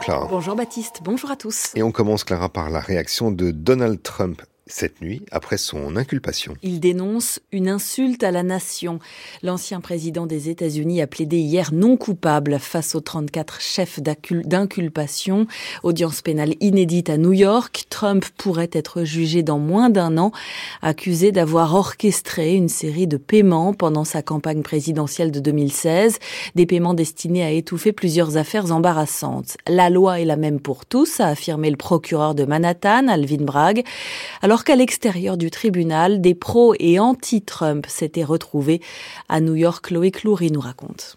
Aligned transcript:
Clara. 0.00 0.26
Bonjour 0.28 0.56
Baptiste, 0.56 1.00
bonjour 1.04 1.30
à 1.30 1.36
tous. 1.36 1.72
Et 1.74 1.82
on 1.82 1.92
commence 1.92 2.24
Clara 2.24 2.48
par 2.48 2.70
la 2.70 2.80
réaction 2.80 3.30
de 3.30 3.50
Donald 3.50 4.02
Trump 4.02 4.42
cette 4.70 5.00
nuit 5.00 5.22
après 5.30 5.58
son 5.58 5.96
inculpation. 5.96 6.56
Il 6.62 6.80
dénonce 6.80 7.40
une 7.52 7.68
insulte 7.68 8.22
à 8.22 8.30
la 8.30 8.42
nation. 8.42 8.98
L'ancien 9.42 9.80
président 9.80 10.26
des 10.26 10.48
États-Unis 10.48 11.02
a 11.02 11.06
plaidé 11.06 11.38
hier 11.38 11.72
non 11.72 11.96
coupable 11.96 12.58
face 12.58 12.94
aux 12.94 13.00
34 13.00 13.60
chefs 13.60 14.00
d'inculpation. 14.00 15.46
Audience 15.82 16.22
pénale 16.22 16.54
inédite 16.60 17.10
à 17.10 17.16
New 17.16 17.32
York. 17.32 17.84
Trump 17.90 18.24
pourrait 18.36 18.70
être 18.72 19.04
jugé 19.04 19.42
dans 19.42 19.58
moins 19.58 19.90
d'un 19.90 20.18
an, 20.18 20.32
accusé 20.82 21.32
d'avoir 21.32 21.74
orchestré 21.74 22.54
une 22.54 22.68
série 22.68 23.06
de 23.06 23.16
paiements 23.16 23.74
pendant 23.74 24.04
sa 24.04 24.22
campagne 24.22 24.62
présidentielle 24.62 25.30
de 25.30 25.40
2016, 25.40 26.18
des 26.54 26.66
paiements 26.66 26.94
destinés 26.94 27.44
à 27.44 27.50
étouffer 27.50 27.92
plusieurs 27.92 28.36
affaires 28.36 28.72
embarrassantes. 28.72 29.56
La 29.66 29.90
loi 29.90 30.20
est 30.20 30.24
la 30.24 30.36
même 30.36 30.60
pour 30.60 30.86
tous, 30.86 31.20
a 31.20 31.28
affirmé 31.28 31.70
le 31.70 31.76
procureur 31.76 32.34
de 32.34 32.44
Manhattan, 32.44 33.08
Alvin 33.08 33.44
Bragg. 33.44 33.84
Alors 34.42 34.59
alors 34.60 34.64
qu'à 34.66 34.76
l'extérieur 34.76 35.38
du 35.38 35.50
tribunal, 35.50 36.20
des 36.20 36.34
pros 36.34 36.74
et 36.78 36.98
anti-Trump 36.98 37.86
s'étaient 37.88 38.24
retrouvés. 38.24 38.82
À 39.30 39.40
New 39.40 39.54
York, 39.54 39.90
Loïc 39.90 40.22
Loury 40.22 40.50
nous 40.50 40.60
raconte. 40.60 41.16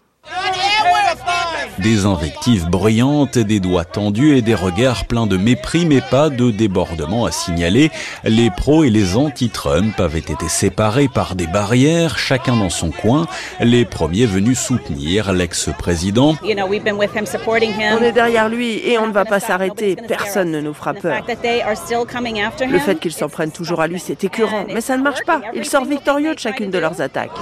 Des 1.80 2.06
invectives 2.06 2.68
bruyantes, 2.68 3.36
des 3.36 3.58
doigts 3.58 3.84
tendus 3.84 4.36
et 4.36 4.42
des 4.42 4.54
regards 4.54 5.06
pleins 5.06 5.26
de 5.26 5.36
mépris, 5.36 5.86
mais 5.86 6.00
pas 6.00 6.30
de 6.30 6.52
débordement 6.52 7.24
à 7.24 7.32
signaler. 7.32 7.90
Les 8.22 8.50
pros 8.50 8.84
et 8.84 8.90
les 8.90 9.16
anti-Trump 9.16 9.98
avaient 9.98 10.18
été 10.20 10.48
séparés 10.48 11.08
par 11.08 11.34
des 11.34 11.48
barrières, 11.48 12.16
chacun 12.16 12.56
dans 12.56 12.70
son 12.70 12.90
coin. 12.90 13.26
Les 13.60 13.84
premiers 13.84 14.26
venus 14.26 14.58
soutenir 14.58 15.32
l'ex-président. 15.32 16.36
On 16.42 18.02
est 18.02 18.12
derrière 18.12 18.48
lui 18.48 18.80
et 18.88 18.96
on 18.98 19.08
ne 19.08 19.12
va 19.12 19.24
pas 19.24 19.40
s'arrêter. 19.40 19.96
Personne 19.96 20.52
ne 20.52 20.60
nous 20.60 20.74
fera 20.74 20.94
peur. 20.94 21.22
Le 21.26 22.78
fait 22.78 23.00
qu'ils 23.00 23.12
s'en 23.12 23.28
prennent 23.28 23.50
toujours 23.50 23.80
à 23.80 23.88
lui, 23.88 23.98
c'est 23.98 24.22
écœurant. 24.22 24.64
Mais 24.72 24.80
ça 24.80 24.96
ne 24.96 25.02
marche 25.02 25.24
pas. 25.26 25.40
Il 25.54 25.64
sort 25.64 25.84
victorieux 25.84 26.34
de 26.34 26.38
chacune 26.38 26.70
de 26.70 26.78
leurs 26.78 27.00
attaques. 27.00 27.32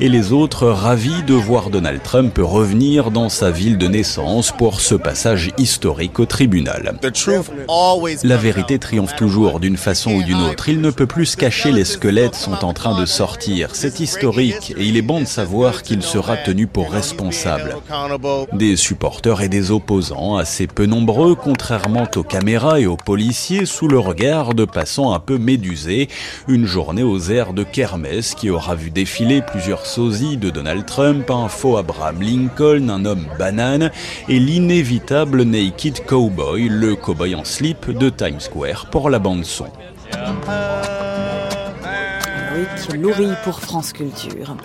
Et 0.00 0.08
les 0.08 0.32
autres 0.32 0.66
ravis 0.68 1.22
de 1.24 1.34
voir 1.34 1.68
Donald 1.68 2.02
Trump 2.02 2.38
revenir 2.38 3.10
dans 3.10 3.28
sa 3.34 3.50
ville 3.50 3.78
de 3.78 3.88
naissance 3.88 4.52
pour 4.52 4.80
ce 4.80 4.94
passage 4.94 5.50
historique 5.58 6.20
au 6.20 6.24
tribunal. 6.24 6.94
La 8.22 8.36
vérité 8.36 8.78
triomphe 8.78 9.16
toujours 9.16 9.58
d'une 9.58 9.76
façon 9.76 10.12
ou 10.12 10.22
d'une 10.22 10.40
autre. 10.40 10.68
Il 10.68 10.80
ne 10.80 10.90
peut 10.90 11.08
plus 11.08 11.26
se 11.26 11.36
cacher, 11.36 11.72
les 11.72 11.84
squelettes 11.84 12.36
sont 12.36 12.64
en 12.64 12.72
train 12.72 12.98
de 12.98 13.04
sortir. 13.04 13.70
C'est 13.72 13.98
historique 13.98 14.72
et 14.76 14.84
il 14.84 14.96
est 14.96 15.02
bon 15.02 15.20
de 15.20 15.24
savoir 15.24 15.82
qu'il 15.82 16.02
sera 16.02 16.36
tenu 16.36 16.68
pour 16.68 16.92
responsable. 16.92 17.76
Des 18.52 18.76
supporters 18.76 19.40
et 19.40 19.48
des 19.48 19.72
opposants 19.72 20.36
assez 20.36 20.68
peu 20.68 20.86
nombreux, 20.86 21.34
contrairement 21.34 22.06
aux 22.14 22.22
caméras 22.22 22.78
et 22.78 22.86
aux 22.86 22.96
policiers, 22.96 23.66
sous 23.66 23.88
le 23.88 23.98
regard 23.98 24.54
de 24.54 24.64
passants 24.64 25.12
un 25.12 25.18
peu 25.18 25.38
médusés. 25.38 26.08
Une 26.46 26.66
journée 26.66 27.02
aux 27.02 27.18
airs 27.30 27.52
de 27.52 27.64
kermesse 27.64 28.36
qui 28.36 28.50
aura 28.50 28.76
vu 28.76 28.90
défiler 28.90 29.42
plusieurs 29.42 29.86
sosies 29.86 30.36
de 30.36 30.50
Donald 30.50 30.86
Trump, 30.86 31.28
un 31.32 31.48
faux 31.48 31.76
Abraham 31.76 32.22
Lincoln, 32.22 32.88
un 32.90 33.04
homme 33.04 33.23
banane 33.38 33.90
et 34.28 34.38
l'inévitable 34.38 35.42
Naked 35.42 36.04
Cowboy, 36.06 36.68
le 36.68 36.94
cowboy 36.96 37.34
en 37.34 37.44
slip 37.44 37.90
de 37.90 38.10
Times 38.10 38.40
Square 38.40 38.90
pour 38.90 39.10
la 39.10 39.18
bande 39.18 39.44
son. 39.44 39.66
Louri 42.94 43.28
pour 43.42 43.60
France 43.60 43.92
Culture. 43.92 44.56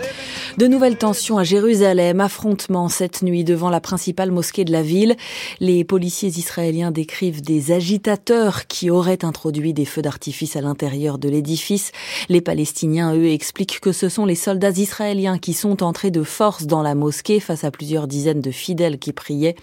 De 0.58 0.66
nouvelles 0.66 0.96
tensions 0.96 1.38
à 1.38 1.44
Jérusalem, 1.44 2.20
affrontements 2.20 2.88
cette 2.88 3.22
nuit 3.22 3.44
devant 3.44 3.70
la 3.70 3.80
principale 3.80 4.32
mosquée 4.32 4.64
de 4.64 4.72
la 4.72 4.82
ville. 4.82 5.16
Les 5.60 5.84
policiers 5.84 6.28
israéliens 6.28 6.90
décrivent 6.90 7.40
des 7.40 7.70
agitateurs 7.70 8.66
qui 8.66 8.90
auraient 8.90 9.24
introduit 9.24 9.72
des 9.72 9.84
feux 9.84 10.02
d'artifice 10.02 10.56
à 10.56 10.60
l'intérieur 10.60 11.18
de 11.18 11.28
l'édifice. 11.28 11.92
Les 12.28 12.40
Palestiniens, 12.40 13.14
eux, 13.14 13.28
expliquent 13.28 13.78
que 13.78 13.92
ce 13.92 14.08
sont 14.08 14.26
les 14.26 14.34
soldats 14.34 14.70
israéliens 14.70 15.38
qui 15.38 15.52
sont 15.52 15.84
entrés 15.84 16.10
de 16.10 16.24
force 16.24 16.66
dans 16.66 16.82
la 16.82 16.96
mosquée 16.96 17.38
face 17.38 17.62
à 17.62 17.70
plusieurs 17.70 18.08
dizaines 18.08 18.40
de 18.40 18.50
fidèles 18.50 18.98
qui 18.98 19.12
priaient. 19.12 19.54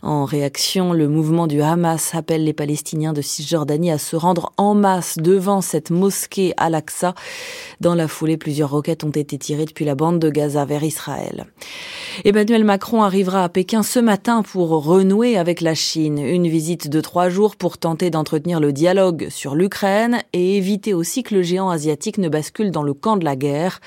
En 0.00 0.24
réaction, 0.24 0.92
le 0.92 1.08
mouvement 1.08 1.48
du 1.48 1.60
Hamas 1.60 2.14
appelle 2.14 2.44
les 2.44 2.52
Palestiniens 2.52 3.12
de 3.12 3.20
Cisjordanie 3.20 3.90
à 3.90 3.98
se 3.98 4.14
rendre 4.14 4.52
en 4.58 4.74
masse 4.74 5.16
devant 5.18 5.60
cette 5.60 5.90
mosquée 5.90 6.54
Al-Aqsa. 6.56 7.14
Dans 7.80 7.96
la 7.96 8.06
foulée, 8.06 8.36
plusieurs 8.36 8.70
roquettes 8.70 9.02
ont 9.02 9.10
été 9.10 9.36
tirées 9.36 9.64
depuis 9.64 9.84
la 9.84 9.96
bande 9.96 10.19
de 10.20 10.30
Gaza 10.30 10.64
vers 10.64 10.84
Israël. 10.84 11.46
Emmanuel 12.24 12.64
Macron 12.64 13.02
arrivera 13.02 13.44
à 13.44 13.48
Pékin 13.48 13.82
ce 13.82 13.98
matin 13.98 14.42
pour 14.42 14.68
renouer 14.68 15.38
avec 15.38 15.60
la 15.60 15.74
Chine. 15.74 16.18
Une 16.18 16.48
visite 16.48 16.88
de 16.88 17.00
trois 17.00 17.28
jours 17.28 17.56
pour 17.56 17.78
tenter 17.78 18.10
d'entretenir 18.10 18.60
le 18.60 18.72
dialogue 18.72 19.28
sur 19.30 19.54
l'Ukraine 19.54 20.18
et 20.32 20.56
éviter 20.56 20.92
aussi 20.92 21.22
que 21.22 21.34
le 21.34 21.42
géant 21.42 21.70
asiatique 21.70 22.18
ne 22.18 22.28
bascule 22.28 22.70
dans 22.70 22.82
le 22.82 22.94
camp 22.94 23.16
de 23.16 23.24
la 23.24 23.36
guerre. 23.36 23.80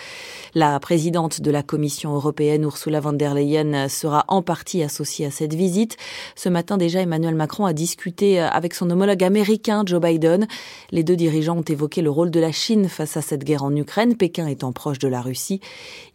La 0.55 0.79
présidente 0.79 1.41
de 1.41 1.51
la 1.51 1.63
Commission 1.63 2.13
européenne, 2.16 2.63
Ursula 2.63 3.00
von 3.00 3.13
der 3.13 3.33
Leyen, 3.35 3.88
sera 3.88 4.25
en 4.27 4.41
partie 4.41 4.83
associée 4.83 5.25
à 5.25 5.31
cette 5.31 5.53
visite. 5.53 5.97
Ce 6.35 6.50
matin 6.50 6.77
déjà, 6.77 7.01
Emmanuel 7.01 7.35
Macron 7.35 7.65
a 7.65 7.73
discuté 7.73 8.39
avec 8.39 8.73
son 8.73 8.89
homologue 8.89 9.23
américain, 9.23 9.83
Joe 9.85 10.01
Biden. 10.01 10.47
Les 10.91 11.03
deux 11.03 11.15
dirigeants 11.15 11.57
ont 11.57 11.61
évoqué 11.61 12.01
le 12.01 12.09
rôle 12.09 12.31
de 12.31 12.39
la 12.39 12.51
Chine 12.51 12.89
face 12.89 13.15
à 13.17 13.21
cette 13.21 13.44
guerre 13.44 13.63
en 13.63 13.75
Ukraine, 13.75 14.15
Pékin 14.15 14.47
étant 14.47 14.71
proche 14.71 15.00
de 15.00 15.07
la 15.07 15.21
Russie. 15.21 15.59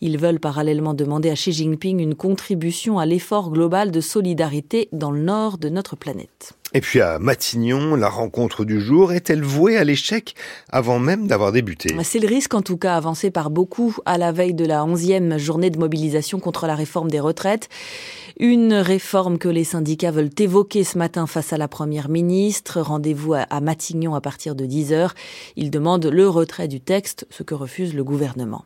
Ils 0.08 0.16
veulent 0.16 0.40
parallèlement 0.40 0.94
demander 0.94 1.28
à 1.28 1.34
Xi 1.34 1.52
Jinping 1.52 2.00
une 2.00 2.14
contribution 2.14 2.98
à 2.98 3.04
l'effort 3.04 3.50
global 3.50 3.90
de 3.90 4.00
solidarité 4.00 4.88
dans 4.90 5.10
le 5.10 5.20
nord 5.20 5.58
de 5.58 5.68
notre 5.68 5.96
planète. 5.96 6.54
Et 6.74 6.82
puis 6.82 7.00
à 7.00 7.18
Matignon, 7.18 7.94
la 7.94 8.10
rencontre 8.10 8.64
du 8.66 8.78
jour 8.78 9.12
est-elle 9.12 9.42
vouée 9.42 9.78
à 9.78 9.84
l'échec 9.84 10.34
avant 10.70 10.98
même 10.98 11.26
d'avoir 11.26 11.50
débuté? 11.50 11.96
C'est 12.02 12.18
le 12.18 12.28
risque 12.28 12.52
en 12.52 12.60
tout 12.60 12.76
cas 12.76 12.94
avancé 12.94 13.30
par 13.30 13.48
beaucoup 13.48 13.96
à 14.04 14.18
la 14.18 14.32
veille 14.32 14.52
de 14.52 14.66
la 14.66 14.84
11e 14.84 15.38
journée 15.38 15.70
de 15.70 15.78
mobilisation 15.78 16.40
contre 16.40 16.66
la 16.66 16.74
réforme 16.74 17.10
des 17.10 17.20
retraites. 17.20 17.70
Une 18.38 18.74
réforme 18.74 19.38
que 19.38 19.48
les 19.48 19.64
syndicats 19.64 20.12
veulent 20.12 20.30
évoquer 20.38 20.84
ce 20.84 20.96
matin 20.96 21.26
face 21.26 21.52
à 21.52 21.56
la 21.56 21.66
première 21.66 22.08
ministre. 22.08 22.80
Rendez-vous 22.80 23.34
à 23.34 23.60
Matignon 23.60 24.14
à 24.14 24.20
partir 24.20 24.54
de 24.54 24.64
10h. 24.64 25.10
Ils 25.56 25.70
demandent 25.70 26.06
le 26.06 26.28
retrait 26.28 26.68
du 26.68 26.80
texte, 26.80 27.26
ce 27.30 27.42
que 27.42 27.54
refuse 27.54 27.94
le 27.94 28.04
gouvernement. 28.04 28.64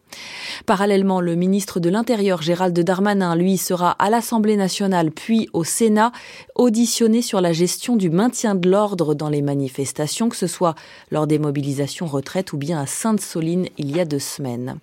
Parallèlement, 0.67 1.23
le 1.23 1.37
ministre 1.37 1.81
de 1.81 1.89
l'Intérieur, 1.89 2.43
Gérald 2.43 2.79
Darmanin, 2.79 3.35
lui, 3.35 3.57
sera 3.57 3.93
à 3.93 4.11
l'Assemblée 4.11 4.57
nationale 4.57 5.11
puis 5.11 5.49
au 5.55 5.65
Sénat, 5.65 6.13
auditionné 6.55 7.23
sur 7.23 7.41
la 7.41 7.53
gestion 7.53 7.92
du 7.97 8.11
maintien 8.11 8.55
de 8.55 8.69
l'ordre 8.69 9.15
dans 9.15 9.29
les 9.29 9.43
manifestations, 9.43 10.29
que 10.29 10.37
ce 10.37 10.47
soit 10.47 10.75
lors 11.11 11.27
des 11.27 11.39
mobilisations 11.39 12.07
retraites 12.07 12.53
ou 12.53 12.57
bien 12.57 12.81
à 12.81 12.87
Sainte-Soline 12.87 13.67
il 13.79 13.95
y 13.95 14.01
a 14.01 14.05
deux 14.05 14.19
semaines. 14.19 14.79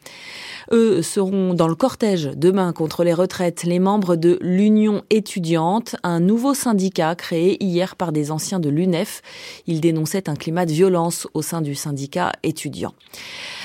Eux 0.72 1.02
seront 1.02 1.54
dans 1.54 1.68
le 1.68 1.76
cortège 1.76 2.32
demain 2.36 2.74
contre 2.74 3.04
les 3.04 3.14
retraites 3.14 3.64
les 3.64 3.80
membres 3.80 4.16
de 4.16 4.38
l'Union 4.42 5.04
étudiante, 5.10 5.96
un 6.04 6.20
nouveau 6.20 6.54
syndicat 6.54 7.16
créé 7.16 7.64
hier 7.64 7.96
par 7.96 8.12
des 8.12 8.32
anciens 8.32 8.60
de 8.60 8.70
l'UNEF. 8.70 9.22
Ils 9.68 9.82
dénonçaient 9.82 10.30
un 10.30 10.36
climat 10.36 10.66
de 10.66 10.72
violence 10.72 11.28
au 11.34 11.42
sein 11.42 11.62
du 11.62 11.76
syndicat 11.76 12.32
étudiant. 12.44 12.94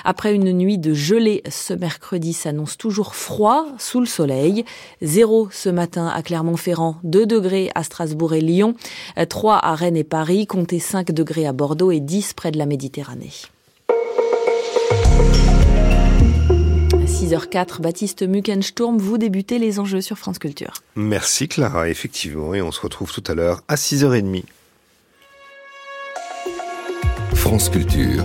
Après 0.05 0.35
une 0.35 0.53
nuit 0.53 0.79
de 0.79 0.93
gelée, 0.93 1.43
ce 1.49 1.73
mercredi 1.73 2.33
s'annonce 2.33 2.77
toujours 2.77 3.15
froid 3.15 3.67
sous 3.79 4.01
le 4.01 4.07
soleil. 4.07 4.65
Zéro 5.03 5.49
ce 5.51 5.69
matin 5.69 6.09
à 6.09 6.23
Clermont-Ferrand, 6.23 6.97
2 7.05 7.27
degrés 7.27 7.71
à 7.75 7.83
Strasbourg 7.83 8.35
et 8.35 8.41
Lyon, 8.41 8.75
3 9.35 9.59
à 9.65 9.75
Rennes 9.75 9.97
et 9.97 10.05
Paris, 10.05 10.47
comptez 10.47 10.79
5 10.79 11.11
degrés 11.11 11.45
à 11.45 11.53
Bordeaux 11.53 11.91
et 11.91 11.99
10 11.99 12.35
près 12.35 12.53
de 12.53 12.57
la 12.57 12.67
Méditerranée. 12.67 13.33
6h04, 17.05 17.81
Baptiste 17.81 18.23
Muckensturm, 18.23 18.97
vous 18.97 19.19
débutez 19.19 19.59
les 19.59 19.81
enjeux 19.81 20.03
sur 20.03 20.19
France 20.19 20.39
Culture. 20.39 20.75
Merci 20.95 21.49
Clara, 21.49 21.89
effectivement, 21.89 22.55
et 22.55 22.63
on 22.63 22.71
se 22.71 22.81
retrouve 22.81 23.13
tout 23.13 23.25
à 23.27 23.35
l'heure 23.35 23.63
à 23.67 23.75
6h30. 23.75 24.45
France 27.35 27.71
Culture, 27.71 28.25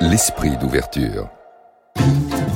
l'esprit 0.00 0.56
d'ouverture 0.56 1.28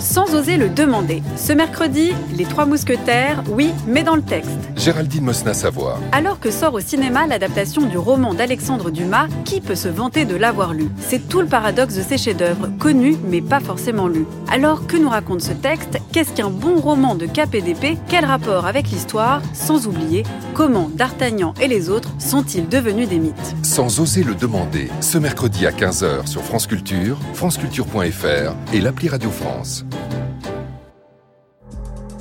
sans 0.05 0.35
oser 0.35 0.57
le 0.57 0.69
demander. 0.69 1.23
Ce 1.37 1.53
mercredi, 1.53 2.13
Les 2.37 2.45
Trois 2.45 2.67
Mousquetaires, 2.67 3.43
oui, 3.49 3.73
mais 3.87 4.03
dans 4.03 4.15
le 4.17 4.23
texte. 4.23 4.51
Géraldine 4.77 5.25
Mosna 5.25 5.55
Savoie. 5.55 5.99
Alors 6.13 6.39
que 6.39 6.51
sort 6.51 6.75
au 6.75 6.81
cinéma 6.81 7.27
l'adaptation 7.27 7.83
du 7.83 7.97
roman 7.97 8.35
d'Alexandre 8.35 8.91
Dumas, 8.91 9.29
qui 9.45 9.61
peut 9.61 9.75
se 9.75 9.89
vanter 9.89 10.27
de 10.27 10.37
l'avoir 10.37 10.75
lu? 10.75 10.89
C'est 11.01 11.29
tout 11.29 11.41
le 11.41 11.47
paradoxe 11.47 11.95
de 11.95 12.03
ces 12.03 12.19
chefs-d'œuvre, 12.19 12.69
connus 12.79 13.17
mais 13.27 13.41
pas 13.41 13.61
forcément 13.61 14.07
lus. 14.07 14.27
Alors 14.53 14.87
que 14.87 14.97
nous 14.97 15.09
raconte 15.09 15.41
ce 15.41 15.53
texte? 15.53 15.99
Qu'est-ce 16.13 16.33
qu'un 16.33 16.51
bon 16.51 16.77
roman 16.81 17.15
de 17.15 17.27
KPDP 17.27 17.99
Quel 18.09 18.27
rapport 18.27 18.67
avec 18.67 18.91
l'histoire? 18.91 19.41
Sans 19.55 19.87
oublier, 19.87 20.23
comment 20.53 20.91
D'Artagnan 20.95 21.55
et 21.61 21.69
les 21.69 21.89
autres 21.89 22.11
sont-ils 22.19 22.69
devenus 22.69 23.09
des 23.09 23.19
mythes? 23.19 23.55
Sans 23.63 24.01
oser 24.01 24.23
le 24.23 24.35
demander, 24.35 24.91
ce 25.01 25.17
mercredi 25.17 25.67
à 25.67 25.71
15h 25.71 26.27
sur 26.27 26.43
France 26.43 26.67
Culture, 26.67 27.19
franceculture.fr 27.33 28.55
et 28.75 28.81
l'appli 28.81 29.09
Radio 29.09 29.31
France. 29.31 29.85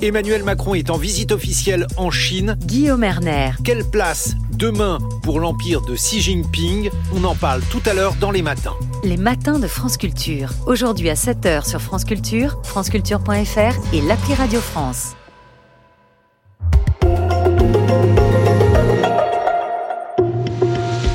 Emmanuel 0.02 0.42
Macron 0.42 0.74
est 0.74 0.90
en 0.90 0.98
visite 0.98 1.32
officielle 1.32 1.86
en 1.96 2.10
Chine. 2.10 2.58
Guillaume 2.66 3.04
Erner. 3.04 3.52
Quelle 3.64 3.84
place 3.84 4.34
demain 4.52 4.98
pour 5.22 5.40
l'empire 5.40 5.80
de 5.80 5.94
Xi 5.94 6.20
Jinping? 6.20 6.90
On 7.14 7.24
en 7.24 7.34
parle 7.34 7.62
tout 7.70 7.80
à 7.86 7.94
l'heure 7.94 8.14
dans 8.20 8.30
les 8.30 8.42
matins. 8.42 8.74
Les 9.02 9.16
matins 9.16 9.58
de 9.58 9.66
France 9.66 9.96
Culture. 9.96 10.50
Aujourd'hui 10.66 11.08
à 11.08 11.14
7h 11.14 11.66
sur 11.66 11.80
France 11.80 12.04
Culture, 12.04 12.60
franceculture.fr 12.64 13.94
et 13.94 14.02
l'appli 14.02 14.34
Radio 14.34 14.60
France. 14.60 15.16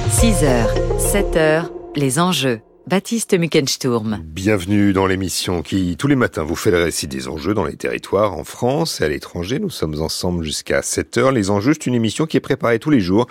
6h, 0.10 0.66
7h, 0.98 1.70
les 1.96 2.20
enjeux. 2.20 2.62
Baptiste 2.90 3.38
Muckensturm. 3.38 4.24
Bienvenue 4.26 4.94
dans 4.94 5.06
l'émission 5.06 5.62
qui, 5.62 5.96
tous 5.96 6.08
les 6.08 6.16
matins, 6.16 6.42
vous 6.42 6.56
fait 6.56 6.72
le 6.72 6.82
récit 6.82 7.06
des 7.06 7.28
enjeux 7.28 7.54
dans 7.54 7.66
les 7.66 7.76
territoires, 7.76 8.34
en 8.34 8.44
France 8.44 9.00
et 9.00 9.04
à 9.04 9.10
l'étranger. 9.10 9.60
Nous 9.60 9.70
sommes 9.70 10.02
ensemble 10.02 10.44
jusqu'à 10.44 10.82
7 10.82 11.20
heures. 11.20 11.32
Les 11.32 11.52
enjeux, 11.52 11.74
c'est 11.74 11.86
une 11.86 11.94
émission 11.94 12.26
qui 12.26 12.36
est 12.36 12.40
préparée 12.40 12.80
tous 12.80 12.90
les 12.90 13.00
jours 13.00 13.28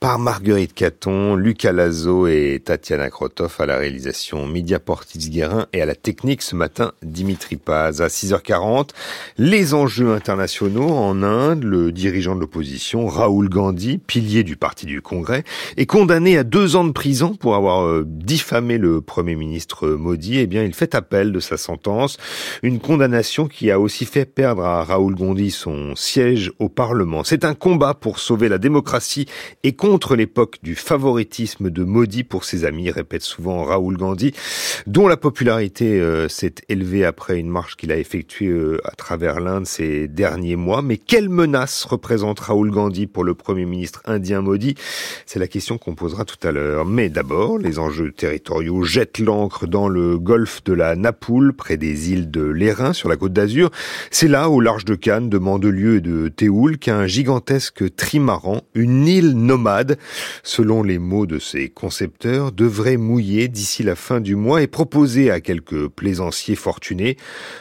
par 0.00 0.18
Marguerite 0.18 0.72
Caton, 0.72 1.34
Lucas 1.34 1.72
Lazo 1.72 2.26
et 2.26 2.62
Tatiana 2.64 3.10
Krotov 3.10 3.54
à 3.58 3.66
la 3.66 3.76
réalisation 3.76 4.46
Média 4.46 4.78
Portis-Guérin 4.78 5.66
et 5.74 5.82
à 5.82 5.84
la 5.84 5.94
technique 5.94 6.40
ce 6.40 6.56
matin, 6.56 6.92
Dimitri 7.02 7.56
Paz. 7.56 8.00
À 8.00 8.06
6h40, 8.06 8.92
les 9.36 9.74
enjeux 9.74 10.14
internationaux 10.14 10.88
en 10.88 11.22
Inde, 11.22 11.64
le 11.64 11.92
dirigeant 11.92 12.34
de 12.34 12.40
l'opposition, 12.40 13.08
Raoul 13.08 13.50
Gandhi, 13.50 13.98
pilier 13.98 14.42
du 14.42 14.56
Parti 14.56 14.86
du 14.86 15.02
Congrès, 15.02 15.44
est 15.76 15.84
condamné 15.84 16.38
à 16.38 16.44
deux 16.44 16.76
ans 16.76 16.84
de 16.84 16.92
prison 16.92 17.34
pour 17.34 17.56
avoir 17.56 17.84
euh, 17.84 18.06
diffamé 18.06 18.78
le 18.78 19.01
Premier 19.02 19.34
ministre 19.34 19.88
Modi, 19.88 20.38
eh 20.38 20.46
bien, 20.46 20.64
il 20.64 20.74
fait 20.74 20.94
appel 20.94 21.32
de 21.32 21.40
sa 21.40 21.56
sentence. 21.56 22.16
Une 22.62 22.80
condamnation 22.80 23.48
qui 23.48 23.70
a 23.70 23.78
aussi 23.78 24.04
fait 24.04 24.24
perdre 24.24 24.64
à 24.64 24.84
Raoul 24.84 25.14
Gondi 25.14 25.50
son 25.50 25.94
siège 25.94 26.52
au 26.58 26.68
Parlement. 26.68 27.24
C'est 27.24 27.44
un 27.44 27.54
combat 27.54 27.94
pour 27.94 28.18
sauver 28.18 28.48
la 28.48 28.58
démocratie 28.58 29.26
et 29.62 29.72
contre 29.72 30.16
l'époque 30.16 30.58
du 30.62 30.74
favoritisme 30.74 31.70
de 31.70 31.84
Modi 31.84 32.24
pour 32.24 32.44
ses 32.44 32.64
amis, 32.64 32.90
répète 32.90 33.22
souvent 33.22 33.64
Raoul 33.64 33.96
Gandhi, 33.96 34.32
dont 34.86 35.08
la 35.08 35.16
popularité 35.16 36.00
euh, 36.00 36.28
s'est 36.28 36.54
élevée 36.68 37.04
après 37.04 37.38
une 37.38 37.48
marche 37.48 37.76
qu'il 37.76 37.92
a 37.92 37.96
effectuée 37.96 38.48
euh, 38.48 38.78
à 38.84 38.92
travers 38.92 39.40
l'Inde 39.40 39.66
ces 39.66 40.08
derniers 40.08 40.56
mois. 40.56 40.82
Mais 40.82 40.96
quelle 40.96 41.28
menace 41.28 41.84
représente 41.84 42.40
Raoul 42.40 42.70
Gandhi 42.70 43.06
pour 43.06 43.24
le 43.24 43.34
Premier 43.34 43.64
ministre 43.64 44.02
indien 44.06 44.40
Modi? 44.40 44.74
C'est 45.26 45.38
la 45.38 45.48
question 45.48 45.78
qu'on 45.78 45.94
posera 45.94 46.24
tout 46.24 46.46
à 46.46 46.52
l'heure. 46.52 46.84
Mais 46.84 47.08
d'abord, 47.08 47.58
les 47.58 47.78
enjeux 47.78 48.12
territoriaux 48.12 48.84
jette 48.92 49.20
l'ancre 49.20 49.66
dans 49.66 49.88
le 49.88 50.18
golfe 50.18 50.62
de 50.64 50.74
la 50.74 50.96
Napoule, 50.96 51.54
près 51.54 51.78
des 51.78 52.12
îles 52.12 52.30
de 52.30 52.42
l'Airain, 52.42 52.92
sur 52.92 53.08
la 53.08 53.16
côte 53.16 53.32
d'Azur. 53.32 53.70
C'est 54.10 54.28
là, 54.28 54.50
au 54.50 54.60
large 54.60 54.84
de 54.84 54.94
Cannes, 54.94 55.30
de 55.30 55.38
Mandelieu 55.38 55.96
et 55.96 56.00
de 56.02 56.28
Théoul, 56.28 56.76
qu'un 56.76 57.06
gigantesque 57.06 57.96
trimaran, 57.96 58.60
une 58.74 59.08
île 59.08 59.32
nomade, 59.32 59.96
selon 60.42 60.82
les 60.82 60.98
mots 60.98 61.24
de 61.24 61.38
ses 61.38 61.70
concepteurs, 61.70 62.52
devrait 62.52 62.98
mouiller 62.98 63.48
d'ici 63.48 63.82
la 63.82 63.96
fin 63.96 64.20
du 64.20 64.36
mois 64.36 64.60
et 64.60 64.66
proposer 64.66 65.30
à 65.30 65.40
quelques 65.40 65.88
plaisanciers 65.88 66.54
fortunés 66.54 67.16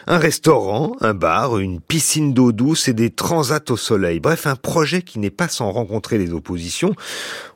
un 0.07 0.17
restaurant, 0.17 0.97
un 0.99 1.13
bar, 1.13 1.59
une 1.59 1.79
piscine 1.79 2.33
d'eau 2.33 2.51
douce 2.51 2.89
et 2.89 2.93
des 2.93 3.09
transats 3.09 3.63
au 3.69 3.77
soleil. 3.77 4.19
Bref, 4.19 4.47
un 4.47 4.57
projet 4.57 5.01
qui 5.01 5.17
n'est 5.17 5.29
pas 5.29 5.47
sans 5.47 5.71
rencontrer 5.71 6.17
les 6.17 6.33
oppositions. 6.33 6.93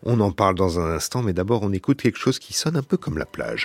On 0.03 0.21
en 0.21 0.31
parle 0.31 0.55
dans 0.55 0.79
un 0.79 0.95
instant, 0.95 1.21
mais 1.21 1.33
d'abord 1.33 1.63
on 1.63 1.73
écoute 1.73 2.01
quelque 2.01 2.19
chose 2.19 2.39
qui 2.39 2.53
sonne 2.53 2.77
un 2.77 2.81
peu 2.81 2.95
comme 2.95 3.17
la 3.17 3.25
plage. 3.25 3.64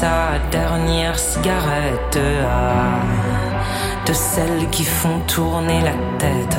sa 0.00 0.38
dernière 0.50 1.16
cigarette 1.18 2.18
ah, 2.18 3.00
de 4.06 4.12
celles 4.12 4.68
qui 4.70 4.84
font 4.84 5.20
tourner 5.26 5.80
la 5.80 5.96
tête. 6.18 6.58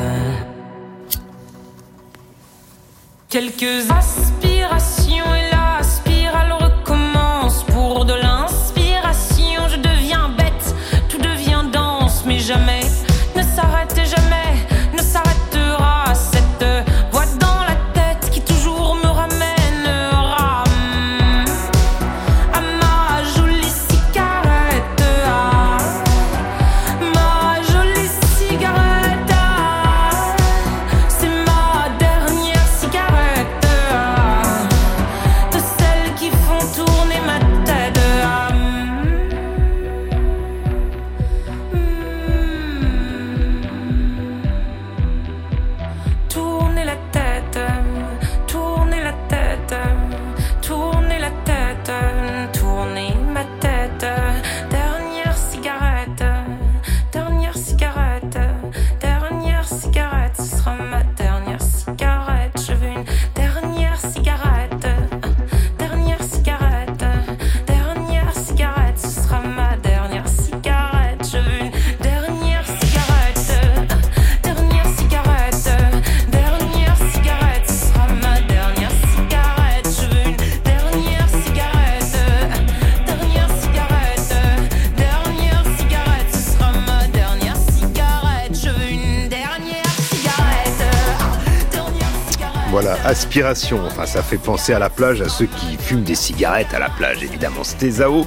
Quelques 3.29 3.91
aspirations 3.91 5.31
et 5.41 5.47
la 5.51 5.83
spirale 5.83 6.53
recommence 6.53 7.63
pour 7.65 8.05
de 8.05 8.13
l'inspiration. 8.13 9.61
Je 9.73 9.77
deviens 9.89 10.29
bête, 10.37 10.67
tout 11.09 11.17
devient 11.17 11.65
dense, 11.73 12.23
mais 12.25 12.39
jamais 12.39 12.83
ne 13.35 13.41
s'arrête 13.41 13.84
Aspiration. 93.05 93.79
Enfin, 93.85 94.05
ça 94.07 94.23
fait 94.23 94.37
penser 94.37 94.73
à 94.73 94.79
la 94.79 94.89
plage, 94.89 95.21
à 95.21 95.29
ceux 95.29 95.45
qui 95.45 95.77
fument 95.77 96.03
des 96.03 96.15
cigarettes 96.15 96.73
à 96.73 96.79
la 96.79 96.89
plage, 96.89 97.23
évidemment. 97.23 97.63
C'était 97.63 97.91
Zao 97.91 98.25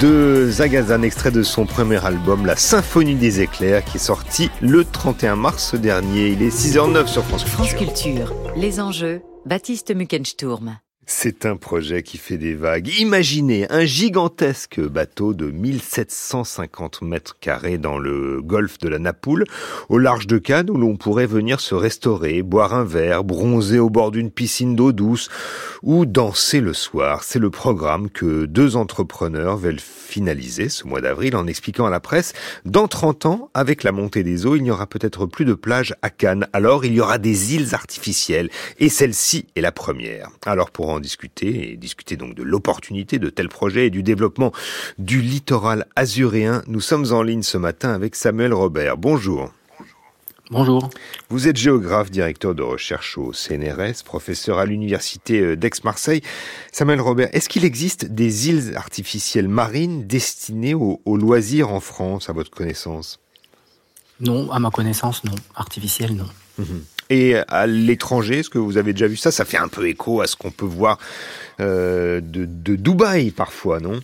de 0.00 0.48
Zagazan, 0.50 1.02
extrait 1.02 1.30
de 1.30 1.44
son 1.44 1.64
premier 1.64 2.04
album, 2.04 2.44
La 2.44 2.56
Symphonie 2.56 3.14
des 3.14 3.40
éclairs, 3.40 3.84
qui 3.84 3.98
est 3.98 4.00
sorti 4.00 4.50
le 4.60 4.84
31 4.84 5.36
mars 5.36 5.74
dernier. 5.76 6.28
Il 6.28 6.42
est 6.42 6.54
6h09 6.54 7.06
sur 7.06 7.24
France 7.24 7.44
Culture. 7.44 7.64
France 7.64 7.74
Culture, 7.74 8.34
les 8.56 8.80
enjeux, 8.80 9.22
Baptiste 9.46 9.94
Muckensturm. 9.94 10.76
C'est 11.12 11.44
un 11.44 11.56
projet 11.56 12.04
qui 12.04 12.18
fait 12.18 12.38
des 12.38 12.54
vagues. 12.54 12.88
Imaginez 13.00 13.66
un 13.68 13.84
gigantesque 13.84 14.80
bateau 14.80 15.34
de 15.34 15.50
1750 15.50 17.02
mètres 17.02 17.36
carrés 17.40 17.78
dans 17.78 17.98
le 17.98 18.40
golfe 18.40 18.78
de 18.78 18.88
la 18.88 19.00
Napoule, 19.00 19.44
au 19.88 19.98
large 19.98 20.28
de 20.28 20.38
Cannes, 20.38 20.70
où 20.70 20.76
l'on 20.76 20.96
pourrait 20.96 21.26
venir 21.26 21.58
se 21.58 21.74
restaurer, 21.74 22.42
boire 22.42 22.74
un 22.74 22.84
verre, 22.84 23.24
bronzer 23.24 23.80
au 23.80 23.90
bord 23.90 24.12
d'une 24.12 24.30
piscine 24.30 24.76
d'eau 24.76 24.92
douce 24.92 25.28
ou 25.82 26.06
danser 26.06 26.60
le 26.60 26.72
soir. 26.72 27.24
C'est 27.24 27.40
le 27.40 27.50
programme 27.50 28.08
que 28.08 28.46
deux 28.46 28.76
entrepreneurs 28.76 29.56
veulent 29.56 29.80
finaliser 29.80 30.68
ce 30.68 30.86
mois 30.86 31.00
d'avril 31.00 31.36
en 31.36 31.46
expliquant 31.46 31.86
à 31.86 31.90
la 31.90 32.00
presse, 32.00 32.34
dans 32.64 32.88
30 32.88 33.26
ans, 33.26 33.50
avec 33.54 33.84
la 33.84 33.92
montée 33.92 34.22
des 34.22 34.46
eaux, 34.46 34.56
il 34.56 34.62
n'y 34.62 34.70
aura 34.70 34.86
peut-être 34.86 35.26
plus 35.26 35.44
de 35.44 35.54
plages 35.54 35.94
à 36.02 36.10
Cannes. 36.10 36.46
Alors 36.52 36.84
il 36.84 36.92
y 36.94 37.00
aura 37.00 37.18
des 37.18 37.54
îles 37.54 37.74
artificielles 37.74 38.50
et 38.78 38.88
celle-ci 38.88 39.46
est 39.56 39.60
la 39.60 39.72
première. 39.72 40.30
Alors 40.44 40.70
pour 40.70 40.88
discuter 41.00 41.72
et 41.72 41.76
discuter 41.76 42.16
donc 42.16 42.34
de 42.34 42.42
l'opportunité 42.42 43.18
de 43.18 43.30
tels 43.30 43.48
projets 43.48 43.86
et 43.86 43.90
du 43.90 44.02
développement 44.02 44.52
du 44.98 45.20
littoral 45.20 45.86
azuréen. 45.96 46.62
Nous 46.66 46.80
sommes 46.80 47.12
en 47.12 47.22
ligne 47.22 47.42
ce 47.42 47.58
matin 47.58 47.92
avec 47.92 48.14
Samuel 48.14 48.52
Robert. 48.52 48.96
Bonjour. 48.96 49.50
Bonjour. 50.50 50.90
Vous 51.28 51.46
êtes 51.46 51.56
géographe, 51.56 52.10
directeur 52.10 52.56
de 52.56 52.62
recherche 52.62 53.16
au 53.16 53.32
CNRS, 53.32 54.02
professeur 54.04 54.58
à 54.58 54.66
l'université 54.66 55.40
euh, 55.40 55.56
d'Aix-Marseille. 55.56 56.22
Samuel 56.72 57.00
Robert, 57.00 57.28
est-ce 57.32 57.48
qu'il 57.48 57.64
existe 57.64 58.06
des 58.06 58.48
îles 58.48 58.76
artificielles 58.76 59.46
marines 59.46 60.08
destinées 60.08 60.74
aux, 60.74 61.00
loisirs 61.06 61.70
en 61.70 61.78
France, 61.78 62.28
à 62.28 62.32
votre 62.32 62.50
connaissance? 62.50 63.20
Non, 64.18 64.50
à 64.50 64.58
ma 64.58 64.70
connaissance, 64.70 65.22
non. 65.22 65.36
Artificielles, 65.54 66.16
non. 66.16 66.26
Mhm. 66.58 66.82
Et 67.10 67.34
à 67.48 67.66
l'étranger, 67.66 68.38
est-ce 68.38 68.50
que 68.50 68.58
vous 68.58 68.78
avez 68.78 68.92
déjà 68.92 69.08
vu 69.08 69.16
ça? 69.16 69.32
Ça 69.32 69.44
fait 69.44 69.58
un 69.58 69.68
peu 69.68 69.88
écho 69.88 70.20
à 70.20 70.28
ce 70.28 70.36
qu'on 70.36 70.52
peut 70.52 70.64
voir 70.64 70.98
euh, 71.58 72.20
de, 72.22 72.76
Dubaï 72.76 73.32
parfois, 73.32 73.80
non? 73.80 74.00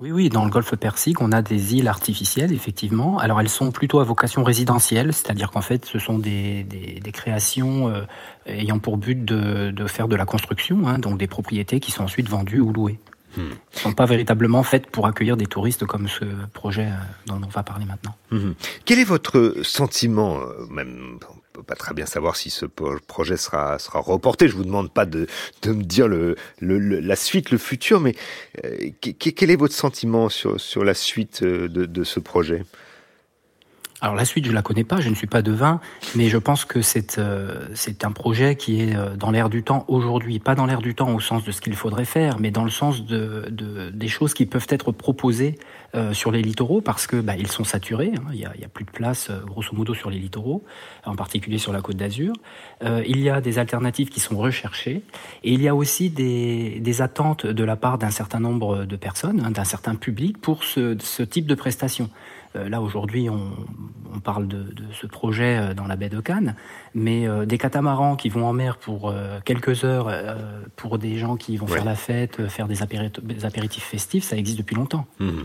Oui, 0.00 0.12
oui, 0.12 0.28
dans 0.28 0.44
le 0.44 0.50
golfe 0.50 0.76
Persique, 0.76 1.20
on 1.20 1.32
a 1.32 1.42
des 1.42 1.74
îles 1.74 1.88
artificielles, 1.88 2.52
effectivement. 2.52 3.18
Alors, 3.18 3.40
elles 3.40 3.48
sont 3.48 3.72
plutôt 3.72 3.98
à 3.98 4.04
vocation 4.04 4.44
résidentielle, 4.44 5.12
c'est-à-dire 5.12 5.50
qu'en 5.50 5.60
fait, 5.60 5.86
ce 5.86 5.98
sont 5.98 6.18
des, 6.18 6.66
créations 7.12 7.88
euh, 7.88 8.02
ayant 8.46 8.78
pour 8.78 8.96
but 8.96 9.24
de, 9.24 9.70
de, 9.70 9.86
faire 9.86 10.06
de 10.06 10.14
la 10.14 10.24
construction, 10.24 10.86
hein, 10.86 10.98
donc 10.98 11.18
des 11.18 11.26
propriétés 11.26 11.80
qui 11.80 11.90
sont 11.90 12.04
ensuite 12.04 12.28
vendues 12.28 12.60
ou 12.60 12.72
louées. 12.72 12.98
Sont 13.72 13.92
pas 13.92 14.06
véritablement 14.06 14.62
faites 14.62 14.86
pour 14.90 15.06
accueillir 15.06 15.36
des 15.36 15.46
touristes 15.46 15.84
comme 15.86 16.08
ce 16.08 16.24
projet 16.52 16.86
euh, 16.86 17.26
dont 17.26 17.40
on 17.44 17.48
va 17.48 17.62
parler 17.62 17.84
maintenant. 17.84 18.14
Hmm. 18.30 18.52
Quel 18.84 18.98
est 18.98 19.04
votre 19.04 19.56
sentiment, 19.62 20.40
euh, 20.40 20.66
même 20.70 21.18
peut 21.52 21.62
pas 21.62 21.74
très 21.74 21.94
bien 21.94 22.06
savoir 22.06 22.36
si 22.36 22.50
ce 22.50 22.66
projet 22.66 23.36
sera, 23.36 23.78
sera 23.78 24.00
reporté. 24.00 24.48
Je 24.48 24.54
vous 24.54 24.64
demande 24.64 24.92
pas 24.92 25.06
de, 25.06 25.26
de 25.62 25.72
me 25.72 25.82
dire 25.82 26.06
le, 26.08 26.36
le, 26.60 26.78
la 26.78 27.16
suite, 27.16 27.50
le 27.50 27.58
futur, 27.58 28.00
mais 28.00 28.14
euh, 28.64 28.90
quel 29.00 29.50
est 29.50 29.56
votre 29.56 29.74
sentiment 29.74 30.28
sur, 30.28 30.60
sur 30.60 30.84
la 30.84 30.94
suite 30.94 31.42
de 31.42 32.04
ce 32.04 32.20
projet? 32.20 32.62
Alors 34.00 34.14
la 34.14 34.24
suite, 34.24 34.46
je 34.46 34.52
la 34.52 34.62
connais 34.62 34.84
pas, 34.84 35.00
je 35.00 35.08
ne 35.08 35.14
suis 35.16 35.26
pas 35.26 35.42
devin, 35.42 35.80
mais 36.14 36.28
je 36.28 36.38
pense 36.38 36.64
que 36.64 36.82
c'est 36.82 37.18
euh, 37.18 37.66
c'est 37.74 38.04
un 38.04 38.12
projet 38.12 38.54
qui 38.54 38.80
est 38.80 38.94
euh, 38.94 39.16
dans 39.16 39.32
l'air 39.32 39.48
du 39.48 39.64
temps 39.64 39.84
aujourd'hui, 39.88 40.38
pas 40.38 40.54
dans 40.54 40.66
l'air 40.66 40.80
du 40.80 40.94
temps 40.94 41.12
au 41.12 41.18
sens 41.18 41.42
de 41.42 41.50
ce 41.50 41.60
qu'il 41.60 41.74
faudrait 41.74 42.04
faire, 42.04 42.38
mais 42.38 42.52
dans 42.52 42.62
le 42.62 42.70
sens 42.70 43.04
de, 43.04 43.46
de 43.50 43.90
des 43.90 44.06
choses 44.06 44.34
qui 44.34 44.46
peuvent 44.46 44.68
être 44.68 44.92
proposées 44.92 45.58
euh, 45.96 46.12
sur 46.12 46.30
les 46.30 46.42
littoraux 46.42 46.80
parce 46.80 47.08
que 47.08 47.16
bah, 47.20 47.34
ils 47.36 47.48
sont 47.48 47.64
saturés, 47.64 48.12
hein, 48.16 48.30
il, 48.32 48.38
y 48.38 48.44
a, 48.44 48.52
il 48.54 48.60
y 48.60 48.64
a 48.64 48.68
plus 48.68 48.84
de 48.84 48.90
place 48.92 49.32
grosso 49.46 49.74
modo 49.74 49.94
sur 49.94 50.10
les 50.10 50.18
littoraux, 50.18 50.62
en 51.04 51.16
particulier 51.16 51.58
sur 51.58 51.72
la 51.72 51.80
Côte 51.80 51.96
d'Azur. 51.96 52.34
il 52.84 53.18
y 53.20 53.30
a 53.30 53.40
des 53.40 53.58
alternatives 53.58 54.10
qui 54.10 54.20
sont 54.20 54.36
recherchées 54.36 55.02
et 55.42 55.52
il 55.52 55.60
y 55.60 55.66
a 55.66 55.74
aussi 55.74 56.10
des, 56.10 56.78
des 56.78 57.02
attentes 57.02 57.46
de 57.46 57.64
la 57.64 57.74
part 57.74 57.98
d'un 57.98 58.10
certain 58.10 58.38
nombre 58.38 58.84
de 58.84 58.96
personnes, 58.96 59.42
hein, 59.44 59.50
d'un 59.50 59.64
certain 59.64 59.96
public 59.96 60.40
pour 60.40 60.62
ce, 60.62 60.96
ce 61.00 61.24
type 61.24 61.46
de 61.46 61.56
prestations. 61.56 62.10
Euh, 62.58 62.68
là, 62.68 62.80
aujourd'hui, 62.80 63.28
on, 63.30 63.50
parle 64.24 64.48
de, 64.48 64.66
ce 64.92 65.06
projet 65.06 65.58
euh, 65.58 65.74
dans 65.74 65.86
la 65.86 65.94
baie 65.94 66.08
de 66.08 66.20
Cannes, 66.20 66.56
mais 66.92 67.28
euh, 67.28 67.46
des 67.46 67.56
catamarans 67.56 68.16
qui 68.16 68.28
vont 68.28 68.46
en 68.46 68.52
mer 68.52 68.76
pour 68.78 69.14
quelques 69.44 69.84
heures, 69.84 70.10
pour 70.76 70.98
des 70.98 71.16
gens 71.18 71.36
qui 71.36 71.56
vont 71.56 71.66
faire 71.66 71.84
la 71.84 71.94
fête, 71.94 72.48
faire 72.48 72.66
des, 72.66 72.82
apéritifs 72.82 73.84
festifs, 73.84 74.24
ça 74.24 74.36
existe 74.36 74.58
depuis 74.58 74.76
longtemps. 74.76 75.06
Mmh. 75.20 75.42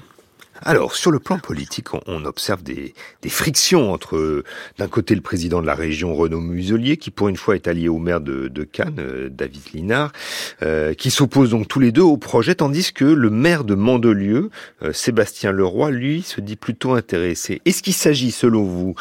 Alors, 0.66 0.96
sur 0.96 1.12
le 1.12 1.20
plan 1.20 1.40
politique, 1.40 1.94
on, 1.94 2.24
observe 2.24 2.64
des, 2.64 2.94
frictions 3.28 3.92
entre, 3.92 4.44
d'un 4.78 4.88
côté, 4.88 5.14
le 5.14 5.22
président 5.22 5.62
de 5.62 5.68
la 5.68 5.76
région, 5.76 6.16
Renaud 6.16 6.40
Muselier, 6.40 6.96
qui 6.96 7.12
pour 7.12 7.28
une 7.28 7.36
fois 7.36 7.56
est 7.56 7.68
allié 7.68 7.90
au 7.90 7.98
maire 7.98 8.22
de, 8.22 8.64
Cannes, 8.64 8.96
euh, 9.00 9.30
David 9.30 9.62
Linard, 9.74 10.14
euh, 10.62 10.94
qui 10.94 11.12
s'opposent 11.12 11.50
donc 11.50 11.68
tous 11.68 11.82
les 11.82 11.92
deux 11.92 12.02
au 12.02 12.16
projet, 12.16 12.56
tandis 12.56 12.94
que 12.94 13.04
le 13.04 13.30
maire 13.30 13.66
de 13.66 13.76
Mandelieu, 13.76 14.52
euh, 14.84 14.94
Sébastien 14.94 15.52
Leroy, 15.52 15.92
lui, 15.92 16.22
se 16.22 16.40
dit 16.40 16.56
plutôt 16.56 16.94
intéressé. 16.94 17.62
Est-ce 17.66 17.84
qu'il 17.84 17.94
s'agit, 17.94 18.32
selon 18.32 18.64
vous, 18.64 18.96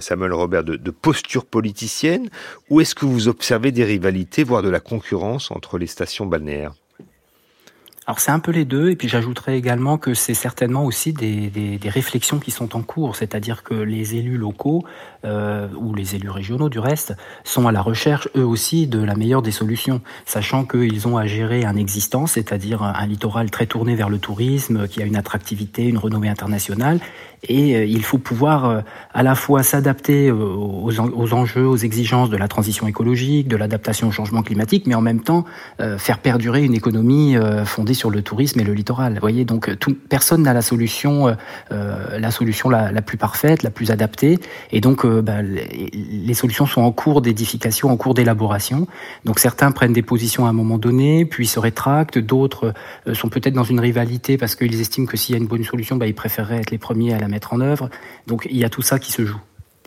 Samuel 0.00 0.32
Robert, 0.32 0.62
de, 0.62 0.76
de 0.76 0.90
posture 0.90 1.46
politicienne, 1.46 2.28
ou 2.70 2.80
est-ce 2.80 2.94
que 2.94 3.06
vous 3.06 3.26
observez 3.26 3.72
des 3.72 3.84
rivalités, 3.84 4.44
voire 4.44 4.62
de 4.62 4.68
la 4.68 4.80
concurrence 4.80 5.50
entre 5.50 5.78
les 5.78 5.86
stations 5.86 6.26
balnéaires? 6.26 6.74
Alors 8.08 8.20
c'est 8.20 8.30
un 8.30 8.38
peu 8.38 8.52
les 8.52 8.64
deux, 8.64 8.88
et 8.88 8.96
puis 8.96 9.06
j'ajouterais 9.06 9.58
également 9.58 9.98
que 9.98 10.14
c'est 10.14 10.32
certainement 10.32 10.86
aussi 10.86 11.12
des, 11.12 11.50
des, 11.50 11.76
des, 11.76 11.88
réflexions 11.90 12.38
qui 12.38 12.50
sont 12.50 12.74
en 12.74 12.80
cours, 12.80 13.16
c'est-à-dire 13.16 13.62
que 13.62 13.74
les 13.74 14.14
élus 14.14 14.38
locaux, 14.38 14.82
euh, 15.24 15.66
ou 15.76 15.94
les 15.94 16.14
élus 16.14 16.30
régionaux 16.30 16.68
du 16.68 16.78
reste, 16.78 17.16
sont 17.42 17.66
à 17.66 17.72
la 17.72 17.82
recherche 17.82 18.28
eux 18.36 18.44
aussi 18.44 18.86
de 18.86 19.02
la 19.02 19.16
meilleure 19.16 19.42
des 19.42 19.50
solutions, 19.50 20.00
sachant 20.26 20.64
qu'ils 20.64 21.08
ont 21.08 21.16
à 21.16 21.26
gérer 21.26 21.64
un 21.64 21.74
existant, 21.74 22.28
c'est-à-dire 22.28 22.84
un, 22.84 23.04
littoral 23.04 23.50
très 23.50 23.66
tourné 23.66 23.96
vers 23.96 24.10
le 24.10 24.18
tourisme, 24.18 24.86
qui 24.86 25.02
a 25.02 25.04
une 25.04 25.16
attractivité, 25.16 25.88
une 25.88 25.98
renommée 25.98 26.28
internationale, 26.28 27.00
et 27.48 27.74
euh, 27.74 27.84
il 27.84 28.04
faut 28.04 28.18
pouvoir 28.18 28.64
euh, 28.64 28.80
à 29.12 29.24
la 29.24 29.34
fois 29.34 29.64
s'adapter 29.64 30.30
aux, 30.30 31.00
enjeux, 31.34 31.66
aux 31.66 31.76
exigences 31.76 32.30
de 32.30 32.36
la 32.36 32.46
transition 32.46 32.86
écologique, 32.86 33.48
de 33.48 33.56
l'adaptation 33.56 34.08
au 34.08 34.12
changement 34.12 34.42
climatique, 34.42 34.86
mais 34.86 34.94
en 34.94 35.00
même 35.00 35.20
temps 35.20 35.44
faire 35.98 36.18
perdurer 36.18 36.64
une 36.64 36.74
économie 36.74 37.36
fondée 37.64 37.94
sur 37.94 38.10
le 38.10 38.22
tourisme 38.22 38.60
et 38.60 38.64
le 38.64 38.72
littoral. 38.72 39.14
Vous 39.14 39.20
voyez, 39.20 39.44
donc 39.44 39.74
personne 40.08 40.42
n'a 40.42 40.52
la 40.52 40.62
solution, 40.62 41.36
la 41.70 42.30
solution 42.30 42.68
la, 42.68 43.02
plus 43.02 43.16
parfaite, 43.16 43.62
la 43.62 43.70
plus 43.70 43.90
adaptée, 43.90 44.38
et 44.70 44.80
donc 44.80 45.04
bah, 45.22 45.42
les, 45.42 46.34
solutions 46.34 46.66
sont 46.66 46.82
en 46.82 46.92
cours 46.92 47.22
d'édification, 47.22 47.90
en 47.90 47.96
cours 47.96 48.14
d'élaboration. 48.14 48.86
Donc 49.24 49.38
certains 49.38 49.72
prennent 49.72 49.92
des 49.92 50.02
positions 50.02 50.46
à 50.46 50.50
un 50.50 50.52
moment 50.52 50.78
donné, 50.78 51.24
puis 51.24 51.46
se 51.46 51.58
rétractent, 51.58 52.18
d'autres 52.18 52.74
sont 53.12 53.28
peut-être 53.28 53.54
dans 53.54 53.64
une 53.64 53.80
rivalité 53.80 54.38
parce 54.38 54.54
qu'ils 54.54 54.80
estiment 54.80 55.06
que 55.06 55.16
s'il 55.16 55.34
y 55.34 55.38
a 55.38 55.40
une 55.40 55.46
bonne 55.46 55.64
solution, 55.64 55.96
bah, 55.96 56.06
ils 56.06 56.14
préféreraient 56.14 56.60
être 56.60 56.70
les 56.70 56.78
premiers 56.78 57.14
à 57.14 57.18
la 57.18 57.28
mettre 57.28 57.52
en 57.52 57.60
œuvre. 57.60 57.90
Donc 58.26 58.46
il 58.50 58.56
y 58.56 58.64
a 58.64 58.70
tout 58.70 58.82
ça 58.82 58.98
qui 58.98 59.12
se 59.12 59.24
joue. 59.24 59.40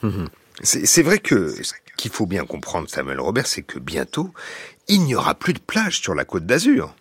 Mhm. 0.03 0.27
C'est 0.63 1.01
vrai 1.01 1.17
que 1.17 1.49
ce 1.63 1.73
qu'il 1.97 2.11
faut 2.11 2.25
bien 2.25 2.45
comprendre, 2.45 2.87
Samuel 2.89 3.19
Robert, 3.19 3.47
c'est 3.47 3.63
que 3.63 3.79
bientôt, 3.79 4.31
il 4.87 5.01
n'y 5.01 5.15
aura 5.15 5.33
plus 5.33 5.53
de 5.53 5.59
plage 5.59 6.01
sur 6.01 6.13
la 6.13 6.25
côte 6.25 6.45
d'Azur. 6.45 6.93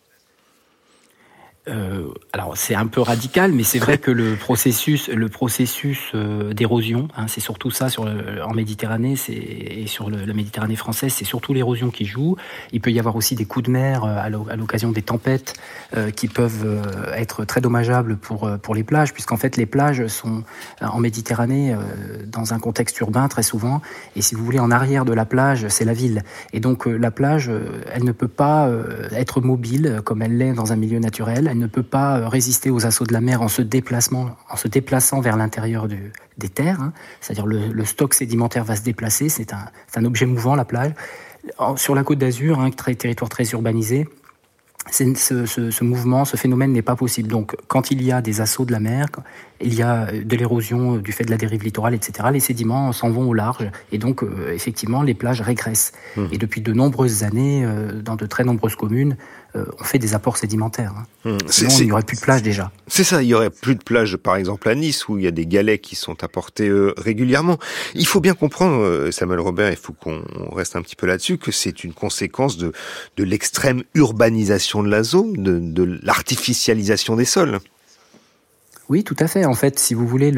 Euh, 1.68 2.08
alors 2.32 2.56
c'est 2.56 2.74
un 2.74 2.86
peu 2.86 3.02
radical, 3.02 3.52
mais 3.52 3.64
c'est 3.64 3.78
vrai 3.78 3.98
que 3.98 4.10
le 4.10 4.34
processus, 4.34 5.08
le 5.08 5.28
processus 5.28 6.10
euh, 6.14 6.54
d'érosion, 6.54 7.08
hein, 7.16 7.26
c'est 7.28 7.40
surtout 7.40 7.70
ça 7.70 7.90
sur 7.90 8.04
en 8.04 8.54
Méditerranée, 8.54 9.14
c'est 9.14 9.34
et 9.34 9.86
sur 9.86 10.08
la 10.08 10.32
Méditerranée 10.32 10.76
française, 10.76 11.12
c'est 11.12 11.26
surtout 11.26 11.52
l'érosion 11.52 11.90
qui 11.90 12.06
joue. 12.06 12.36
Il 12.72 12.80
peut 12.80 12.90
y 12.90 12.98
avoir 12.98 13.14
aussi 13.14 13.34
des 13.34 13.44
coups 13.44 13.66
de 13.66 13.70
mer 13.70 14.04
euh, 14.04 14.16
à 14.16 14.56
l'occasion 14.56 14.90
des 14.90 15.02
tempêtes 15.02 15.54
qui 16.16 16.28
peuvent 16.28 16.80
être 17.14 17.44
très 17.44 17.60
dommageables 17.60 18.16
pour 18.16 18.48
pour 18.62 18.74
les 18.74 18.84
plages, 18.84 19.12
puisqu'en 19.12 19.36
fait 19.36 19.56
les 19.56 19.66
plages 19.66 20.06
sont 20.06 20.44
en 20.80 21.00
Méditerranée 21.00 21.74
dans 22.26 22.54
un 22.54 22.58
contexte 22.58 22.98
urbain 23.00 23.28
très 23.28 23.42
souvent, 23.42 23.82
et 24.14 24.22
si 24.22 24.34
vous 24.34 24.44
voulez 24.44 24.60
en 24.60 24.70
arrière 24.70 25.04
de 25.04 25.12
la 25.12 25.24
plage, 25.24 25.66
c'est 25.68 25.84
la 25.84 25.92
ville, 25.92 26.22
et 26.52 26.60
donc 26.60 26.86
la 26.86 27.10
plage, 27.10 27.50
elle 27.92 28.04
ne 28.04 28.12
peut 28.12 28.28
pas 28.28 28.70
être 29.12 29.40
mobile 29.40 30.00
comme 30.04 30.22
elle 30.22 30.38
l'est 30.38 30.52
dans 30.52 30.72
un 30.72 30.76
milieu 30.76 31.00
naturel 31.00 31.50
ne 31.60 31.66
peut 31.66 31.82
pas 31.82 32.18
euh, 32.18 32.28
résister 32.28 32.70
aux 32.70 32.86
assauts 32.86 33.04
de 33.04 33.12
la 33.12 33.20
mer 33.20 33.42
en 33.42 33.48
se, 33.48 33.62
déplacement, 33.62 34.30
en 34.48 34.56
se 34.56 34.68
déplaçant 34.68 35.20
vers 35.20 35.36
l'intérieur 35.36 35.86
des 35.86 36.48
terres. 36.48 36.80
Hein. 36.80 36.92
C'est-à-dire 37.20 37.46
le, 37.46 37.68
le 37.68 37.84
stock 37.84 38.14
sédimentaire 38.14 38.64
va 38.64 38.76
se 38.76 38.82
déplacer, 38.82 39.28
c'est 39.28 39.52
un, 39.52 39.66
un, 39.94 40.04
objet 40.04 40.26
mouvant, 40.26 40.54
la 40.54 40.64
plage. 40.64 40.92
Sur 41.76 41.94
la 41.94 42.04
côte 42.04 42.18
d'Azur, 42.18 42.58
très, 42.76 42.94
territoire 42.94 43.30
très 43.30 43.44
urbanisé, 43.44 44.06
ce, 44.90 45.46
ce, 45.46 45.70
ce, 45.70 45.84
mouvement, 45.84 46.24
ce 46.24 46.36
phénomène 46.36 46.72
n'est 46.72 46.82
pas 46.82 46.96
possible. 46.96 47.28
Donc, 47.28 47.54
quand 47.68 47.90
il 47.90 48.02
y 48.02 48.12
a 48.12 48.22
des 48.22 48.40
assauts 48.40 48.64
de 48.64 48.72
la 48.72 48.80
mer, 48.80 49.06
il 49.60 49.74
y 49.74 49.82
a 49.82 50.10
de 50.10 50.36
l'érosion 50.36 50.96
du 50.96 51.12
fait 51.12 51.24
de 51.24 51.30
la 51.30 51.36
dérive 51.36 51.62
littorale, 51.62 51.94
etc., 51.94 52.28
les 52.32 52.40
sédiments 52.40 52.92
s'en 52.92 53.10
vont 53.10 53.28
au 53.28 53.34
large. 53.34 53.70
Et 53.92 53.98
donc, 53.98 54.22
euh, 54.22 54.52
effectivement, 54.52 55.02
les 55.02 55.14
plages 55.14 55.42
régressent. 55.42 55.92
Mmh. 56.16 56.24
Et 56.32 56.38
depuis 56.38 56.60
de 56.60 56.72
nombreuses 56.72 57.24
années, 57.24 57.64
euh, 57.64 58.00
dans 58.00 58.16
de 58.16 58.26
très 58.26 58.42
nombreuses 58.44 58.74
communes, 58.74 59.16
euh, 59.56 59.64
on 59.80 59.84
fait 59.84 59.98
des 59.98 60.14
apports 60.14 60.36
sédimentaires. 60.36 60.94
Hein. 60.96 61.30
Mmh. 61.30 61.38
Sinon, 61.48 61.70
il 61.78 61.86
n'y 61.86 61.92
aurait 61.92 62.02
plus 62.02 62.16
de 62.16 62.22
plage 62.22 62.42
déjà. 62.42 62.70
C'est 62.86 63.04
ça, 63.04 63.22
il 63.22 63.28
y 63.28 63.34
aurait 63.34 63.50
plus 63.50 63.74
de 63.74 63.82
plage, 63.82 64.16
par 64.16 64.36
exemple 64.36 64.68
à 64.68 64.74
Nice, 64.74 65.08
où 65.08 65.18
il 65.18 65.24
y 65.24 65.26
a 65.26 65.32
des 65.32 65.46
galets 65.46 65.80
qui 65.80 65.96
sont 65.96 66.22
apportés 66.22 66.68
euh, 66.68 66.94
régulièrement. 66.96 67.58
Il 67.94 68.06
faut 68.06 68.20
bien 68.20 68.34
comprendre, 68.34 68.82
euh, 68.82 69.10
Samuel 69.10 69.40
Robert, 69.40 69.70
il 69.70 69.76
faut 69.76 69.92
qu'on 69.92 70.22
reste 70.52 70.76
un 70.76 70.82
petit 70.82 70.96
peu 70.96 71.06
là-dessus, 71.06 71.38
que 71.38 71.52
c'est 71.52 71.84
une 71.84 71.94
conséquence 71.94 72.56
de, 72.56 72.72
de 73.16 73.24
l'extrême 73.24 73.82
urbanisation 73.94 74.82
de 74.82 74.88
la 74.88 75.02
zone, 75.02 75.32
de, 75.34 75.58
de 75.58 75.98
l'artificialisation 76.02 77.16
des 77.16 77.24
sols. 77.24 77.58
Oui, 78.90 79.04
tout 79.04 79.14
à 79.20 79.28
fait. 79.28 79.44
En 79.44 79.54
fait, 79.54 79.78
si 79.78 79.94
vous 79.94 80.04
voulez, 80.04 80.32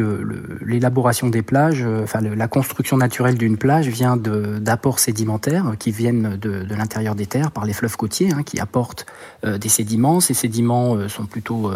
l'élaboration 0.60 1.28
des 1.28 1.40
plages, 1.40 1.82
euh, 1.86 2.02
enfin 2.02 2.20
la 2.20 2.48
construction 2.48 2.98
naturelle 2.98 3.38
d'une 3.38 3.56
plage 3.56 3.88
vient 3.88 4.18
d'apports 4.18 4.98
sédimentaires 4.98 5.72
qui 5.78 5.90
viennent 5.90 6.36
de, 6.36 6.62
l'intérieur 6.68 7.14
des 7.14 7.24
terres 7.24 7.50
par 7.50 7.64
les 7.64 7.72
fleuves 7.72 7.96
côtiers, 7.96 8.30
hein, 8.30 8.42
qui 8.42 8.60
apportent 8.60 9.06
euh, 9.46 9.56
des 9.56 9.70
sédiments. 9.70 10.20
Ces 10.20 10.34
sédiments 10.34 10.96
euh, 10.96 11.08
sont 11.08 11.24
plutôt 11.24 11.70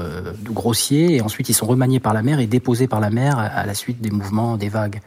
grossiers 0.45 1.17
et 1.17 1.23
ensuite 1.23 1.49
ils 1.49 1.55
sont 1.55 1.65
remaniés 1.65 1.99
par 1.99 2.13
la 2.13 2.23
mer 2.23 2.41
et 2.41 2.47
déposés 2.47 2.89
par 2.89 3.01
la 3.01 3.09
mer 3.09 3.39
à, 3.39 3.65
la 3.65 3.75
suite 3.75 4.03
des 4.03 4.11
mouvements 4.11 4.59
des 4.59 4.69
vagues. 4.69 5.01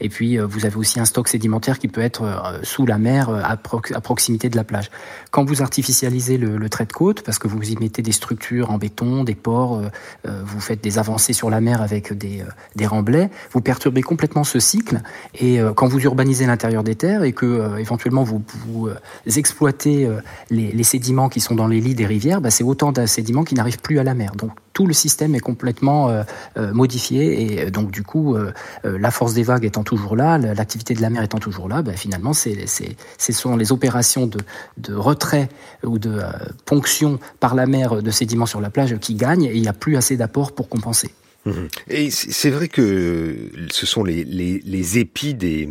Et 0.00 0.08
puis 0.08 0.38
vous 0.38 0.66
avez 0.66 0.76
aussi 0.76 1.00
un 1.00 1.04
stock 1.04 1.28
sédimentaire 1.28 1.78
qui 1.78 1.88
peut 1.88 2.00
être 2.00 2.60
sous 2.62 2.86
la 2.86 2.98
mer 2.98 3.30
à, 3.30 3.56
proximité 3.56 4.48
de 4.48 4.56
la 4.56 4.64
plage. 4.64 4.90
Quand 5.30 5.44
vous 5.44 5.62
artificialisez 5.62 6.38
le, 6.38 6.68
trait 6.68 6.86
de 6.86 6.92
côte, 6.92 7.22
parce 7.22 7.38
que 7.38 7.48
vous 7.48 7.70
y 7.70 7.76
mettez 7.76 8.02
des 8.02 8.12
structures 8.12 8.70
en 8.70 8.78
béton, 8.78 9.24
des 9.24 9.34
ports, 9.34 9.82
vous 10.24 10.60
faites 10.60 10.82
des 10.82 10.98
avancées 10.98 11.32
sur 11.32 11.50
la 11.50 11.60
mer 11.60 11.82
avec 11.82 12.12
des, 12.12 12.86
remblais, 12.86 13.30
vous 13.52 13.60
perturbez 13.60 14.02
complètement 14.02 14.44
ce 14.44 14.58
cycle. 14.58 15.00
Et 15.34 15.58
quand 15.76 15.88
vous 15.88 16.00
urbanisez 16.00 16.46
l'intérieur 16.46 16.82
des 16.82 16.94
terres 16.94 17.24
et 17.24 17.32
que 17.32 17.78
éventuellement 17.78 18.24
vous, 18.24 18.88
exploitez 19.26 20.08
les, 20.50 20.72
les, 20.72 20.84
sédiments 20.84 21.28
qui 21.28 21.40
sont 21.40 21.54
dans 21.54 21.66
les 21.66 21.80
lits 21.80 21.94
des 21.94 22.06
rivières, 22.06 22.40
bah, 22.40 22.50
c'est 22.50 22.64
autant 22.64 22.92
de 22.92 23.06
sédiments 23.06 23.44
qui 23.44 23.54
n'arrivent 23.54 23.80
plus 23.80 23.98
à 23.98 24.04
la 24.04 24.14
mer. 24.14 24.32
Donc 24.36 24.52
tout 24.72 24.86
le 24.86 24.92
système 24.92 25.34
est 25.34 25.40
complètement 25.40 26.08
euh, 26.08 26.22
euh, 26.56 26.72
modifié 26.72 27.42
et 27.42 27.66
euh, 27.66 27.70
donc 27.70 27.90
du 27.90 28.02
coup 28.02 28.36
la 28.84 29.10
force 29.10 29.34
des 29.34 29.42
vagues 29.42 29.64
étant 29.64 29.82
toujours 29.82 30.16
là, 30.16 30.38
l'activité 30.38 30.94
de 30.94 31.02
la 31.02 31.10
mer 31.10 31.22
étant 31.22 31.38
toujours 31.38 31.68
là, 31.68 31.82
bah, 31.82 31.92
finalement 31.92 32.32
c'est, 32.32 32.66
ce 32.66 33.32
sont 33.32 33.56
les 33.56 33.72
opérations 33.72 34.26
de, 34.26 34.38
de 34.78 34.94
retrait 34.94 35.48
ou 35.84 35.98
de 35.98 36.20
ponction 36.64 37.18
par 37.40 37.54
la 37.54 37.66
mer 37.66 38.02
de 38.02 38.10
sédiments 38.10 38.46
sur 38.46 38.60
la 38.60 38.70
plage 38.70 38.96
qui 38.98 39.14
gagnent 39.14 39.44
et 39.44 39.54
il 39.54 39.62
n'y 39.62 39.68
a 39.68 39.72
plus 39.72 39.96
assez 39.96 40.16
d'apport 40.16 40.52
pour 40.52 40.68
compenser. 40.68 41.14
Mhm. 41.46 41.68
Et 41.88 42.10
c'est 42.10 42.50
vrai 42.50 42.68
que 42.68 43.50
ce 43.70 43.86
sont 43.86 44.04
les, 44.04 44.98
épis 44.98 45.34
des, 45.34 45.68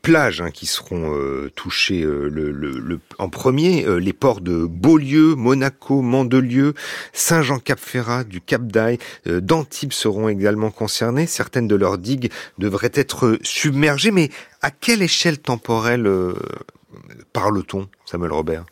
plages 0.00 0.40
hein, 0.40 0.50
qui 0.50 0.66
seront 0.66 1.14
euh, 1.14 1.50
touchés 1.54 2.02
euh, 2.04 3.00
en 3.18 3.28
premier. 3.28 3.86
Euh, 3.86 3.98
les 3.98 4.12
ports 4.12 4.40
de 4.40 4.66
Beaulieu, 4.66 5.34
Monaco, 5.34 6.00
Mandelieu, 6.00 6.74
Saint-Jean-Cap-Ferrat, 7.12 8.24
du 8.24 8.40
Cap 8.40 8.66
d'Aille, 8.66 8.98
d'Antibes 9.26 9.92
seront 9.92 10.28
également 10.28 10.70
concernés. 10.70 11.26
Certaines 11.26 11.66
de 11.66 11.74
leurs 11.74 11.98
digues 11.98 12.30
devraient 12.58 12.92
être 12.94 13.38
submergées, 13.42 14.12
mais 14.12 14.30
à 14.62 14.70
quelle 14.70 15.02
échelle 15.02 15.38
temporelle 15.38 16.08
parle-t-on, 17.32 17.88
Samuel 18.04 18.32
Robert? 18.32 18.64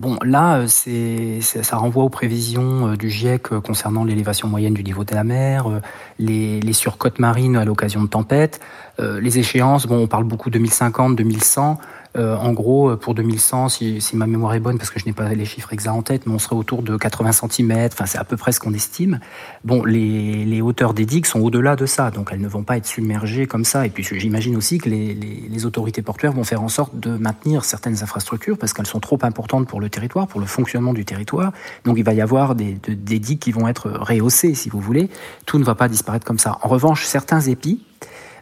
Bon, 0.00 0.16
là, 0.24 0.60
euh, 0.60 0.64
c'est, 0.66 1.42
ça 1.42 1.76
renvoie 1.76 2.04
aux 2.04 2.08
prévisions 2.08 2.88
euh, 2.88 2.96
du 2.96 3.10
GIEC 3.10 3.52
euh, 3.52 3.60
concernant 3.60 4.02
l'élévation 4.02 4.48
moyenne 4.48 4.72
du 4.72 4.82
niveau 4.82 5.04
de 5.04 5.14
la 5.14 5.24
mer, 5.24 5.82
les, 6.18 6.58
les 6.58 6.72
surcotes 6.72 7.18
marines 7.18 7.54
à 7.54 7.66
l'occasion 7.66 8.02
de 8.02 8.08
tempêtes, 8.08 8.60
les 8.98 9.38
échéances. 9.38 9.86
Bon, 9.86 10.02
on 10.02 10.06
parle 10.06 10.24
beaucoup 10.24 10.48
2050, 10.50 11.16
2100. 11.16 11.78
Euh, 12.16 12.36
en 12.36 12.52
gros, 12.52 12.96
pour 12.96 13.14
2100, 13.14 13.68
si, 13.68 14.00
si, 14.00 14.16
ma 14.16 14.26
mémoire 14.26 14.54
est 14.54 14.60
bonne, 14.60 14.78
parce 14.78 14.90
que 14.90 14.98
je 14.98 15.06
n'ai 15.06 15.12
pas 15.12 15.28
les 15.28 15.44
chiffres 15.44 15.72
exacts 15.72 15.96
en 15.96 16.02
tête, 16.02 16.26
mais 16.26 16.34
on 16.34 16.38
serait 16.38 16.56
autour 16.56 16.82
de 16.82 16.96
80 16.96 17.32
cm. 17.32 17.88
Enfin, 17.92 18.06
c'est 18.06 18.18
à 18.18 18.24
peu 18.24 18.36
près 18.36 18.52
ce 18.52 18.58
qu'on 18.58 18.74
estime. 18.74 19.20
Bon, 19.64 19.84
les, 19.84 20.60
hauteurs 20.60 20.92
des 20.92 21.06
digues 21.06 21.26
sont 21.26 21.40
au-delà 21.40 21.76
de 21.76 21.86
ça, 21.86 22.10
donc 22.10 22.30
elles 22.32 22.40
ne 22.40 22.48
vont 22.48 22.64
pas 22.64 22.76
être 22.76 22.86
submergées 22.86 23.46
comme 23.46 23.64
ça. 23.64 23.86
Et 23.86 23.90
puis, 23.90 24.02
j'imagine 24.02 24.56
aussi 24.56 24.78
que 24.78 24.88
les, 24.88 25.66
autorités 25.66 26.00
portuaires 26.00 26.32
vont 26.32 26.44
faire 26.44 26.62
en 26.62 26.68
sorte 26.68 26.98
de 26.98 27.10
maintenir 27.10 27.64
certaines 27.64 28.02
infrastructures 28.02 28.56
parce 28.56 28.72
qu'elles 28.72 28.86
sont 28.86 28.98
trop 28.98 29.18
importantes 29.22 29.68
pour 29.68 29.78
le 29.78 29.90
territoire, 29.90 30.26
pour 30.26 30.40
le 30.40 30.46
fonctionnement 30.46 30.94
du 30.94 31.04
territoire. 31.04 31.52
Donc, 31.84 31.98
il 31.98 32.04
va 32.04 32.14
y 32.14 32.22
avoir 32.22 32.54
des, 32.54 32.78
des 32.88 33.18
digues 33.18 33.38
qui 33.38 33.52
vont 33.52 33.68
être 33.68 33.90
rehaussées, 33.90 34.54
si 34.54 34.70
vous 34.70 34.80
voulez. 34.80 35.10
Tout 35.44 35.58
ne 35.58 35.64
va 35.64 35.74
pas 35.74 35.88
disparaître 35.88 36.26
comme 36.26 36.38
ça. 36.38 36.58
En 36.62 36.68
revanche, 36.68 37.04
certains 37.04 37.40
épis 37.40 37.82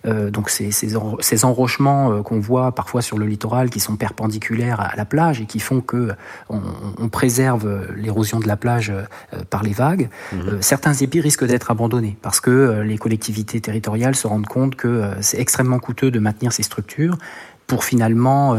euh, 0.06 0.30
donc 0.30 0.50
ces, 0.50 0.70
ces, 0.70 1.44
enrochements 1.44 2.12
euh, 2.12 2.22
qu'on 2.22 2.40
voit 2.40 2.72
parfois 2.72 3.02
sur 3.02 3.18
le 3.18 3.26
littoral 3.26 3.70
qui 3.70 3.80
sont 3.80 3.96
perpendiculaires 3.96 4.80
à 4.80 4.96
la 4.96 5.04
plage 5.04 5.40
et 5.40 5.46
qui 5.46 5.60
font 5.60 5.80
que 5.80 6.10
on, 6.48 6.60
préserve 7.08 7.86
l'érosion 7.96 8.38
de 8.38 8.46
la 8.46 8.56
plage 8.56 8.90
euh, 8.90 9.02
par 9.50 9.62
les 9.62 9.72
vagues, 9.72 10.08
mhm. 10.32 10.60
certains 10.60 10.92
épis 10.92 11.20
risquent 11.20 11.46
d'être 11.46 11.70
abandonnés 11.70 12.16
parce 12.22 12.40
que 12.40 12.80
les 12.80 12.98
collectivités 12.98 13.60
territoriales 13.60 14.14
se 14.14 14.26
rendent 14.26 14.46
compte 14.46 14.76
que 14.76 15.10
c'est 15.20 15.40
extrêmement 15.40 15.78
coûteux 15.78 16.10
de 16.10 16.18
maintenir 16.18 16.52
ces 16.52 16.62
structures 16.62 17.16
pour 17.66 17.84
finalement 17.84 18.56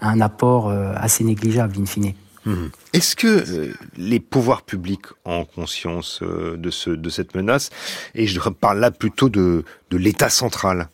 un 0.00 0.20
apport 0.20 0.70
assez 0.70 1.24
négligeable 1.24 1.74
in 1.78 1.86
fine. 1.86 2.14
Mhm. 2.46 2.70
Est-ce 2.92 3.16
que 3.16 3.26
euh, 3.26 3.74
les 3.96 4.20
pouvoirs 4.20 4.62
publics 4.62 5.06
ont 5.24 5.44
conscience 5.44 6.20
euh, 6.22 6.56
de, 6.56 6.70
ce, 6.70 6.90
de 6.90 7.10
cette 7.10 7.34
menace? 7.34 7.70
Et 8.14 8.26
je 8.26 8.40
parle 8.40 8.78
là 8.78 8.90
plutôt 8.90 9.28
de, 9.28 9.64
de 9.90 9.96
l'État 9.96 10.30
central. 10.30 10.88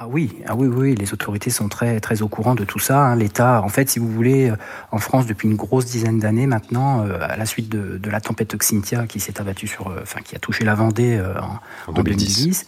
Ah 0.00 0.06
oui, 0.06 0.32
ah 0.46 0.54
oui, 0.54 0.68
oui, 0.68 0.94
les 0.94 1.12
autorités 1.12 1.50
sont 1.50 1.68
très, 1.68 1.98
très 1.98 2.22
au 2.22 2.28
courant 2.28 2.54
de 2.54 2.62
tout 2.62 2.78
ça. 2.78 3.00
Hein. 3.00 3.16
L'État, 3.16 3.60
en 3.62 3.68
fait, 3.68 3.90
si 3.90 3.98
vous 3.98 4.08
voulez, 4.08 4.48
euh, 4.48 4.56
en 4.92 4.98
France 4.98 5.26
depuis 5.26 5.48
une 5.48 5.56
grosse 5.56 5.86
dizaine 5.86 6.20
d'années 6.20 6.46
maintenant, 6.46 7.04
à 7.20 7.36
la 7.36 7.46
suite 7.46 7.68
de, 7.68 7.98
de 7.98 8.08
la 8.08 8.20
tempête 8.20 8.54
Oxynthia 8.54 9.08
qui 9.08 9.18
s'est 9.18 9.40
abattue 9.40 9.66
sur, 9.66 9.92
enfin, 10.00 10.20
qui 10.20 10.36
a 10.36 10.38
touché 10.38 10.64
la 10.64 10.76
Vendée 10.76 11.20
en, 11.88 11.92
2010, 11.92 12.64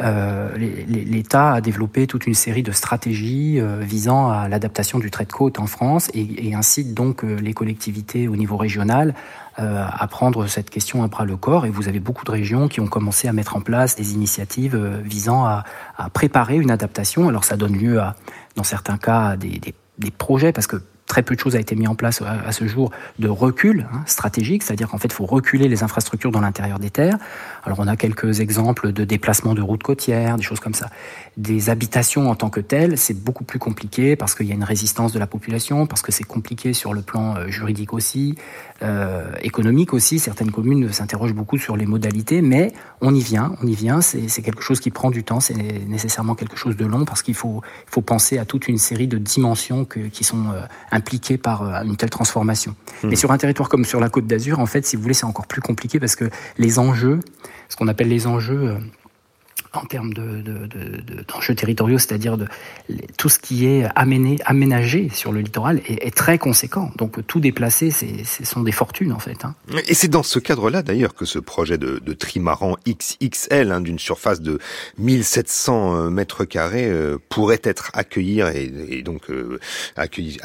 euh, 0.00 0.56
l'État 0.56 1.52
a 1.52 1.60
développé 1.60 2.06
toute 2.06 2.26
une 2.26 2.34
série 2.34 2.62
de 2.62 2.72
stratégies 2.72 3.60
euh, 3.60 3.80
visant 3.80 4.30
à 4.30 4.48
l'adaptation 4.48 4.98
du 4.98 5.10
trait 5.10 5.26
de 5.26 5.32
côte 5.32 5.58
en 5.58 5.66
France 5.66 6.10
et, 6.14 6.54
incite 6.54 6.94
donc 6.94 7.22
euh, 7.22 7.36
les 7.36 7.52
collectivités 7.52 8.26
au 8.26 8.36
niveau 8.36 8.56
régional 8.56 9.14
à 9.60 10.06
prendre 10.08 10.46
cette 10.46 10.70
question 10.70 11.04
à 11.04 11.08
bras 11.08 11.24
le 11.24 11.36
corps. 11.36 11.66
Et 11.66 11.70
vous 11.70 11.88
avez 11.88 12.00
beaucoup 12.00 12.24
de 12.24 12.30
régions 12.30 12.68
qui 12.68 12.80
ont 12.80 12.86
commencé 12.86 13.28
à 13.28 13.32
mettre 13.32 13.56
en 13.56 13.60
place 13.60 13.96
des 13.96 14.14
initiatives 14.14 14.76
visant 15.04 15.44
à, 15.44 15.64
préparer 16.12 16.56
une 16.56 16.70
adaptation. 16.70 17.28
Alors 17.28 17.44
ça 17.44 17.56
donne 17.56 17.76
lieu 17.76 18.00
à, 18.00 18.14
dans 18.56 18.64
certains 18.64 18.96
cas, 18.96 19.36
des, 19.36 19.60
des 19.98 20.10
projets 20.10 20.52
parce 20.52 20.66
que 20.66 20.82
très 21.10 21.22
peu 21.24 21.34
de 21.34 21.40
choses 21.40 21.56
a 21.56 21.60
été 21.60 21.74
mis 21.74 21.88
en 21.88 21.96
place 21.96 22.22
à, 22.22 22.52
ce 22.52 22.68
jour 22.68 22.92
de 23.18 23.28
recul 23.28 23.88
hein, 23.92 24.02
stratégique, 24.06 24.62
c'est-à-dire 24.62 24.88
qu'en 24.88 24.98
fait, 24.98 25.08
il 25.08 25.12
faut 25.12 25.26
reculer 25.26 25.68
les 25.68 25.82
infrastructures 25.82 26.30
dans 26.30 26.40
l'intérieur 26.40 26.78
des 26.78 26.90
terres. 26.90 27.18
Alors, 27.64 27.80
on 27.80 27.88
a 27.88 27.96
quelques 27.96 28.38
exemples 28.38 28.92
de 28.92 29.04
déplacement 29.04 29.54
de 29.54 29.60
routes 29.60 29.82
côtières, 29.82 30.36
des 30.36 30.44
choses 30.44 30.60
comme 30.60 30.74
ça. 30.74 30.88
Des 31.36 31.68
habitations 31.68 32.30
en 32.30 32.36
tant 32.36 32.48
que 32.48 32.60
telles, 32.60 32.96
c'est 32.96 33.18
beaucoup 33.24 33.42
plus 33.42 33.58
compliqué 33.58 34.14
parce 34.14 34.36
qu'il 34.36 34.46
y 34.46 34.52
a 34.52 34.54
une 34.54 34.64
résistance 34.64 35.12
de 35.12 35.18
la 35.18 35.26
population, 35.26 35.86
parce 35.86 36.00
que 36.00 36.12
c'est 36.12 36.24
compliqué 36.24 36.72
sur 36.72 36.94
le 36.94 37.02
plan 37.02 37.36
euh, 37.36 37.48
juridique 37.48 37.92
aussi, 37.92 38.36
euh, 38.82 39.32
économique 39.42 39.92
aussi. 39.92 40.20
Certaines 40.20 40.52
communes 40.52 40.92
s'interrogent 40.92 41.34
beaucoup 41.34 41.58
sur 41.58 41.76
les 41.76 41.86
modalités, 41.86 42.40
mais 42.40 42.72
on 43.00 43.12
y 43.12 43.20
vient, 43.20 43.56
on 43.60 43.66
y 43.66 43.74
vient. 43.74 44.00
C'est 44.00 44.42
quelque 44.42 44.62
chose 44.62 44.78
qui 44.78 44.90
prend 44.90 45.10
du 45.10 45.24
temps, 45.24 45.40
c'est 45.40 45.56
nécessairement 45.88 46.36
quelque 46.36 46.56
chose 46.56 46.76
de 46.76 46.86
long 46.86 47.04
parce 47.04 47.22
qu'il 47.22 47.34
faut, 47.34 47.62
faut 47.86 48.00
penser 48.00 48.38
à 48.38 48.44
toute 48.44 48.68
une 48.68 48.78
série 48.78 49.08
de 49.08 49.18
dimensions 49.18 49.84
qui 49.84 50.24
sont 50.24 50.50
euh, 50.52 50.62
impliqué 51.00 51.38
par 51.38 51.62
euh, 51.62 51.82
une 51.82 51.96
telle 51.96 52.10
transformation. 52.10 52.74
Mais 53.02 53.10
hmm. 53.10 53.16
sur 53.16 53.32
un 53.32 53.38
territoire 53.38 53.68
comme 53.68 53.84
sur 53.84 54.00
la 54.00 54.08
Côte 54.08 54.26
d'Azur, 54.26 54.60
en 54.60 54.66
fait, 54.66 54.86
si 54.86 54.96
vous 54.96 55.02
voulez, 55.02 55.14
c'est 55.14 55.26
encore 55.26 55.46
plus 55.46 55.62
compliqué 55.62 55.98
parce 55.98 56.14
que 56.14 56.28
les 56.58 56.78
enjeux, 56.78 57.20
ce 57.68 57.76
qu'on 57.76 57.88
appelle 57.88 58.08
les 58.08 58.26
enjeux 58.26 58.62
euh, 58.68 58.78
en 59.72 59.84
termes 59.84 60.12
d'enjeux 60.12 61.54
de, 61.54 61.58
territoriaux, 61.58 61.98
c'est-à-dire 61.98 62.36
de, 62.36 62.46
tout 63.16 63.28
ce 63.28 63.38
qui 63.38 63.66
est 63.66 63.86
améné, 63.94 64.38
aménagé 64.44 65.08
sur 65.12 65.32
le 65.32 65.40
littoral 65.40 65.80
est, 65.86 66.14
très 66.14 66.38
conséquent. 66.38 66.90
Donc 66.96 67.24
tout 67.26 67.40
déplacer, 67.40 67.90
ce 67.90 68.44
sont 68.44 68.62
des 68.62 68.72
fortunes 68.72 69.12
en 69.12 69.20
fait. 69.20 69.44
Hein. 69.44 69.54
Et 69.86 69.94
c'est 69.94 70.08
dans 70.08 70.24
ce 70.24 70.38
cadre-là 70.38 70.82
d'ailleurs 70.82 71.14
que 71.14 71.24
ce 71.24 71.38
projet 71.38 71.78
de, 71.78 72.00
trimaran 72.14 72.76
XXL 72.86 73.70
hein, 73.70 73.80
d'une 73.80 73.98
surface 73.98 74.40
de 74.40 74.58
1700 74.98 75.94
euh, 75.94 76.10
mètres 76.10 76.44
carrés 76.44 76.86
euh, 76.86 77.18
pourrait 77.28 77.60
être 77.62 77.90
accueilli 77.94 78.40
et, 78.40 79.02
donc 79.02 79.30
euh, 79.30 79.58
accueilli 79.96 80.38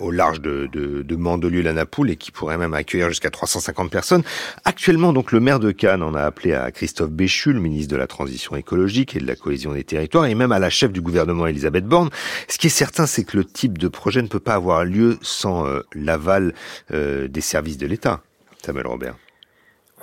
au 0.00 0.10
large 0.10 0.40
de, 0.40 0.68
de, 0.72 1.02
de 1.02 1.16
Mandelieu-la-Napoule 1.16 2.10
et 2.10 2.16
qui 2.16 2.30
pourrait 2.30 2.56
même 2.56 2.74
accueillir 2.74 3.08
jusqu'à 3.10 3.30
350 3.30 3.90
personnes. 3.90 4.22
Actuellement 4.64 5.12
donc 5.12 5.32
le 5.32 5.40
maire 5.40 5.60
de 5.60 5.70
Cannes 5.70 6.02
en 6.02 6.14
a 6.14 6.22
appelé 6.22 6.54
à 6.54 6.70
Christophe 6.70 7.10
Béchu, 7.10 7.52
le 7.52 7.60
ministre 7.60 7.92
de 7.92 7.96
la 7.96 8.06
Transition 8.06 8.56
écologique 8.56 8.69
écologique 8.70 9.16
et 9.16 9.18
de 9.18 9.26
la 9.26 9.34
cohésion 9.34 9.72
des 9.72 9.82
territoires, 9.82 10.26
et 10.26 10.34
même 10.36 10.52
à 10.52 10.60
la 10.60 10.70
chef 10.70 10.92
du 10.92 11.00
gouvernement 11.00 11.48
Elisabeth 11.48 11.86
Borne. 11.86 12.08
Ce 12.46 12.56
qui 12.56 12.68
est 12.68 12.70
certain, 12.70 13.06
c'est 13.06 13.24
que 13.24 13.36
le 13.36 13.44
type 13.44 13.78
de 13.78 13.88
projet 13.88 14.22
ne 14.22 14.28
peut 14.28 14.38
pas 14.38 14.54
avoir 14.54 14.84
lieu 14.84 15.18
sans 15.22 15.66
euh, 15.66 15.80
l'aval 15.92 16.54
euh, 16.92 17.26
des 17.26 17.40
services 17.40 17.78
de 17.78 17.86
l'État. 17.86 18.22
Samuel 18.62 18.86
Robert. 18.86 19.16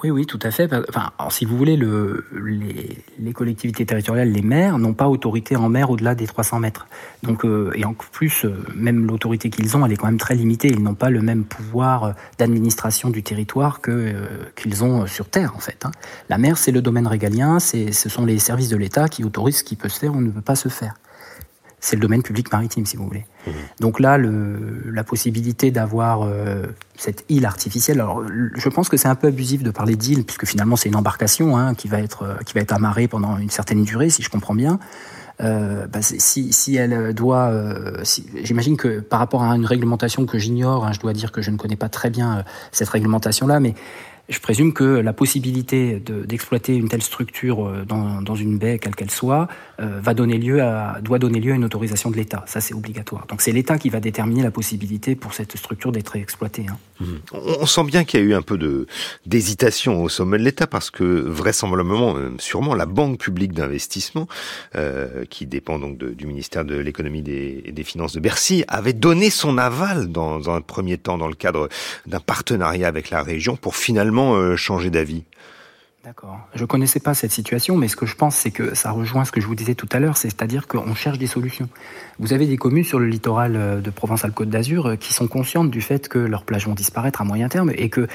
Oui, 0.04 0.12
oui, 0.12 0.26
tout 0.28 0.40
à 0.44 0.52
fait. 0.52 0.70
Si 1.30 1.46
vous 1.46 1.58
voulez, 1.58 1.76
le, 1.76 2.26
les, 3.20 3.34
collectivités 3.34 3.86
territoriales, 3.86 4.32
les 4.32 4.44
maires, 4.44 4.78
n'ont 4.78 4.94
pas 4.94 5.08
autorité 5.08 5.56
en 5.56 5.70
mer 5.70 5.90
au-delà 5.90 6.14
des 6.14 6.28
300 6.28 6.60
mètres. 6.60 6.88
Euh, 7.44 7.72
et 7.74 7.84
en 7.84 7.94
plus, 7.94 8.46
euh, 8.46 8.64
même 8.76 9.08
l'autorité 9.08 9.50
qu'ils 9.50 9.76
ont, 9.76 9.86
elle 9.86 9.92
est 9.92 9.96
quand 9.96 10.06
même 10.06 10.20
très 10.20 10.36
limitée. 10.36 10.68
Ils 10.68 10.84
n'ont 10.84 10.94
pas 10.94 11.10
le 11.10 11.22
même 11.22 11.46
pouvoir 11.46 12.04
euh, 12.04 12.12
d'administration 12.38 13.10
du 13.10 13.24
territoire 13.24 13.82
que 13.82 14.14
qu'ils 14.56 14.84
ont 14.84 15.08
sur 15.08 15.30
terre, 15.30 15.54
en 15.56 15.60
fait. 15.60 15.86
Hein. 15.86 15.92
La 16.30 16.38
mer, 16.38 16.58
c'est 16.58 16.72
le 16.72 16.82
domaine 16.84 17.08
régalien. 17.08 17.60
Ce 17.60 18.10
sont 18.10 18.26
les 18.26 18.38
services 18.38 18.70
de 18.70 18.78
l'État 18.78 19.10
qui 19.10 19.24
autorisent 19.24 19.60
ce 19.60 19.64
qui 19.64 19.76
peut 19.76 19.90
se 19.90 20.00
faire 20.00 20.14
ou 20.14 20.22
ne 20.22 20.30
peut 20.30 20.42
pas 20.42 20.56
se 20.56 20.70
faire 20.70 20.94
c'est 21.80 21.96
le 21.96 22.02
domaine 22.02 22.24
public 22.24 22.52
maritime, 22.52 22.86
si 22.86 22.98
vous 22.98 23.06
voulez. 23.06 23.26
Mmh. 23.46 23.52
Donc 23.80 24.00
là, 24.00 24.18
le, 24.18 24.84
la 24.92 25.04
possibilité 25.04 25.70
d'avoir 25.70 26.24
euh, 26.24 26.66
cette 26.98 27.24
île 27.30 27.46
artificielle, 27.46 28.00
alors 28.00 28.24
je 28.28 28.70
pense 28.70 28.90
que 28.90 28.98
c'est 28.98 29.08
un 29.08 29.16
peu 29.16 29.28
abusif 29.28 29.62
de 29.64 29.70
parler 29.70 29.96
d'île, 29.96 30.24
puisque 30.24 30.46
finalement 30.46 30.76
c'est 30.76 30.90
une 30.90 30.96
embarcation 30.96 31.58
hein, 31.58 31.76
qui, 31.76 31.88
va 31.88 32.00
être, 32.00 32.24
euh, 32.24 32.36
qui 32.46 32.54
va 32.54 32.62
être 32.62 32.74
amarrée 32.74 33.08
pendant 33.08 33.38
une 33.38 33.52
certaine 33.52 33.84
durée, 33.84 34.10
si 34.10 34.24
je 34.24 34.30
comprends 34.30 34.56
bien. 34.56 34.80
Euh, 35.40 35.86
bah, 35.86 36.02
si, 36.02 36.52
si, 36.52 36.76
elle 36.78 37.14
doit, 37.14 37.50
euh, 37.50 38.00
si, 38.04 38.26
j'imagine 38.42 38.76
que 38.76 39.00
par 39.00 39.20
rapport 39.20 39.44
à 39.44 39.56
une 39.56 39.68
réglementation 39.68 40.26
que 40.26 40.40
j'ignore, 40.40 40.84
hein, 40.84 40.94
je 40.94 41.00
dois 41.00 41.14
dire 41.14 41.32
que 41.32 41.44
je 41.44 41.52
ne 41.52 41.58
connais 41.58 41.76
pas 41.76 41.90
très 41.90 42.10
bien 42.10 42.44
cette 42.72 42.90
réglementation-là, 42.90 43.60
mais 43.60 43.76
je 44.30 44.40
présume 44.40 44.74
que 44.74 44.84
la 44.84 45.14
possibilité 45.14 46.00
d'exploiter 46.00 46.76
une 46.76 46.90
telle 46.90 47.02
structure 47.02 47.66
euh, 47.66 47.86
dans, 47.86 48.36
une 48.36 48.58
baie, 48.58 48.78
quelle 48.78 48.96
qu'elle 48.96 49.12
soit, 49.12 49.48
euh, 49.80 50.00
va 50.02 50.14
donner 50.14 50.38
lieu 50.38 50.62
à, 50.62 51.00
doit 51.02 51.20
donner 51.20 51.40
lieu 51.40 51.54
à 51.54 51.56
une 51.56 51.64
autorisation 51.64 52.12
de 52.12 52.18
l'État. 52.18 52.44
Ça, 52.46 52.60
c'est 52.60 52.74
obligatoire. 52.74 53.26
Donc 53.28 53.42
c'est 53.42 53.54
l'État 53.54 53.78
qui 53.78 53.90
va 53.90 54.00
déterminer 54.00 54.44
la 54.44 54.52
possibilité 54.52 55.16
pour 55.16 55.34
cette 55.34 55.56
structure 55.56 55.92
d'être 55.92 56.16
exploitée. 56.18 56.66
Hein. 56.70 56.78
Mmh. 57.00 57.06
On, 57.32 57.66
sent 57.66 57.84
bien 57.86 58.04
qu'il 58.04 58.20
y 58.20 58.24
a 58.24 58.26
eu 58.26 58.34
un 58.34 58.42
peu 58.42 58.58
d'hésitation 59.26 60.04
au 60.04 60.10
sommet 60.10 60.38
de 60.38 60.44
l'État 60.44 60.68
parce 60.68 60.90
que 60.90 61.04
vraisemblablement, 61.04 62.16
sûrement, 62.40 62.74
la 62.74 62.86
Banque 62.86 63.20
publique 63.20 63.54
d'investissement, 63.54 64.28
euh, 64.76 65.26
qui 65.30 65.46
dépend 65.46 65.80
donc 65.80 65.98
du 65.98 66.26
ministère 66.26 66.66
de 66.66 66.76
l'économie 66.76 67.24
et 67.28 67.72
des 67.72 67.84
finances 67.84 68.14
de 68.14 68.20
Bercy, 68.20 68.64
avait 68.68 68.94
donné 68.94 69.30
son 69.30 69.58
aval 69.58 70.08
dans 70.08 70.50
un 70.50 70.62
premier 70.62 70.98
temps 70.98 71.18
dans 71.18 71.28
le 71.28 71.36
cadre 71.36 71.70
d'un 72.08 72.20
partenariat 72.20 72.88
avec 72.88 73.10
la 73.10 73.22
région 73.22 73.56
pour 73.56 73.76
finalement 73.76 74.17
euh, 74.18 74.56
changer 74.56 74.90
d'avis 74.90 75.24
D'accord. 76.04 76.40
Je 76.56 76.64
connaissais 76.64 77.02
pas 77.02 77.14
cette 77.14 77.32
situation, 77.32 77.76
mais 77.76 77.90
ce 77.90 77.98
que 77.98 78.06
je 78.06 78.16
pense, 78.16 78.38
c'est 78.38 78.52
que 78.52 78.74
ça 78.76 78.92
rejoint 78.92 79.26
ce 79.26 79.34
que 79.34 79.42
je 79.42 79.46
vous 79.46 79.56
disais 79.56 79.76
tout 79.76 79.90
à 79.92 80.00
l'heure, 80.00 80.16
c'est-à-dire 80.16 80.66
qu'on 80.66 80.96
cherche 80.96 81.18
des 81.18 81.28
solutions. 81.28 81.68
Vous 82.18 82.32
avez 82.32 82.46
des 82.46 82.56
communes 82.56 82.86
sur 82.86 82.98
le 82.98 83.08
littoral 83.08 83.58
euh, 83.58 83.82
de 83.82 83.90
Provence-Alpes-Côte 83.90 84.50
d'Azur 84.50 84.86
euh, 84.86 84.96
qui 84.96 85.14
sont 85.14 85.28
conscientes 85.28 85.70
du 85.70 85.82
fait 85.82 86.08
que 86.08 86.18
leurs 86.18 86.46
plages 86.46 86.66
vont 86.66 86.76
disparaître 86.76 87.20
à 87.20 87.26
moyen 87.26 87.50
terme 87.50 87.74
et 87.76 87.90
que 87.90 88.08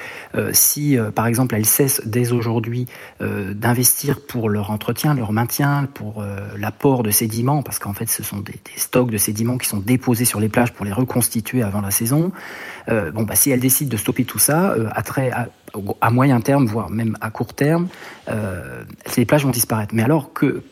si, 0.53 0.97
par 1.15 1.27
exemple, 1.27 1.55
elles 1.55 1.67
cessent 1.67 2.01
dès 2.07 2.33
aujourd'hui 2.33 2.87
d'investir 3.21 4.25
pour 4.27 4.49
leur 4.49 4.71
entretien, 4.71 5.15
leur 5.15 5.33
maintien, 5.33 5.87
pour 5.93 6.25
l'apport 6.57 7.03
de 7.03 7.11
sédiments, 7.11 7.63
parce 7.63 7.79
qu'en 7.79 7.93
fait, 7.93 8.09
ce 8.09 8.23
sont 8.23 8.39
des, 8.39 8.55
stocks 8.77 9.11
de 9.11 9.19
sédiments 9.19 9.59
qui 9.59 9.69
sont 9.69 9.81
déposés 9.81 10.25
sur 10.25 10.41
les 10.41 10.49
plages 10.49 10.73
pour 10.73 10.87
les 10.87 10.93
reconstituer 10.93 11.63
avant 11.63 11.83
la 11.83 11.91
saison. 11.91 12.33
Bon, 12.89 13.23
bah, 13.23 13.35
si 13.35 13.51
elles 13.51 13.61
décident 13.61 13.91
de 13.91 13.97
stopper 13.97 14.25
tout 14.25 14.39
ça, 14.39 14.75
à 14.93 15.03
très 15.03 15.31
à, 15.31 15.49
à 16.01 16.11
moyen 16.11 16.41
terme, 16.41 16.67
voire 16.67 16.91
même 16.91 17.17
à 17.21 17.31
court 17.31 17.55
terme, 17.55 17.89
euh, 18.29 18.85
les 19.17 19.25
plages 19.25 19.45
vont 19.45 19.51
disparaître. 19.51 19.95
Mais 19.95 20.03
alors 20.03 20.33
que 20.33 20.63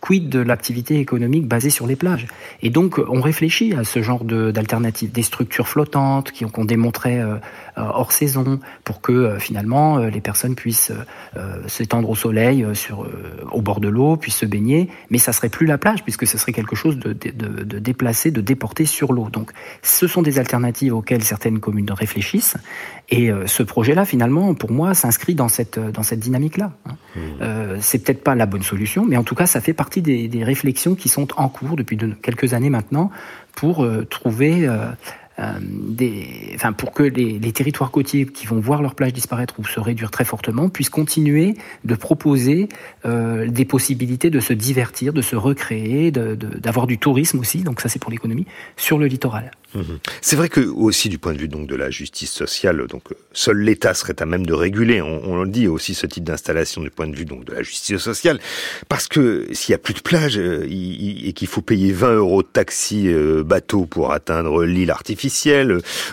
quid 0.00 0.28
de 0.28 0.38
l'activité 0.38 1.00
économique 1.00 1.46
basée 1.46 1.70
sur 1.70 1.86
les 1.86 1.96
plages? 1.96 2.26
Et 2.62 2.70
donc, 2.70 2.98
on 2.98 3.20
réfléchit 3.20 3.74
à 3.74 3.84
ce 3.84 4.02
genre 4.02 4.24
d'alternatives, 4.24 5.10
des 5.10 5.22
structures 5.22 5.68
flottantes 5.68 6.30
qui 6.30 6.44
ont 6.44 6.64
démontré 6.64 7.20
euh, 7.20 7.34
euh, 7.34 7.38
hors 7.78 8.12
saison 8.12 8.60
pour 8.84 9.00
que 9.00 9.12
euh, 9.12 9.38
finalement 9.38 9.98
les 9.98 10.20
personnes 10.20 10.54
puissent 10.54 10.92
s'étendre 11.66 12.10
au 12.10 12.14
soleil 12.14 12.66
sur, 12.74 13.06
au 13.52 13.60
bord 13.60 13.80
de 13.80 13.88
l'eau, 13.88 14.16
puissent 14.16 14.38
se 14.38 14.46
baigner, 14.46 14.88
mais 15.10 15.18
ça 15.18 15.32
serait 15.32 15.48
plus 15.48 15.66
la 15.66 15.78
plage 15.78 16.02
puisque 16.02 16.26
ce 16.26 16.38
serait 16.38 16.52
quelque 16.52 16.76
chose 16.76 16.98
de, 16.98 17.12
de, 17.12 17.64
de 17.64 17.78
déplacé, 17.78 18.30
de 18.30 18.40
déporté 18.40 18.86
sur 18.86 19.12
l'eau. 19.12 19.28
Donc, 19.30 19.50
ce 19.82 20.06
sont 20.06 20.22
des 20.22 20.38
alternatives 20.38 20.94
auxquelles 20.94 21.22
certaines 21.22 21.60
communes 21.60 21.90
réfléchissent 21.90 22.56
et 23.10 23.30
ce 23.46 23.62
projet-là, 23.62 24.04
finalement, 24.04 24.54
pour 24.54 24.70
moi, 24.70 24.94
s'inscrit 24.94 25.34
dans 25.34 25.48
cette, 25.48 25.78
dans 25.78 26.02
cette 26.02 26.20
dynamique-là. 26.20 26.72
Hein. 26.86 26.96
Mmh. 27.16 27.76
c'est 27.80 28.04
peut-être 28.04 28.22
pas 28.22 28.34
la 28.34 28.46
bonne 28.46 28.62
solution, 28.62 29.06
mais 29.06 29.16
en 29.16 29.24
tout 29.24 29.34
cas, 29.34 29.46
ça 29.46 29.60
fait 29.60 29.72
partie 29.72 30.02
des, 30.02 30.28
des, 30.28 30.44
réflexions 30.44 30.94
qui 30.94 31.08
sont 31.08 31.28
en 31.36 31.48
cours 31.48 31.76
depuis 31.76 31.96
de, 31.96 32.08
quelques 32.12 32.54
années 32.54 32.70
maintenant 32.70 33.10
pour 33.54 33.84
euh, 33.84 34.04
trouver 34.04 34.68
euh, 34.68 34.76
euh, 34.76 34.92
enfin, 35.38 36.72
pour 36.72 36.92
que 36.92 37.02
les, 37.02 37.52
territoires 37.52 37.90
côtiers 37.90 38.26
qui 38.26 38.46
vont 38.46 38.60
voir 38.60 38.82
leur 38.82 38.94
plage 38.94 39.12
disparaître 39.12 39.54
ou 39.58 39.64
se 39.64 39.80
réduire 39.80 40.10
très 40.10 40.24
fortement 40.24 40.68
puissent 40.68 40.90
continuer 40.90 41.54
de 41.84 41.94
proposer 41.94 42.68
euh, 43.04 43.48
des 43.48 43.64
possibilités 43.64 44.30
de 44.30 44.40
se 44.40 44.52
divertir, 44.52 45.12
de 45.12 45.22
se 45.22 45.36
recréer, 45.36 46.10
d'avoir 46.10 46.86
du 46.86 46.98
tourisme 46.98 47.38
aussi, 47.38 47.62
donc 47.62 47.80
ça 47.80 47.88
c'est 47.88 47.98
pour 47.98 48.10
l'économie, 48.10 48.46
sur 48.76 48.98
le 48.98 49.06
littoral. 49.06 49.50
Mhm. 49.74 49.98
C'est 50.22 50.36
vrai 50.36 50.48
que 50.48 50.60
aussi 50.60 51.08
du 51.08 51.18
point 51.18 51.34
de 51.34 51.38
vue 51.38 51.48
donc 51.48 51.66
de 51.66 51.76
la 51.76 51.90
justice 51.90 52.32
sociale, 52.32 52.86
donc 52.86 53.02
seul 53.32 53.58
l'État 53.58 53.92
serait 53.94 54.20
à 54.20 54.26
même 54.26 54.46
de 54.46 54.54
réguler. 54.54 55.02
On, 55.02 55.42
le 55.42 55.48
dit 55.48 55.68
aussi 55.68 55.94
ce 55.94 56.06
type 56.06 56.24
d'installation 56.24 56.82
du 56.82 56.90
point 56.90 57.06
de 57.06 57.14
vue 57.14 57.26
donc 57.26 57.44
de 57.44 57.52
la 57.52 57.62
justice 57.62 57.98
sociale, 57.98 58.40
parce 58.88 59.08
que 59.08 59.46
s'il 59.52 59.72
y 59.72 59.74
a 59.74 59.78
plus 59.78 59.94
de 59.94 60.00
plage 60.00 60.38
euh, 60.38 60.66
et 60.68 61.32
qu'il 61.34 61.48
faut 61.48 61.60
payer 61.60 61.92
20 61.92 62.14
euros 62.14 62.42
de 62.42 62.48
taxi 62.48 63.08
euh, 63.08 63.42
bateau 63.44 63.84
pour 63.84 64.12
atteindre 64.12 64.64
l'île 64.64 64.90
artificielle, 64.90 65.27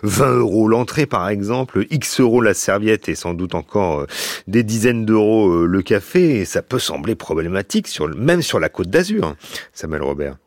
20 0.04 0.32
euros 0.38 0.67
l'entrée 0.67 1.06
par 1.06 1.30
exemple, 1.30 1.86
X 1.89 2.19
euros 2.19 2.41
la 2.41 2.54
serviette 2.54 3.10
et 3.10 3.15
sans 3.15 3.34
doute 3.34 3.56
encore 3.56 4.01
euh, 4.01 4.08
des 4.47 4.63
dizaines 4.63 5.06
d'euros 5.06 5.65
le 5.65 5.82
café, 5.82 6.45
ça 6.45 6.62
peut 6.62 6.80
sembler 6.80 7.15
problématique 7.15 7.88
même 8.17 8.41
sur 8.41 8.60
la 8.60 8.69
côte 8.69 8.89
d'Azur. 8.89 9.36
Samuel 9.73 10.01
Robert. 10.01 10.38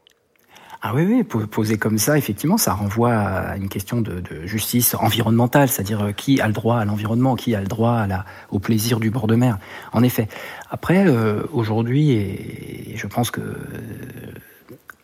Ah 0.80 0.92
oui, 0.94 1.04
oui, 1.04 1.24
poser 1.24 1.76
comme 1.76 1.98
ça, 1.98 2.16
effectivement, 2.16 2.56
ça 2.56 2.72
renvoie 2.72 3.12
à 3.12 3.56
une 3.56 3.68
question 3.68 4.00
de, 4.00 4.22
justice 4.44 4.94
environnementale, 4.94 5.68
c'est-à-dire 5.68 6.06
euh, 6.06 6.12
qui 6.12 6.40
a 6.40 6.46
le 6.46 6.52
droit 6.52 6.78
à 6.78 6.84
l'environnement, 6.84 7.34
qui 7.34 7.56
a 7.56 7.60
le 7.60 7.66
droit 7.66 8.06
au 8.50 8.60
plaisir 8.60 9.00
du 9.00 9.10
bord 9.10 9.26
de 9.26 9.34
mer. 9.34 9.58
En 9.92 10.04
effet. 10.04 10.28
Après, 10.70 11.04
euh, 11.08 11.42
aujourd'hui, 11.52 12.12
et 12.12 12.92
je 12.94 13.06
pense 13.08 13.32
que 13.32 13.40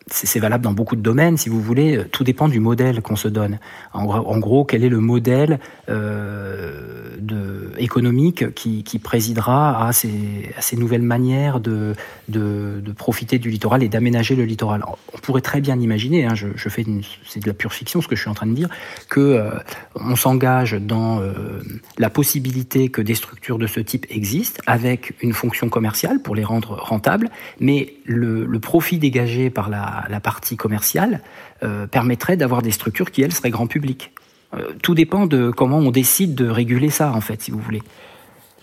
c'est 0.07 0.39
valable 0.39 0.63
dans 0.63 0.73
beaucoup 0.73 0.95
de 0.95 1.01
domaines, 1.01 1.35
si 1.35 1.49
vous 1.49 1.59
voulez, 1.59 2.03
tout 2.11 2.23
dépend 2.23 2.47
du 2.47 2.59
modèle 2.59 3.01
qu'on 3.01 3.15
se 3.15 3.27
donne. 3.27 3.57
En, 3.93 4.37
gros, 4.37 4.63
quel 4.63 4.83
est 4.83 4.89
le 4.89 4.99
modèle 4.99 5.59
euh, 5.89 7.71
économique 7.79 8.53
qui, 8.53 8.83
qui 8.83 8.99
présidera 8.99 9.87
à 9.87 9.93
ces, 9.93 10.77
nouvelles 10.77 11.01
manières 11.01 11.59
de, 11.59 11.95
profiter 12.95 13.39
du 13.39 13.49
littoral 13.49 13.81
et 13.81 13.89
d'aménager 13.89 14.35
le 14.35 14.43
littoral? 14.43 14.83
On 15.13 15.17
pourrait 15.17 15.41
très 15.41 15.59
bien 15.59 15.79
imaginer, 15.79 16.25
hein, 16.25 16.35
je, 16.35 16.69
fais 16.69 16.85
c'est 17.27 17.41
de 17.41 17.47
la 17.47 17.53
pure 17.53 17.73
fiction 17.73 17.99
ce 17.99 18.07
que 18.07 18.15
je 18.15 18.21
suis 18.21 18.29
en 18.29 18.35
train 18.35 18.47
de 18.47 18.53
dire, 18.53 18.69
que 19.09 19.19
euh, 19.19 19.49
on 19.95 20.15
s'engage 20.15 20.73
dans 20.73 21.19
euh, 21.19 21.33
la 21.97 22.11
possibilité 22.11 22.89
que 22.89 23.01
des 23.01 23.15
structures 23.15 23.57
de 23.57 23.65
ce 23.65 23.79
type 23.79 24.05
existent 24.11 24.61
avec 24.67 25.15
une 25.21 25.33
fonction 25.33 25.69
commerciale 25.69 26.21
pour 26.21 26.35
les 26.35 26.43
rendre 26.43 26.75
rentables, 26.75 27.29
mais 27.59 27.95
le 28.05 28.59
profit 28.59 28.99
dégagé 28.99 29.49
par 29.49 29.69
la 29.69 29.94
la, 30.09 30.19
partie 30.19 30.57
commerciale 30.57 31.21
euh, 31.63 31.87
permettrait 31.87 32.37
d'avoir 32.37 32.61
des 32.61 32.71
structures 32.71 33.11
qui, 33.11 33.21
elles, 33.21 33.33
seraient 33.33 33.49
grand 33.49 33.67
public. 33.67 34.11
Euh, 34.53 34.73
tout 34.81 34.95
dépend 34.95 35.25
de 35.25 35.51
comment 35.51 35.77
on 35.77 35.91
décide 35.91 36.35
de 36.35 36.47
réguler 36.47 36.89
ça, 36.89 37.11
en 37.11 37.21
fait, 37.21 37.41
si 37.41 37.51
vous 37.51 37.59
voulez. 37.59 37.81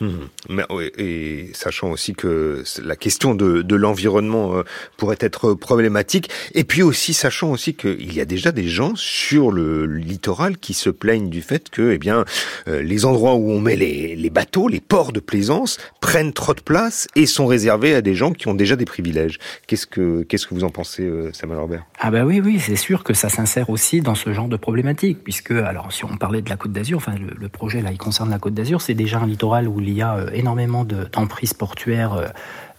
Mmh. 0.03 0.61
Et 0.99 1.51
sachant 1.53 1.93
aussi 1.93 2.13
que 2.15 2.65
la 2.83 2.97
question 2.97 3.37
de, 3.37 3.75
l'environnement 3.77 4.57
euh, 4.57 4.63
pourrait 4.97 5.19
être 5.21 5.55
problématique, 5.55 6.29
et 6.55 6.65
puis 6.65 6.83
aussi 6.83 7.15
sachant 7.15 7.51
aussi 7.51 7.75
qu'il 7.75 8.13
y 8.13 8.21
a 8.21 8.25
déjà 8.25 8.51
des 8.51 8.67
gens 8.67 8.95
sur 8.97 9.53
le 9.53 9.87
littoral 9.87 10.59
qui 10.59 10.75
se 10.75 10.91
plaignent 10.91 11.31
du 11.31 11.41
fait 11.41 11.71
que, 11.71 11.93
eh 11.93 11.99
bien, 11.99 12.25
euh, 12.67 12.83
les 12.83 13.05
endroits 13.05 13.35
où 13.35 13.51
on 13.51 13.61
met 13.61 13.77
les, 13.77 14.17
les, 14.17 14.31
bateaux, 14.31 14.69
les 14.69 14.81
ports 14.81 15.13
de 15.13 15.21
plaisance, 15.21 15.79
prennent 16.01 16.33
trop 16.33 16.55
de 16.55 16.61
place 16.61 17.07
et 17.15 17.27
sont 17.27 17.47
réservés 17.47 17.95
à 17.95 18.03
des 18.03 18.15
gens 18.15 18.33
qui 18.33 18.49
ont 18.49 18.55
déjà 18.55 18.75
des 18.75 18.85
privilèges. 18.85 19.39
Qu'est-ce 19.69 19.87
que 19.87 20.23
qu'est-ce 20.25 20.47
que 20.49 20.55
vous 20.55 20.65
en 20.65 20.71
pensez, 20.71 21.05
euh, 21.05 21.33
Samuel 21.33 21.61
Robert? 21.61 21.87
Ah 22.01 22.11
bah 22.11 22.25
oui, 22.25 22.41
oui, 22.41 22.59
c'est 22.59 22.77
sûr 22.77 23.05
que 23.05 23.15
ça 23.15 23.29
s'insère 23.29 23.71
aussi 23.71 24.01
dans 24.01 24.17
ce 24.17 24.33
genre 24.33 24.49
de 24.49 24.57
problématique, 24.57 25.23
puisque 25.23 25.53
alors 25.53 25.93
si 25.93 26.05
on 26.05 26.17
parlait 26.17 26.43
de 26.43 26.51
la 26.51 26.57
Côte 26.57 26.73
d'Azur, 26.73 26.99
enfin 26.99 27.15
le, 27.15 27.35
le, 27.39 27.49
projet 27.49 27.83
là, 27.83 27.93
il 27.93 27.99
concerne 27.99 28.31
la 28.31 28.39
Côte 28.39 28.55
d'Azur, 28.55 28.81
c'est 28.81 28.95
déjà 28.95 29.21
un 29.21 29.27
littoral 29.27 29.69
où 29.69 29.79
il 29.93 29.99
y 29.99 30.03
a 30.03 30.17
euh, 30.17 30.31
énormément 30.33 30.85
d'emprises 30.85 31.55
portuaires 31.55 32.33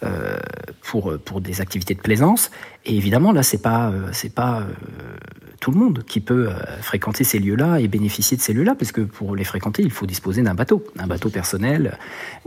euh, 0.04 0.14
euh, 0.14 0.38
pour, 0.82 1.18
pour 1.24 1.40
des 1.40 1.60
activités 1.60 1.94
de 1.94 2.00
plaisance. 2.00 2.50
Et 2.84 2.96
évidemment, 2.96 3.32
là, 3.32 3.42
c'est 3.42 3.62
pas, 3.62 3.92
c'est 4.12 4.32
pas 4.32 4.62
tout 5.60 5.70
le 5.70 5.78
monde 5.78 6.04
qui 6.04 6.20
peut 6.20 6.50
fréquenter 6.82 7.24
ces 7.24 7.38
lieux-là 7.38 7.80
et 7.80 7.88
bénéficier 7.88 8.36
de 8.36 8.42
ces 8.42 8.52
lieux-là, 8.52 8.74
parce 8.74 8.92
que 8.92 9.00
pour 9.00 9.34
les 9.34 9.44
fréquenter, 9.44 9.82
il 9.82 9.90
faut 9.90 10.06
disposer 10.06 10.42
d'un 10.42 10.54
bateau, 10.54 10.84
d'un 10.94 11.06
bateau 11.06 11.30
personnel 11.30 11.98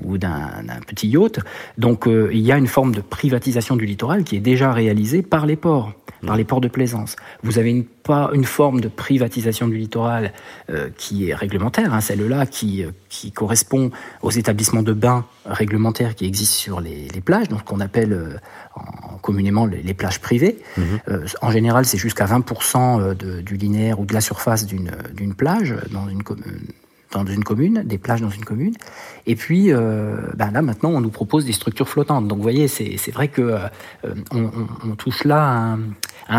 ou 0.02 0.18
d'un 0.18 0.64
petit 0.86 1.08
yacht. 1.08 1.40
Donc, 1.78 2.08
il 2.08 2.40
y 2.40 2.52
a 2.52 2.58
une 2.58 2.68
forme 2.68 2.94
de 2.94 3.02
privatisation 3.02 3.76
du 3.76 3.86
littoral 3.86 4.24
qui 4.24 4.36
est 4.36 4.42
déjà 4.42 4.72
réalisée 4.72 5.24
par 5.24 5.46
les 5.46 5.56
ports 5.56 5.94
par 6.26 6.36
les 6.36 6.44
ports 6.44 6.62
de 6.62 6.68
plaisance. 6.68 7.16
Vous 7.44 7.60
avez 7.60 7.70
une, 7.70 7.86
pas 7.86 8.32
une 8.34 8.44
forme 8.44 8.82
de 8.82 8.88
privatisation 8.88 9.68
du 9.68 9.78
littoral 9.78 10.34
euh, 10.70 10.90
qui 10.98 11.30
est 11.30 11.36
réglementaire, 11.36 11.94
hein, 11.94 12.02
celle-là 12.02 12.46
qui, 12.46 12.84
euh, 12.84 12.92
qui 13.10 13.32
correspond 13.32 13.92
aux 14.22 14.32
établissements 14.32 14.84
de 14.84 14.94
bains 14.94 15.26
réglementaires 15.46 16.16
qui 16.16 16.26
existent 16.26 16.58
sur 16.58 16.82
les, 16.82 17.08
les 17.14 17.22
plages, 17.22 17.47
donc 17.50 17.64
qu'on 17.64 17.80
appelle 17.80 18.14
euh, 18.14 18.38
en, 18.76 19.18
communément 19.18 19.66
les, 19.66 19.94
plages 19.94 20.20
privées. 20.20 20.60
Mmh. 20.78 20.82
Euh, 21.10 21.26
en 21.42 21.52
général, 21.52 21.86
c'est 21.86 21.98
jusqu'à 21.98 22.26
20% 22.26 23.16
de, 23.16 23.42
du 23.42 23.58
linéaire 23.58 24.00
ou 24.00 24.06
de 24.06 24.14
la 24.14 24.22
surface 24.22 24.66
d'une 24.66 25.34
plage 25.36 25.76
dans 25.92 26.08
une 26.08 26.24
commune 26.24 26.68
dans 27.12 27.26
une 27.26 27.44
commune, 27.44 27.84
des 27.86 27.98
plages 27.98 28.22
dans 28.22 28.30
une 28.30 28.44
commune. 28.44 28.74
Et 29.26 29.36
puis 29.36 29.72
euh, 29.72 30.18
ben 30.36 30.52
là 30.52 30.62
maintenant 30.62 30.90
on 30.90 31.02
nous 31.02 31.10
propose 31.10 31.46
des 31.46 31.54
structures 31.54 31.88
flottantes. 31.88 32.28
Donc 32.28 32.38
vous 32.38 32.44
voyez, 32.44 32.68
c'est 32.68 33.12
vrai 33.12 33.28
que 33.28 33.42
euh, 33.42 33.60
on, 34.32 34.50
on, 34.84 34.96
touche 34.96 35.24
là 35.24 35.42
à 35.42 35.56
un 35.74 35.80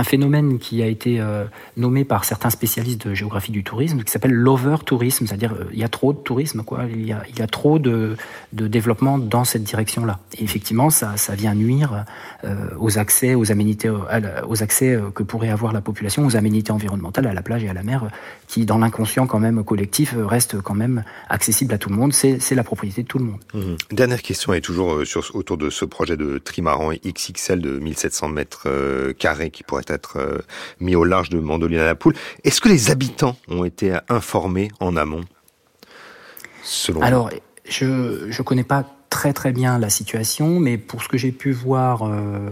phénomène 0.04 0.58
qui 0.58 0.82
a 0.82 0.86
été 0.86 1.20
euh, 1.20 1.44
nommé 1.76 2.04
par 2.04 2.24
certains 2.24 2.50
spécialistes 2.50 3.06
de 3.08 3.14
géographie 3.14 3.52
du 3.52 3.64
tourisme, 3.64 4.02
qui 4.02 4.10
s'appelle 4.10 4.32
l'over-tourisme, 4.32 5.26
c'est-à-dire 5.26 5.54
euh, 5.54 5.64
il 5.72 5.78
y 5.78 5.84
a 5.84 5.88
trop 5.88 6.12
de 6.12 6.18
tourisme, 6.18 6.62
quoi. 6.62 6.84
Il 6.90 7.06
y 7.06 7.12
a, 7.12 7.22
il 7.28 7.38
y 7.38 7.42
a 7.42 7.46
trop 7.46 7.78
de, 7.78 8.16
de 8.52 8.66
développement 8.66 9.18
dans 9.18 9.44
cette 9.44 9.64
direction-là. 9.64 10.20
Et 10.38 10.44
effectivement, 10.44 10.90
ça, 10.90 11.16
ça 11.16 11.34
vient 11.34 11.54
nuire 11.54 12.04
euh, 12.44 12.68
aux 12.78 12.98
accès, 12.98 13.34
aux 13.34 13.50
aménités, 13.50 13.88
aux 13.88 14.62
accès 14.62 14.98
que 15.14 15.22
pourrait 15.22 15.50
avoir 15.50 15.72
la 15.72 15.80
population, 15.80 16.26
aux 16.26 16.36
aménités 16.36 16.72
environnementales, 16.72 17.26
à 17.26 17.32
la 17.32 17.42
plage 17.42 17.64
et 17.64 17.68
à 17.68 17.74
la 17.74 17.82
mer, 17.82 18.08
qui 18.46 18.66
dans 18.66 18.78
l'inconscient 18.78 19.26
quand 19.26 19.40
même 19.40 19.64
collectif 19.64 20.14
restent 20.16 20.60
quand 20.60 20.74
même 20.74 21.04
accessibles 21.28 21.72
à 21.72 21.78
tout 21.78 21.88
le 21.88 21.96
monde. 21.96 22.12
C'est 22.12 22.54
la 22.54 22.64
propriété 22.64 23.02
de 23.02 23.08
tout 23.08 23.18
le 23.18 23.24
monde. 23.24 23.40
Mmh. 23.54 23.94
Dernière 23.94 24.22
question 24.22 24.52
est 24.52 24.60
toujours 24.60 25.06
sur, 25.06 25.34
autour 25.34 25.56
de 25.56 25.70
ce 25.70 25.84
projet 25.84 26.16
de 26.16 26.38
trimaran 26.38 26.90
XXL 26.92 27.60
de 27.60 27.78
1700 27.78 28.28
mètres 28.28 28.68
carrés 29.18 29.50
qui 29.50 29.62
pourrait 29.62 29.77
être 29.86 30.42
mis 30.80 30.94
au 30.96 31.04
large 31.04 31.30
de 31.30 31.38
Mandoline 31.38 31.80
à 31.80 31.84
la 31.84 31.94
Poule. 31.94 32.14
Est-ce 32.44 32.60
que 32.60 32.68
les 32.68 32.90
habitants 32.90 33.36
ont 33.48 33.64
été 33.64 33.96
informés 34.08 34.70
en 34.80 34.96
amont? 34.96 35.24
Selon 36.62 37.00
Alors, 37.02 37.30
je 37.68 37.86
ne 38.26 38.42
connais 38.42 38.64
pas 38.64 38.84
très 39.18 39.32
très 39.32 39.50
bien 39.50 39.80
la 39.80 39.90
situation, 39.90 40.60
mais 40.60 40.78
pour 40.78 41.02
ce 41.02 41.08
que 41.08 41.18
j'ai 41.18 41.32
pu 41.32 41.50
voir 41.50 42.04
euh, 42.04 42.50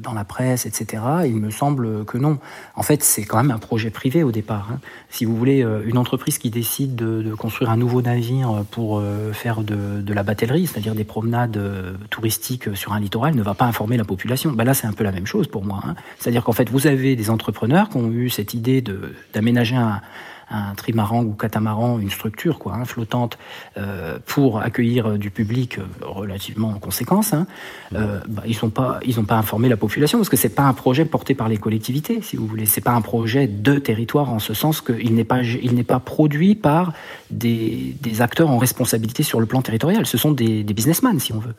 dans 0.00 0.12
la 0.12 0.22
presse, 0.22 0.64
etc., 0.64 1.02
il 1.26 1.34
me 1.34 1.50
semble 1.50 2.04
que 2.04 2.16
non. 2.18 2.38
En 2.76 2.84
fait, 2.84 3.02
c'est 3.02 3.24
quand 3.24 3.38
même 3.38 3.50
un 3.50 3.58
projet 3.58 3.90
privé 3.90 4.22
au 4.22 4.30
départ. 4.30 4.68
Hein. 4.70 4.78
Si 5.10 5.24
vous 5.24 5.36
voulez, 5.36 5.64
euh, 5.64 5.82
une 5.84 5.98
entreprise 5.98 6.38
qui 6.38 6.50
décide 6.50 6.94
de, 6.94 7.34
construire 7.34 7.70
un 7.70 7.76
nouveau 7.76 8.00
navire 8.00 8.62
pour 8.70 9.00
euh, 9.00 9.32
faire 9.32 9.62
de, 9.62 10.12
la 10.12 10.22
batellerie, 10.22 10.68
c'est-à-dire 10.68 10.94
des 10.94 11.02
promenades 11.02 11.60
touristiques 12.10 12.76
sur 12.76 12.92
un 12.92 13.00
littoral, 13.00 13.34
ne 13.34 13.42
va 13.42 13.54
pas 13.54 13.64
informer 13.64 13.96
la 13.96 14.04
population. 14.04 14.52
Ben 14.52 14.62
là, 14.62 14.74
c'est 14.74 14.86
un 14.86 14.92
peu 14.92 15.02
la 15.02 15.10
même 15.10 15.26
chose 15.26 15.48
pour 15.48 15.64
moi. 15.64 15.80
Hein. 15.84 15.96
C'est-à-dire 16.20 16.44
qu'en 16.44 16.52
fait, 16.52 16.70
vous 16.70 16.86
avez 16.86 17.16
des 17.16 17.28
entrepreneurs 17.28 17.88
qui 17.88 17.96
ont 17.96 18.08
eu 18.08 18.30
cette 18.30 18.54
idée 18.54 18.84
d'aménager 19.34 19.74
un 19.74 20.00
un 20.50 20.74
trimaran 20.74 21.22
ou 21.24 21.32
catamaran, 21.32 21.98
une 21.98 22.10
structure 22.10 22.58
quoi, 22.58 22.74
hein, 22.74 22.84
flottante 22.84 23.38
euh, 23.76 24.18
pour 24.26 24.60
accueillir 24.60 25.06
euh, 25.06 25.18
du 25.18 25.30
public 25.30 25.78
euh, 25.78 25.82
relativement 26.02 26.68
en 26.70 26.78
conséquence, 26.78 27.32
hein, 27.32 27.46
euh, 27.94 28.20
bah, 28.28 28.42
ils 28.46 28.54
sont 28.54 28.70
pas, 28.70 29.00
n'ont 29.16 29.24
pas 29.24 29.36
informé 29.36 29.68
la 29.68 29.76
population 29.76 30.18
parce 30.18 30.28
que 30.28 30.36
c'est 30.36 30.54
pas 30.54 30.64
un 30.64 30.72
projet 30.72 31.04
porté 31.04 31.34
par 31.34 31.48
les 31.48 31.58
collectivités, 31.58 32.20
si 32.22 32.36
vous 32.36 32.46
voulez. 32.46 32.66
C'est 32.66 32.80
pas 32.80 32.92
un 32.92 33.00
projet 33.00 33.46
de 33.46 33.78
territoire 33.78 34.30
en 34.30 34.38
ce 34.38 34.54
sens 34.54 34.80
qu'il 34.80 35.14
n'est 35.14 35.24
pas, 35.24 35.42
il 35.42 35.74
n'est 35.74 35.84
pas 35.84 36.00
produit 36.00 36.54
par 36.54 36.92
des, 37.30 37.94
acteurs 38.20 38.50
en 38.50 38.58
responsabilité 38.58 39.22
sur 39.22 39.38
le 39.38 39.46
plan 39.46 39.62
territorial. 39.62 40.06
Ce 40.06 40.18
sont 40.18 40.32
des 40.32 40.64
businessmen, 40.64 41.20
si 41.20 41.32
on 41.32 41.38
veut. 41.38 41.54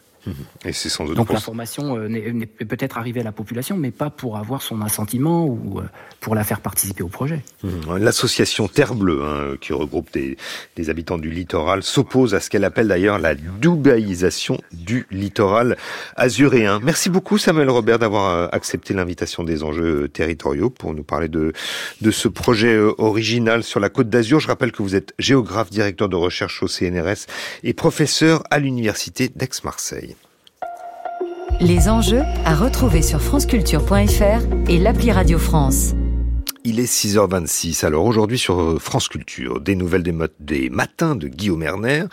Et 0.65 0.73
c'est 0.73 0.89
sans 0.89 1.05
doute 1.05 1.15
Donc 1.15 1.31
l'information 1.31 1.97
euh, 1.97 2.07
n'est 2.07 2.45
peut-être 2.45 2.97
arrivée 2.97 3.21
à 3.21 3.23
la 3.23 3.31
population, 3.31 3.77
mais 3.77 3.91
pas 3.91 4.09
pour 4.09 4.37
avoir 4.37 4.61
son 4.61 4.81
assentiment 4.81 5.45
ou 5.45 5.79
euh, 5.79 5.83
pour 6.19 6.35
la 6.35 6.43
faire 6.43 6.59
participer 6.59 7.03
au 7.03 7.07
projet. 7.07 7.41
Mmh. 7.63 7.97
L'association 7.97 8.67
Terre 8.67 8.95
Bleue, 8.95 9.23
hein, 9.23 9.55
qui 9.59 9.73
regroupe 9.73 10.11
des, 10.11 10.37
des, 10.75 10.89
habitants 10.89 11.17
du 11.17 11.29
littoral, 11.29 11.83
s'oppose 11.83 12.35
à 12.35 12.39
ce 12.39 12.49
qu'elle 12.49 12.63
appelle 12.63 12.87
d'ailleurs 12.87 13.19
la 13.19 13.35
dubaïsation 13.35 14.59
du 14.71 15.07
littoral 15.11 15.77
azuréen. 16.15 16.79
Merci 16.83 17.09
beaucoup 17.09 17.37
Samuel 17.37 17.69
Robert 17.69 17.99
d'avoir 17.99 18.33
euh, 18.33 18.47
accepté 18.51 18.93
l'invitation 18.93 19.43
des 19.43 19.63
enjeux 19.63 20.09
territoriaux 20.09 20.69
pour 20.69 20.93
nous 20.93 21.03
parler 21.03 21.27
de, 21.27 21.53
de 22.01 22.11
ce 22.11 22.27
projet 22.27 22.77
original 22.97 23.63
sur 23.63 23.79
la 23.79 23.89
côte 23.89 24.09
d'Azur. 24.09 24.39
Je 24.39 24.47
rappelle 24.47 24.71
que 24.71 24.83
vous 24.83 24.95
êtes 24.95 25.13
géographe, 25.19 25.69
directeur 25.69 26.09
de 26.09 26.15
recherche 26.15 26.61
au 26.63 26.67
CNRS 26.67 27.25
et 27.63 27.73
professeur 27.73 28.43
à 28.49 28.59
l'université 28.59 29.29
d'Aix-Marseille. 29.29 30.08
Les 31.61 31.89
enjeux 31.89 32.23
à 32.45 32.55
retrouver 32.55 33.01
sur 33.01 33.21
franceculture.fr 33.21 34.69
et 34.69 34.77
l'appli 34.77 35.11
Radio 35.11 35.37
France. 35.37 35.93
Il 36.65 36.81
est 36.81 36.91
6h26. 36.91 37.85
Alors 37.85 38.05
aujourd'hui 38.05 38.37
sur 38.37 38.59
euh, 38.59 38.79
France 38.79 39.07
Culture, 39.07 39.61
des 39.61 39.75
nouvelles 39.75 40.03
des, 40.03 40.13
des 40.41 40.69
matins 40.69 41.15
de 41.15 41.29
Guillaume 41.29 41.63
Erner. 41.63 42.03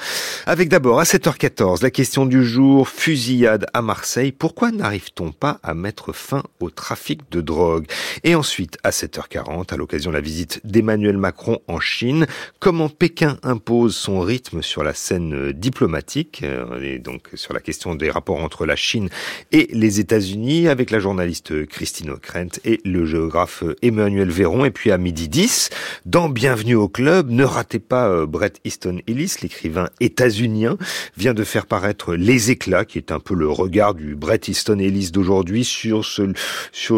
Avec 0.47 0.69
d'abord 0.69 1.01
à 1.01 1.03
7h14 1.03 1.83
la 1.83 1.91
question 1.91 2.27
du 2.27 2.45
jour, 2.45 2.89
fusillade 2.89 3.67
à 3.75 3.83
Marseille. 3.83 4.31
Pourquoi 4.31 4.71
n'arrive-t-on 4.71 5.33
pas 5.33 5.59
à 5.65 5.75
mettre 5.75 6.13
fin 6.13 6.45
au 6.61 6.71
trafic 6.71 7.23
de 7.33 7.41
drogue? 7.41 7.87
Et 8.23 8.37
ensuite 8.37 8.79
à 8.85 8.91
7h40, 8.91 9.75
à 9.75 9.77
l'occasion 9.77 10.13
de 10.13 10.17
la 10.17 10.21
visite 10.21 10.61
d'Emmanuel 10.63 11.17
Macron 11.17 11.59
en 11.67 11.81
Chine, 11.81 12.29
comment 12.61 12.89
Pékin 12.89 13.39
impose 13.43 13.97
son 13.97 14.21
rythme 14.21 14.63
sur 14.63 14.85
la 14.85 14.95
scène 14.95 15.35
euh, 15.35 15.53
diplomatique? 15.53 16.43
Euh, 16.45 16.81
et 16.81 17.01
donc 17.01 17.31
sur 17.35 17.53
la 17.53 17.61
question 17.61 17.97
des 17.97 18.11
rapports 18.11 18.39
entre 18.39 18.65
la 18.65 18.77
Chine 18.77 19.09
et 19.51 19.69
les 19.73 19.99
États-Unis 19.99 20.69
avec 20.69 20.93
la 20.93 21.01
journaliste 21.01 21.67
Christine 21.67 22.11
O'Krent 22.11 22.61
et 22.65 22.81
le 22.85 23.07
géographe 23.07 23.65
Emmanuel 23.83 24.36
Véron. 24.37 24.67
Et 24.67 24.71
puis 24.71 24.91
à 24.91 24.99
midi 24.99 25.29
10, 25.29 25.71
dans 26.05 26.29
Bienvenue 26.29 26.75
au 26.75 26.89
club, 26.89 27.31
ne 27.31 27.43
ratez 27.43 27.79
pas 27.79 28.09
euh, 28.09 28.27
Bret 28.27 28.53
Easton 28.67 28.99
Ellis, 29.07 29.37
l'écrivain 29.41 29.89
états-unien, 30.01 30.77
vient 31.17 31.33
de 31.33 31.43
faire 31.43 31.65
paraître 31.65 32.15
Les 32.15 32.51
éclats, 32.51 32.85
qui 32.85 32.99
est 32.99 33.13
un 33.13 33.19
peu 33.19 33.35
le 33.35 33.49
regard 33.49 33.95
du 33.95 34.15
Bret 34.15 34.41
Easton 34.47 34.79
Ellis 34.79 35.11
d'aujourd'hui 35.11 35.65
sur 35.65 36.03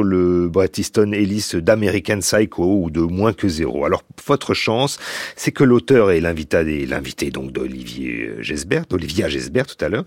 le 0.03 0.49
Bret 0.49 0.73
Easton 0.79 1.13
Ellis 1.13 1.51
d'American 1.55 2.19
Psycho 2.19 2.83
ou 2.83 2.91
de 2.91 3.01
Moins 3.01 3.33
que 3.33 3.49
zéro. 3.49 3.85
Alors 3.85 4.03
votre 4.27 4.53
chance, 4.53 4.99
c'est 5.37 5.53
que 5.53 5.63
l'auteur 5.63 6.11
est 6.11 6.21
l'invité, 6.21 7.31
donc 7.31 7.53
d'Olivier 7.53 8.33
Gesbert, 8.41 8.85
d'Olivia 8.91 9.29
Gesbert 9.29 9.67
tout 9.67 9.83
à 9.85 9.89
l'heure, 9.89 10.05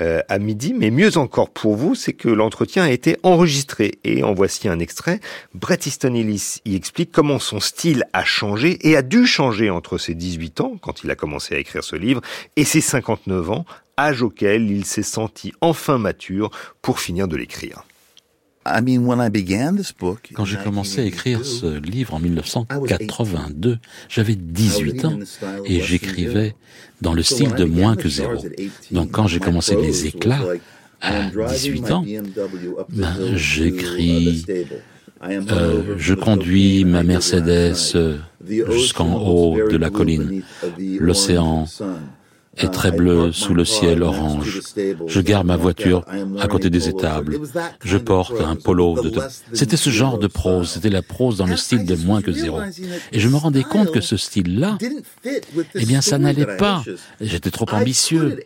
euh, 0.00 0.20
à 0.28 0.38
midi. 0.40 0.74
Mais 0.76 0.90
mieux 0.90 1.16
encore 1.16 1.50
pour 1.50 1.76
vous, 1.76 1.94
c'est 1.94 2.12
que 2.12 2.28
l'entretien 2.28 2.82
a 2.82 2.90
été 2.90 3.16
enregistré 3.22 4.00
et 4.02 4.24
en 4.24 4.34
voici 4.34 4.68
un 4.68 4.80
extrait. 4.80 5.20
Bret 5.54 5.78
Easton 5.86 6.14
Ellis 6.14 6.60
il 6.72 6.76
explique 6.76 7.12
comment 7.12 7.38
son 7.38 7.60
style 7.60 8.04
a 8.14 8.24
changé 8.24 8.78
et 8.88 8.96
a 8.96 9.02
dû 9.02 9.26
changer 9.26 9.68
entre 9.68 9.98
ses 9.98 10.14
18 10.14 10.62
ans, 10.62 10.78
quand 10.80 11.04
il 11.04 11.10
a 11.10 11.14
commencé 11.14 11.54
à 11.54 11.58
écrire 11.58 11.84
ce 11.84 11.96
livre, 11.96 12.22
et 12.56 12.64
ses 12.64 12.80
59 12.80 13.50
ans, 13.50 13.66
âge 13.98 14.22
auquel 14.22 14.70
il 14.70 14.86
s'est 14.86 15.02
senti 15.02 15.52
enfin 15.60 15.98
mature 15.98 16.50
pour 16.80 16.98
finir 16.98 17.28
de 17.28 17.36
l'écrire. 17.36 17.84
Quand 18.64 20.44
j'ai 20.46 20.56
commencé 20.56 21.00
à 21.02 21.04
écrire 21.04 21.44
ce 21.44 21.78
livre 21.78 22.14
en 22.14 22.20
1982, 22.20 23.78
j'avais 24.08 24.34
18 24.34 25.04
ans 25.04 25.18
et 25.66 25.80
j'écrivais 25.82 26.54
dans 27.02 27.12
le 27.12 27.22
style 27.22 27.52
de 27.52 27.64
moins 27.64 27.96
que 27.96 28.08
zéro. 28.08 28.42
Donc 28.92 29.10
quand 29.10 29.26
j'ai 29.26 29.40
commencé 29.40 29.76
les 29.76 30.06
éclats 30.06 30.40
à 31.02 31.28
18 31.50 31.90
ans, 31.90 32.06
ben, 32.88 33.36
j'écris 33.36 34.46
euh, 35.24 35.94
je 35.98 36.14
conduis 36.14 36.84
ma 36.84 37.02
Mercedes 37.02 37.74
euh, 37.94 38.18
jusqu'en 38.70 39.14
haut 39.22 39.56
de 39.70 39.76
la 39.76 39.90
colline. 39.90 40.42
L'océan 40.98 41.66
est 42.56 42.68
très 42.68 42.92
bleu 42.92 43.32
sous 43.32 43.54
le 43.54 43.64
ciel 43.64 44.02
orange. 44.02 44.60
Je 45.06 45.20
garde 45.20 45.46
ma 45.46 45.56
voiture 45.56 46.04
à 46.38 46.48
côté 46.48 46.70
des 46.70 46.88
étables. 46.88 47.38
Je 47.82 47.96
porte 47.96 48.40
un 48.40 48.56
polo 48.56 49.00
de... 49.00 49.12
C'était 49.52 49.76
ce 49.76 49.90
genre 49.90 50.18
de 50.18 50.26
prose, 50.26 50.70
c'était 50.70 50.90
la 50.90 51.02
prose 51.02 51.38
dans 51.38 51.46
le 51.46 51.56
style 51.56 51.84
de 51.84 51.96
moins 51.96 52.20
que 52.20 52.32
zéro. 52.32 52.60
Et 53.12 53.20
je 53.20 53.28
me 53.28 53.36
rendais 53.36 53.62
compte 53.62 53.90
que 53.90 54.00
ce 54.00 54.16
style-là, 54.16 54.78
eh 55.74 55.86
bien, 55.86 56.00
ça 56.00 56.18
n'allait 56.18 56.56
pas. 56.56 56.82
J'étais 57.20 57.50
trop 57.50 57.66
ambitieux. 57.72 58.38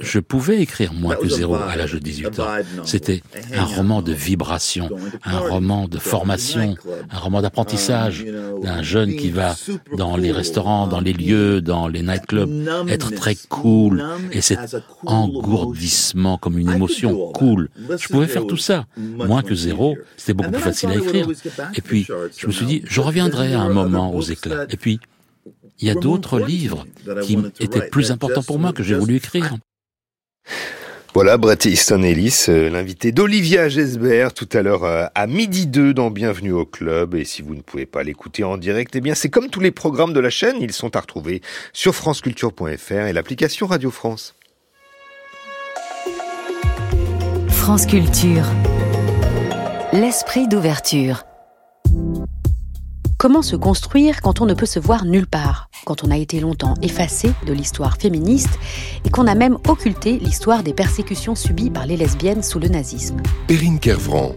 Je 0.00 0.18
pouvais 0.18 0.60
écrire 0.60 0.92
moins 0.92 1.16
que 1.16 1.28
zéro 1.28 1.54
à 1.54 1.76
l'âge 1.76 1.92
de 1.92 1.98
18 1.98 2.40
ans. 2.40 2.48
C'était 2.84 3.22
un 3.54 3.64
roman 3.64 4.02
de 4.02 4.12
vibration, 4.12 4.90
un 5.24 5.38
roman 5.38 5.86
de 5.86 5.98
formation, 5.98 6.74
un 7.10 7.18
roman 7.18 7.42
d'apprentissage 7.42 8.24
d'un 8.62 8.82
jeune 8.82 9.14
qui 9.14 9.30
va 9.30 9.54
dans 9.96 10.16
les 10.16 10.32
restaurants, 10.32 10.86
dans 10.88 11.00
les 11.00 11.12
lieux, 11.12 11.60
dans 11.60 11.86
les 11.86 12.02
nightclubs 12.02 12.55
être 12.88 13.10
très 13.14 13.34
cool 13.48 14.04
et 14.32 14.40
cet 14.40 14.76
engourdissement 15.04 16.38
comme 16.38 16.58
une 16.58 16.70
émotion 16.70 17.32
cool. 17.32 17.68
Je 17.98 18.08
pouvais 18.08 18.26
faire 18.26 18.46
tout 18.46 18.56
ça. 18.56 18.86
Moins 18.96 19.42
que 19.42 19.54
zéro, 19.54 19.96
c'était 20.16 20.34
beaucoup 20.34 20.52
plus 20.52 20.62
facile 20.62 20.90
à 20.90 20.96
écrire. 20.96 21.28
Et 21.74 21.80
puis, 21.80 22.06
je 22.36 22.46
me 22.46 22.52
suis 22.52 22.66
dit, 22.66 22.82
je 22.84 23.00
reviendrai 23.00 23.54
à 23.54 23.60
un 23.60 23.72
moment 23.72 24.14
aux 24.14 24.22
éclats. 24.22 24.66
Et 24.70 24.76
puis, 24.76 25.00
il 25.78 25.88
y 25.88 25.90
a 25.90 25.94
d'autres 25.94 26.40
livres 26.40 26.86
qui 27.22 27.38
étaient 27.60 27.88
plus 27.88 28.10
importants 28.10 28.42
pour 28.42 28.58
moi 28.58 28.72
que 28.72 28.82
j'ai 28.82 28.94
voulu 28.94 29.16
écrire. 29.16 29.56
Voilà, 31.16 31.38
Brett 31.38 31.64
Easton 31.64 32.02
Ellis, 32.02 32.44
euh, 32.50 32.68
l'invité 32.68 33.10
d'Olivia 33.10 33.70
Gesbert 33.70 34.34
tout 34.34 34.50
à 34.52 34.60
l'heure 34.60 34.84
euh, 34.84 35.06
à 35.14 35.26
midi 35.26 35.66
2 35.66 35.94
dans 35.94 36.10
Bienvenue 36.10 36.52
au 36.52 36.66
Club. 36.66 37.14
Et 37.14 37.24
si 37.24 37.40
vous 37.40 37.54
ne 37.54 37.62
pouvez 37.62 37.86
pas 37.86 38.02
l'écouter 38.02 38.44
en 38.44 38.58
direct, 38.58 38.94
eh 38.96 39.00
bien 39.00 39.14
c'est 39.14 39.30
comme 39.30 39.48
tous 39.48 39.60
les 39.60 39.70
programmes 39.70 40.12
de 40.12 40.20
la 40.20 40.28
chaîne, 40.28 40.56
ils 40.60 40.74
sont 40.74 40.94
à 40.94 41.00
retrouver 41.00 41.40
sur 41.72 41.94
franceculture.fr 41.94 42.92
et 42.92 43.14
l'application 43.14 43.66
Radio 43.66 43.90
France. 43.90 44.34
France 47.48 47.86
Culture. 47.86 48.44
L'esprit 49.94 50.48
d'ouverture. 50.48 51.22
Comment 53.18 53.40
se 53.40 53.56
construire 53.56 54.20
quand 54.20 54.42
on 54.42 54.46
ne 54.46 54.52
peut 54.52 54.66
se 54.66 54.78
voir 54.78 55.06
nulle 55.06 55.26
part 55.26 55.70
Quand 55.86 56.04
on 56.04 56.10
a 56.10 56.18
été 56.18 56.38
longtemps 56.38 56.74
effacé 56.82 57.32
de 57.46 57.54
l'histoire 57.54 57.96
féministe 57.96 58.58
et 59.06 59.10
qu'on 59.10 59.26
a 59.26 59.34
même 59.34 59.56
occulté 59.66 60.18
l'histoire 60.18 60.62
des 60.62 60.74
persécutions 60.74 61.34
subies 61.34 61.70
par 61.70 61.86
les 61.86 61.96
lesbiennes 61.96 62.42
sous 62.42 62.58
le 62.58 62.68
nazisme 62.68 63.16
Perrine 63.46 63.78
Kervran. 63.78 64.32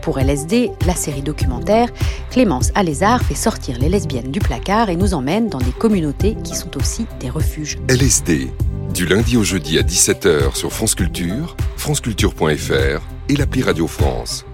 Pour 0.00 0.18
LSD, 0.18 0.70
la 0.86 0.94
série 0.94 1.20
documentaire, 1.20 1.90
Clémence 2.30 2.72
Alézard 2.74 3.22
fait 3.22 3.34
sortir 3.34 3.78
les 3.78 3.90
lesbiennes 3.90 4.32
du 4.32 4.40
placard 4.40 4.88
et 4.88 4.96
nous 4.96 5.12
emmène 5.12 5.50
dans 5.50 5.60
des 5.60 5.70
communautés 5.70 6.36
qui 6.42 6.56
sont 6.56 6.74
aussi 6.78 7.06
des 7.20 7.28
refuges. 7.28 7.78
LSD, 7.88 8.50
du 8.94 9.04
lundi 9.04 9.36
au 9.36 9.44
jeudi 9.44 9.78
à 9.78 9.82
17h 9.82 10.56
sur 10.56 10.72
France 10.72 10.94
Culture, 10.94 11.54
franceculture.fr 11.76 13.02
et 13.28 13.36
l'appli 13.36 13.62
Radio 13.62 13.86
France. 13.86 14.46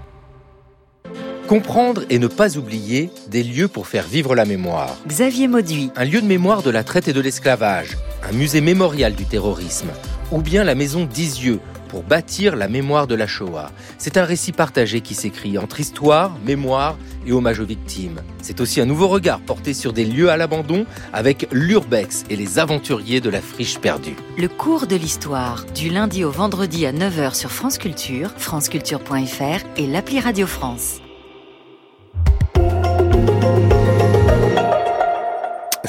Comprendre 1.49 2.03
et 2.11 2.19
ne 2.19 2.27
pas 2.27 2.59
oublier 2.59 3.09
des 3.27 3.41
lieux 3.41 3.67
pour 3.67 3.87
faire 3.87 4.05
vivre 4.05 4.35
la 4.35 4.45
mémoire. 4.45 4.95
Xavier 5.07 5.47
Mauduit. 5.47 5.89
Un 5.95 6.05
lieu 6.05 6.21
de 6.21 6.27
mémoire 6.27 6.61
de 6.61 6.69
la 6.69 6.83
traite 6.83 7.07
et 7.07 7.13
de 7.13 7.19
l'esclavage, 7.19 7.97
un 8.21 8.33
musée 8.33 8.61
mémorial 8.61 9.15
du 9.15 9.25
terrorisme, 9.25 9.87
ou 10.31 10.43
bien 10.43 10.63
la 10.63 10.75
maison 10.75 11.05
d'Isieux 11.05 11.59
pour 11.87 12.03
bâtir 12.03 12.55
la 12.55 12.67
mémoire 12.67 13.07
de 13.07 13.15
la 13.15 13.25
Shoah. 13.25 13.71
C'est 13.97 14.17
un 14.17 14.25
récit 14.25 14.51
partagé 14.51 15.01
qui 15.01 15.15
s'écrit 15.15 15.57
entre 15.57 15.79
histoire, 15.79 16.37
mémoire 16.45 16.99
et 17.25 17.31
hommage 17.31 17.59
aux 17.59 17.65
victimes. 17.65 18.21
C'est 18.43 18.61
aussi 18.61 18.79
un 18.79 18.85
nouveau 18.85 19.07
regard 19.07 19.39
porté 19.39 19.73
sur 19.73 19.91
des 19.91 20.05
lieux 20.05 20.29
à 20.29 20.37
l'abandon 20.37 20.85
avec 21.13 21.47
l'Urbex 21.51 22.25
et 22.29 22.35
les 22.35 22.59
aventuriers 22.59 23.21
de 23.21 23.29
la 23.31 23.41
friche 23.41 23.79
perdue. 23.79 24.17
Le 24.37 24.49
cours 24.49 24.85
de 24.85 24.95
l'histoire, 24.95 25.65
du 25.73 25.89
lundi 25.89 26.23
au 26.23 26.29
vendredi 26.29 26.85
à 26.85 26.93
9h 26.93 27.33
sur 27.33 27.51
France 27.51 27.79
Culture, 27.79 28.33
franceculture.fr 28.37 29.65
et 29.77 29.87
l'appli 29.87 30.19
Radio 30.19 30.45
France. 30.45 31.01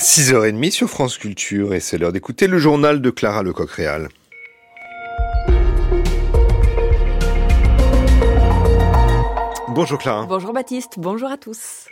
6h30 0.00 0.70
sur 0.70 0.88
France 0.88 1.18
Culture 1.18 1.74
et 1.74 1.80
c'est 1.80 1.98
l'heure 1.98 2.10
d'écouter 2.10 2.46
le 2.46 2.56
journal 2.56 3.02
de 3.02 3.10
Clara 3.10 3.42
Lecoq-Réal. 3.42 4.08
Bonjour 9.68 9.98
Clara. 9.98 10.24
Bonjour 10.24 10.54
Baptiste, 10.54 10.94
bonjour 10.96 11.30
à 11.30 11.36
tous. 11.36 11.89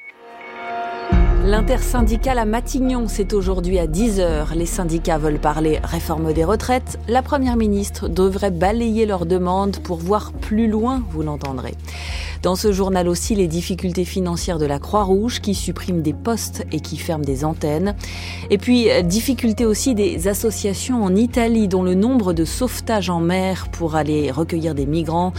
L'intersyndicale 1.49 2.39
à 2.39 2.45
Matignon, 2.45 3.07
c'est 3.09 3.33
aujourd'hui 3.33 3.79
à 3.79 3.87
10h. 3.87 4.55
Les 4.55 4.67
syndicats 4.67 5.17
veulent 5.17 5.39
parler 5.39 5.81
réforme 5.83 6.35
des 6.35 6.45
retraites. 6.45 6.99
La 7.09 7.23
Première 7.23 7.57
ministre 7.57 8.07
devrait 8.11 8.51
balayer 8.51 9.07
leurs 9.07 9.25
demandes 9.25 9.79
pour 9.79 9.97
voir 9.97 10.33
plus 10.33 10.69
loin, 10.69 11.03
vous 11.11 11.23
l'entendrez. 11.23 11.73
Dans 12.43 12.55
ce 12.55 12.71
journal 12.71 13.09
aussi, 13.09 13.35
les 13.35 13.47
difficultés 13.47 14.05
financières 14.05 14.59
de 14.59 14.67
la 14.67 14.79
Croix-Rouge 14.79 15.41
qui 15.41 15.55
supprime 15.55 16.03
des 16.03 16.13
postes 16.13 16.67
et 16.71 16.81
qui 16.81 16.99
ferme 16.99 17.25
des 17.25 17.47
antennes. 17.47 17.97
Et 18.51 18.59
puis, 18.59 18.89
difficultés 19.05 19.65
aussi 19.65 19.95
des 19.95 20.29
associations 20.29 21.03
en 21.03 21.17
Italie 21.17 21.67
dont 21.67 21.83
le 21.83 21.95
nombre 21.95 22.35
de 22.35 22.45
sauvetages 22.45 23.09
en 23.09 23.21
mer 23.21 23.69
pour 23.73 23.97
aller 23.97 24.31
recueillir 24.31 24.75
des 24.75 24.85
migrants, 24.85 25.33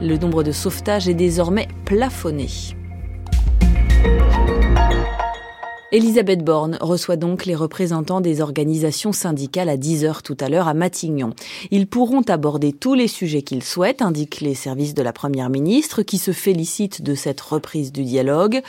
le 0.00 0.16
nombre 0.16 0.44
de 0.44 0.52
sauvetages 0.52 1.08
est 1.08 1.14
désormais 1.14 1.66
plafonné. 1.84 2.46
Elisabeth 5.92 6.42
Borne 6.42 6.78
reçoit 6.80 7.14
donc 7.14 7.46
les 7.46 7.54
représentants 7.54 8.20
des 8.20 8.40
organisations 8.40 9.12
syndicales 9.12 9.68
à 9.68 9.76
10h 9.76 10.22
tout 10.22 10.36
à 10.40 10.48
l'heure 10.48 10.66
à 10.66 10.74
Matignon. 10.74 11.32
Ils 11.70 11.86
pourront 11.86 12.22
aborder 12.22 12.72
tous 12.72 12.94
les 12.94 13.06
sujets 13.06 13.42
qu'ils 13.42 13.62
souhaitent, 13.62 14.02
indiquent 14.02 14.40
les 14.40 14.56
services 14.56 14.94
de 14.94 15.02
la 15.02 15.12
Première 15.12 15.48
ministre, 15.48 16.02
qui 16.02 16.18
se 16.18 16.32
félicitent 16.32 17.02
de 17.02 17.14
cette 17.14 17.40
reprise 17.40 17.92
du 17.92 18.02
dialogue. 18.02 18.62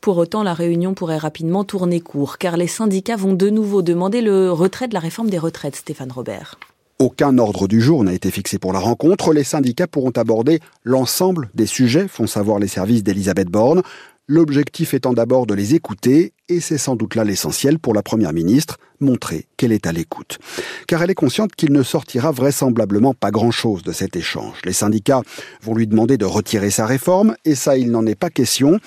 Pour 0.00 0.18
autant, 0.18 0.42
la 0.42 0.52
réunion 0.52 0.94
pourrait 0.94 1.16
rapidement 1.16 1.62
tourner 1.62 2.00
court, 2.00 2.38
car 2.38 2.56
les 2.56 2.66
syndicats 2.66 3.16
vont 3.16 3.34
de 3.34 3.50
nouveau 3.50 3.80
demander 3.80 4.20
le 4.20 4.50
retrait 4.50 4.88
de 4.88 4.94
la 4.94 5.00
réforme 5.00 5.30
des 5.30 5.38
retraites, 5.38 5.76
Stéphane 5.76 6.10
Robert. 6.10 6.58
Aucun 6.98 7.38
ordre 7.38 7.68
du 7.68 7.80
jour 7.80 8.02
n'a 8.02 8.12
été 8.12 8.32
fixé 8.32 8.58
pour 8.58 8.72
la 8.72 8.80
rencontre. 8.80 9.32
Les 9.32 9.44
syndicats 9.44 9.86
pourront 9.86 10.10
aborder 10.10 10.58
l'ensemble 10.82 11.48
des 11.54 11.66
sujets, 11.66 12.08
font 12.08 12.26
savoir 12.26 12.58
les 12.58 12.66
services 12.66 13.04
d'Elisabeth 13.04 13.46
Borne. 13.46 13.82
L'objectif 14.30 14.92
étant 14.92 15.14
d'abord 15.14 15.46
de 15.46 15.54
les 15.54 15.74
écouter, 15.74 16.34
et 16.50 16.60
c'est 16.60 16.76
sans 16.76 16.96
doute 16.96 17.14
là 17.14 17.24
l'essentiel 17.24 17.78
pour 17.78 17.94
la 17.94 18.02
Première 18.02 18.34
ministre, 18.34 18.76
montrer 19.00 19.46
qu'elle 19.56 19.72
est 19.72 19.86
à 19.86 19.92
l'écoute. 19.92 20.38
Car 20.86 21.02
elle 21.02 21.10
est 21.10 21.14
consciente 21.14 21.54
qu'il 21.56 21.72
ne 21.72 21.82
sortira 21.82 22.30
vraisemblablement 22.30 23.14
pas 23.14 23.30
grand-chose 23.30 23.82
de 23.82 23.92
cet 23.92 24.16
échange. 24.16 24.58
Les 24.66 24.74
syndicats 24.74 25.22
vont 25.62 25.74
lui 25.74 25.86
demander 25.86 26.18
de 26.18 26.26
retirer 26.26 26.68
sa 26.68 26.84
réforme, 26.84 27.36
et 27.46 27.54
ça 27.54 27.78
il 27.78 27.90
n'en 27.90 28.04
est 28.04 28.14
pas 28.14 28.28
question. 28.28 28.80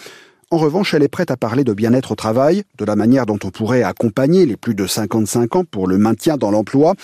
En 0.54 0.58
revanche, 0.58 0.94
elle 0.94 1.04
est 1.04 1.08
prête 1.08 1.32
à 1.32 1.38
parler 1.38 1.64
de 1.64 1.74
bien-être 1.74 2.12
au 2.12 2.16
travail, 2.16 2.64
de 2.78 2.84
la 2.84 2.98
manière 2.98 3.26
dont 3.26 3.40
on 3.46 3.52
pourrait 3.52 3.84
accompagner 3.84 4.46
les 4.46 4.58
plus 4.58 4.76
de 4.76 4.86
55 4.86 5.56
ans 5.56 5.64
pour 5.64 5.88
le 5.88 5.98
maintien 5.98 6.36
dans 6.36 6.52
l'emploi, 6.52 6.96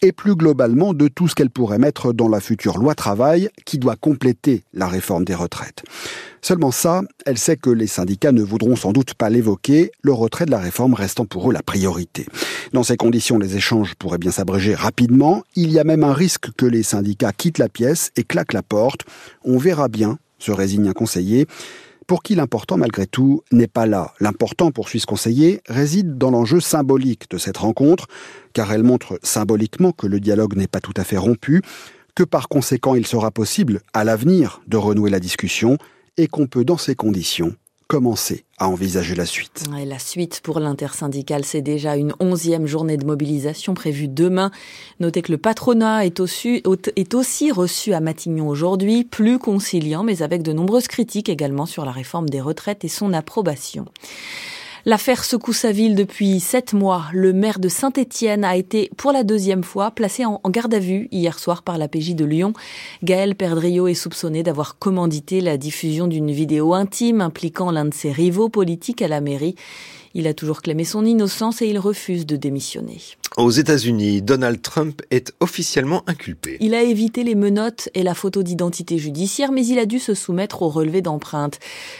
et 0.00 0.10
plus 0.10 0.34
globalement 0.34 0.94
de 0.94 1.08
tout 1.08 1.28
ce 1.28 1.34
qu'elle 1.34 1.50
pourrait 1.50 1.76
mettre 1.76 2.14
dans 2.14 2.30
la 2.30 2.40
future 2.40 2.78
loi 2.78 2.94
travail 2.94 3.50
qui 3.66 3.76
doit 3.76 3.96
compléter 3.96 4.64
la 4.72 4.88
réforme 4.88 5.26
des 5.26 5.34
retraites. 5.34 5.82
Seulement 6.40 6.70
ça, 6.70 7.02
elle 7.26 7.36
sait 7.36 7.58
que 7.58 7.68
les 7.68 7.86
syndicats 7.86 8.32
ne 8.32 8.42
voudront 8.42 8.74
sans 8.74 8.92
doute 8.92 9.12
pas 9.12 9.28
l'évoquer, 9.28 9.92
le 10.00 10.14
retrait 10.14 10.46
de 10.46 10.50
la 10.50 10.58
réforme 10.58 10.94
restant 10.94 11.26
pour 11.26 11.50
eux 11.50 11.52
la 11.52 11.62
priorité. 11.62 12.24
Dans 12.72 12.84
ces 12.84 12.96
conditions, 12.96 13.38
les 13.38 13.54
échanges 13.54 13.96
pourraient 13.96 14.16
bien 14.16 14.30
s'abréger 14.30 14.74
rapidement. 14.74 15.42
Il 15.56 15.70
y 15.70 15.78
a 15.78 15.84
même 15.84 16.04
un 16.04 16.14
risque 16.14 16.52
que 16.56 16.64
les 16.64 16.82
syndicats 16.82 17.32
quittent 17.32 17.58
la 17.58 17.68
pièce 17.68 18.12
et 18.16 18.24
claquent 18.24 18.54
la 18.54 18.62
porte. 18.62 19.02
On 19.44 19.58
verra 19.58 19.88
bien, 19.88 20.18
se 20.38 20.52
résigne 20.52 20.88
un 20.88 20.94
conseiller 20.94 21.46
pour 22.06 22.22
qui 22.22 22.34
l'important 22.34 22.76
malgré 22.76 23.06
tout 23.06 23.42
n'est 23.52 23.66
pas 23.66 23.86
là. 23.86 24.12
L'important, 24.20 24.70
poursuit 24.70 25.00
ce 25.00 25.06
conseiller, 25.06 25.60
réside 25.68 26.18
dans 26.18 26.30
l'enjeu 26.30 26.60
symbolique 26.60 27.30
de 27.30 27.38
cette 27.38 27.58
rencontre, 27.58 28.06
car 28.52 28.72
elle 28.72 28.82
montre 28.82 29.18
symboliquement 29.22 29.92
que 29.92 30.06
le 30.06 30.20
dialogue 30.20 30.56
n'est 30.56 30.66
pas 30.66 30.80
tout 30.80 30.94
à 30.96 31.04
fait 31.04 31.16
rompu, 31.16 31.62
que 32.14 32.22
par 32.22 32.48
conséquent 32.48 32.94
il 32.94 33.06
sera 33.06 33.30
possible, 33.30 33.80
à 33.92 34.04
l'avenir, 34.04 34.62
de 34.66 34.76
renouer 34.76 35.10
la 35.10 35.20
discussion, 35.20 35.78
et 36.16 36.28
qu'on 36.28 36.46
peut, 36.46 36.64
dans 36.64 36.78
ces 36.78 36.94
conditions, 36.94 37.54
commencer 37.86 38.44
à 38.58 38.68
envisager 38.68 39.14
la 39.14 39.26
suite. 39.26 39.64
La 39.84 39.98
suite 39.98 40.40
pour 40.42 40.60
l'intersyndicale, 40.60 41.44
c'est 41.44 41.62
déjà 41.62 41.96
une 41.96 42.14
onzième 42.20 42.66
journée 42.66 42.96
de 42.96 43.04
mobilisation 43.04 43.74
prévue 43.74 44.08
demain. 44.08 44.50
Notez 45.00 45.22
que 45.22 45.32
le 45.32 45.38
patronat 45.38 46.06
est 46.06 46.20
aussi, 46.20 46.62
est 46.96 47.14
aussi 47.14 47.50
reçu 47.52 47.92
à 47.92 48.00
Matignon 48.00 48.48
aujourd'hui, 48.48 49.04
plus 49.04 49.38
conciliant, 49.38 50.02
mais 50.02 50.22
avec 50.22 50.42
de 50.42 50.52
nombreuses 50.52 50.88
critiques 50.88 51.28
également 51.28 51.66
sur 51.66 51.84
la 51.84 51.92
réforme 51.92 52.28
des 52.28 52.40
retraites 52.40 52.84
et 52.84 52.88
son 52.88 53.12
approbation. 53.12 53.86
L'affaire 54.86 55.24
secoue 55.24 55.54
sa 55.54 55.72
ville 55.72 55.94
depuis 55.94 56.40
sept 56.40 56.74
mois. 56.74 57.06
Le 57.14 57.32
maire 57.32 57.58
de 57.58 57.70
Saint-Étienne 57.70 58.44
a 58.44 58.54
été 58.54 58.90
pour 58.98 59.12
la 59.12 59.24
deuxième 59.24 59.64
fois 59.64 59.90
placé 59.90 60.26
en 60.26 60.40
garde 60.50 60.74
à 60.74 60.78
vue 60.78 61.08
hier 61.10 61.38
soir 61.38 61.62
par 61.62 61.78
la 61.78 61.88
PJ 61.88 62.14
de 62.14 62.26
Lyon. 62.26 62.52
Gaël 63.02 63.34
Perdriau 63.34 63.86
est 63.88 63.94
soupçonné 63.94 64.42
d'avoir 64.42 64.78
commandité 64.78 65.40
la 65.40 65.56
diffusion 65.56 66.06
d'une 66.06 66.30
vidéo 66.30 66.74
intime 66.74 67.22
impliquant 67.22 67.70
l'un 67.70 67.86
de 67.86 67.94
ses 67.94 68.12
rivaux 68.12 68.50
politiques 68.50 69.00
à 69.00 69.08
la 69.08 69.22
mairie. 69.22 69.54
Il 70.12 70.26
a 70.26 70.34
toujours 70.34 70.60
clamé 70.60 70.84
son 70.84 71.06
innocence 71.06 71.62
et 71.62 71.66
il 71.66 71.78
refuse 71.78 72.26
de 72.26 72.36
démissionner. 72.36 73.00
Aux 73.36 73.50
États-Unis, 73.50 74.22
Donald 74.22 74.62
Trump 74.62 75.02
est 75.10 75.32
officiellement 75.40 76.04
inculpé. 76.06 76.56
Il 76.60 76.72
a 76.72 76.84
évité 76.84 77.24
les 77.24 77.34
menottes 77.34 77.88
et 77.92 78.04
la 78.04 78.14
photo 78.14 78.44
d'identité 78.44 78.96
judiciaire, 78.96 79.50
mais 79.50 79.66
il 79.66 79.80
a 79.80 79.86
dû 79.86 79.98
se 79.98 80.14
soumettre 80.14 80.62
au 80.62 80.68
relevé 80.68 81.02
d'empreintes. 81.02 81.58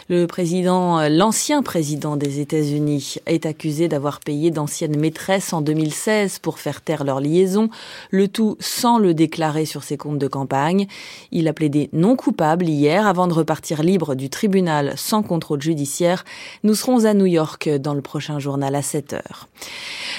Le 0.08 0.26
président, 0.26 1.08
l'ancien 1.08 1.64
président 1.64 2.16
des 2.16 2.38
États-Unis, 2.38 3.16
est 3.26 3.46
accusé 3.46 3.88
d'avoir 3.88 4.20
payé 4.20 4.52
d'anciennes 4.52 4.96
maîtresses 4.96 5.52
en 5.52 5.60
2016 5.60 6.38
pour 6.38 6.60
faire 6.60 6.82
taire 6.82 7.02
leur 7.02 7.18
liaison, 7.18 7.68
le 8.10 8.28
tout 8.28 8.56
sans 8.60 8.98
le 8.98 9.12
déclarer 9.12 9.64
sur 9.64 9.82
ses 9.82 9.96
comptes 9.96 10.20
de 10.20 10.28
campagne. 10.28 10.86
Il 11.32 11.48
a 11.48 11.52
plaidé 11.52 11.90
non 11.92 12.14
coupable 12.14 12.66
hier 12.68 13.08
avant 13.08 13.26
de 13.26 13.32
repartir 13.32 13.82
libre 13.82 14.14
du 14.14 14.30
tribunal 14.30 14.92
sans 14.96 15.24
contrôle 15.24 15.60
judiciaire. 15.60 16.24
Nous 16.62 16.76
serons 16.76 17.06
à 17.06 17.12
New 17.14 17.26
York 17.26 17.68
dans 17.68 17.94
le 17.94 18.02
prochain 18.02 18.38
journal 18.38 18.76
à 18.76 18.82
7 18.82 19.14
heures. 19.14 19.48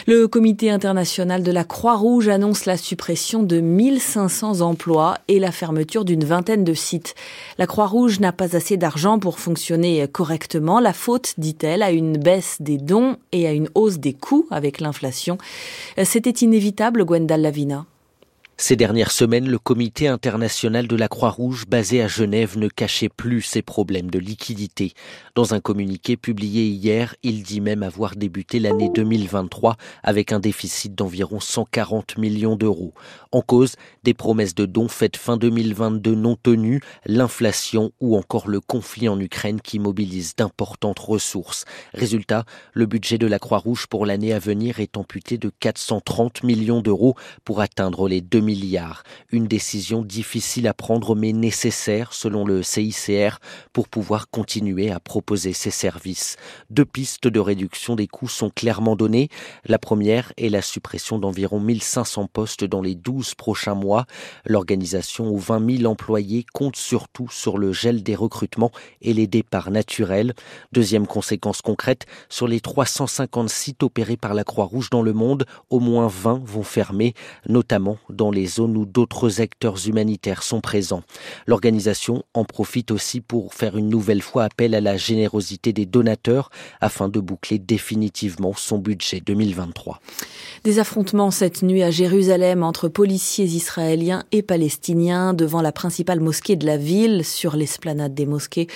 Le 0.07 0.27
comité 0.27 0.69
international 0.69 1.04
de 1.05 1.51
la 1.51 1.63
Croix-Rouge 1.63 2.29
annonce 2.29 2.65
la 2.65 2.77
suppression 2.77 3.43
de 3.43 3.59
1500 3.59 4.61
emplois 4.61 5.19
et 5.27 5.39
la 5.39 5.51
fermeture 5.51 6.03
d'une 6.03 6.25
vingtaine 6.25 6.63
de 6.63 6.73
sites. 6.73 7.13
La 7.59 7.67
Croix-Rouge 7.67 8.19
n'a 8.19 8.31
pas 8.31 8.55
assez 8.55 8.75
d'argent 8.75 9.19
pour 9.19 9.39
fonctionner 9.39 10.07
correctement. 10.07 10.79
La 10.79 10.93
faute, 10.93 11.35
dit-elle, 11.37 11.83
à 11.83 11.91
une 11.91 12.17
baisse 12.17 12.57
des 12.59 12.77
dons 12.77 13.17
et 13.31 13.47
à 13.47 13.51
une 13.51 13.69
hausse 13.75 13.99
des 13.99 14.13
coûts 14.13 14.47
avec 14.49 14.79
l'inflation. 14.79 15.37
C'était 16.03 16.31
inévitable, 16.31 17.05
Gwendal 17.05 17.41
Lavina. 17.41 17.85
Ces 18.57 18.77
dernières 18.77 19.11
semaines, 19.11 19.49
le 19.49 19.59
comité 19.59 20.07
international 20.07 20.87
de 20.87 20.95
la 20.95 21.09
Croix-Rouge 21.09 21.65
basé 21.67 22.01
à 22.01 22.07
Genève 22.07 22.57
ne 22.57 22.69
cachait 22.69 23.09
plus 23.09 23.41
ses 23.41 23.61
problèmes 23.61 24.09
de 24.09 24.17
liquidité. 24.17 24.93
Dans 25.35 25.53
un 25.53 25.59
communiqué 25.59 26.15
publié 26.15 26.65
hier, 26.65 27.15
il 27.21 27.43
dit 27.43 27.59
même 27.59 27.83
avoir 27.83 28.15
débuté 28.15 28.61
l'année 28.61 28.89
2023 28.95 29.75
avec 30.03 30.31
un 30.31 30.39
déficit 30.39 30.95
d'environ 30.95 31.41
140 31.41 32.17
millions 32.17 32.55
d'euros. 32.55 32.93
En 33.33 33.41
cause, 33.41 33.75
des 34.05 34.13
promesses 34.13 34.55
de 34.55 34.65
dons 34.65 34.87
faites 34.87 35.17
fin 35.17 35.35
2022 35.35 36.15
non 36.15 36.37
tenues, 36.37 36.79
l'inflation 37.05 37.91
ou 37.99 38.15
encore 38.15 38.47
le 38.47 38.61
conflit 38.61 39.09
en 39.09 39.19
Ukraine 39.19 39.59
qui 39.59 39.79
mobilise 39.79 40.33
d'importantes 40.37 40.99
ressources. 40.99 41.65
Résultat, 41.93 42.45
le 42.71 42.85
budget 42.85 43.17
de 43.17 43.27
la 43.27 43.37
Croix-Rouge 43.37 43.87
pour 43.87 44.05
l'année 44.05 44.31
à 44.31 44.39
venir 44.39 44.79
est 44.79 44.95
amputé 44.95 45.37
de 45.37 45.51
430 45.59 46.43
millions 46.43 46.81
d'euros 46.81 47.15
pour 47.43 47.59
atteindre 47.59 48.07
les 48.07 48.21
2 48.21 48.44
milliards. 48.45 49.03
Une 49.31 49.47
décision 49.47 50.01
difficile 50.01 50.67
à 50.67 50.73
prendre 50.73 51.15
mais 51.15 51.33
nécessaire 51.33 52.13
selon 52.13 52.45
le 52.45 52.63
CICR 52.63 53.39
pour 53.73 53.89
pouvoir 53.89 54.29
continuer 54.29 54.91
à 54.91 54.99
proposer 54.99 55.51
ses 55.51 55.71
services. 55.71 56.37
Deux 56.69 56.85
pistes 56.85 57.27
de 57.27 57.39
réduction 57.39 57.95
des 57.95 58.07
coûts 58.07 58.29
sont 58.29 58.49
clairement 58.49 58.95
données. 58.95 59.29
La 59.65 59.79
première 59.79 60.31
est 60.37 60.49
la 60.49 60.61
suppression 60.61 61.19
d'environ 61.19 61.59
1500 61.59 62.27
postes 62.31 62.63
dans 62.63 62.81
les 62.81 62.95
12 62.95 63.35
prochains 63.35 63.75
mois. 63.75 64.05
L'organisation 64.45 65.27
aux 65.27 65.37
20 65.37 65.77
000 65.77 65.91
employés 65.91 66.45
compte 66.53 66.75
surtout 66.75 67.27
sur 67.29 67.57
le 67.57 67.73
gel 67.73 68.03
des 68.03 68.15
recrutements 68.15 68.71
et 69.01 69.13
les 69.13 69.27
départs 69.27 69.71
naturels. 69.71 70.33
Deuxième 70.71 71.07
conséquence 71.07 71.61
concrète, 71.61 72.05
sur 72.29 72.47
les 72.47 72.59
350 72.59 73.49
sites 73.49 73.83
opérés 73.83 74.17
par 74.17 74.33
la 74.33 74.43
Croix-Rouge 74.43 74.89
dans 74.89 75.01
le 75.01 75.13
monde, 75.13 75.45
au 75.69 75.79
moins 75.79 76.07
20 76.07 76.41
vont 76.43 76.63
fermer, 76.63 77.13
notamment 77.47 77.97
dans 78.09 78.31
les 78.35 78.45
zones 78.45 78.77
où 78.77 78.85
d'autres 78.85 79.41
acteurs 79.41 79.87
humanitaires 79.87 80.43
sont 80.43 80.61
présents. 80.61 81.01
L'organisation 81.47 82.23
en 82.33 82.45
profite 82.45 82.91
aussi 82.91 83.21
pour 83.21 83.53
faire 83.53 83.77
une 83.77 83.89
nouvelle 83.89 84.21
fois 84.21 84.43
appel 84.43 84.75
à 84.75 84.81
la 84.81 84.97
générosité 84.97 85.73
des 85.73 85.85
donateurs 85.85 86.51
afin 86.81 87.09
de 87.09 87.19
boucler 87.19 87.57
définitivement 87.57 88.53
son 88.55 88.77
budget 88.77 89.21
2023. 89.25 89.99
Des 90.63 90.79
affrontements 90.79 91.31
cette 91.31 91.63
nuit 91.63 91.83
à 91.83 91.91
Jérusalem 91.91 92.63
entre 92.63 92.87
policiers 92.87 93.45
israéliens 93.45 94.23
et 94.31 94.41
palestiniens 94.41 95.33
devant 95.33 95.61
la 95.61 95.71
principale 95.71 96.19
mosquée 96.19 96.55
de 96.55 96.65
la 96.65 96.77
ville 96.77 97.23
sur 97.23 97.55
l'esplanade 97.55 98.13
des 98.13 98.25
mosquées. 98.25 98.67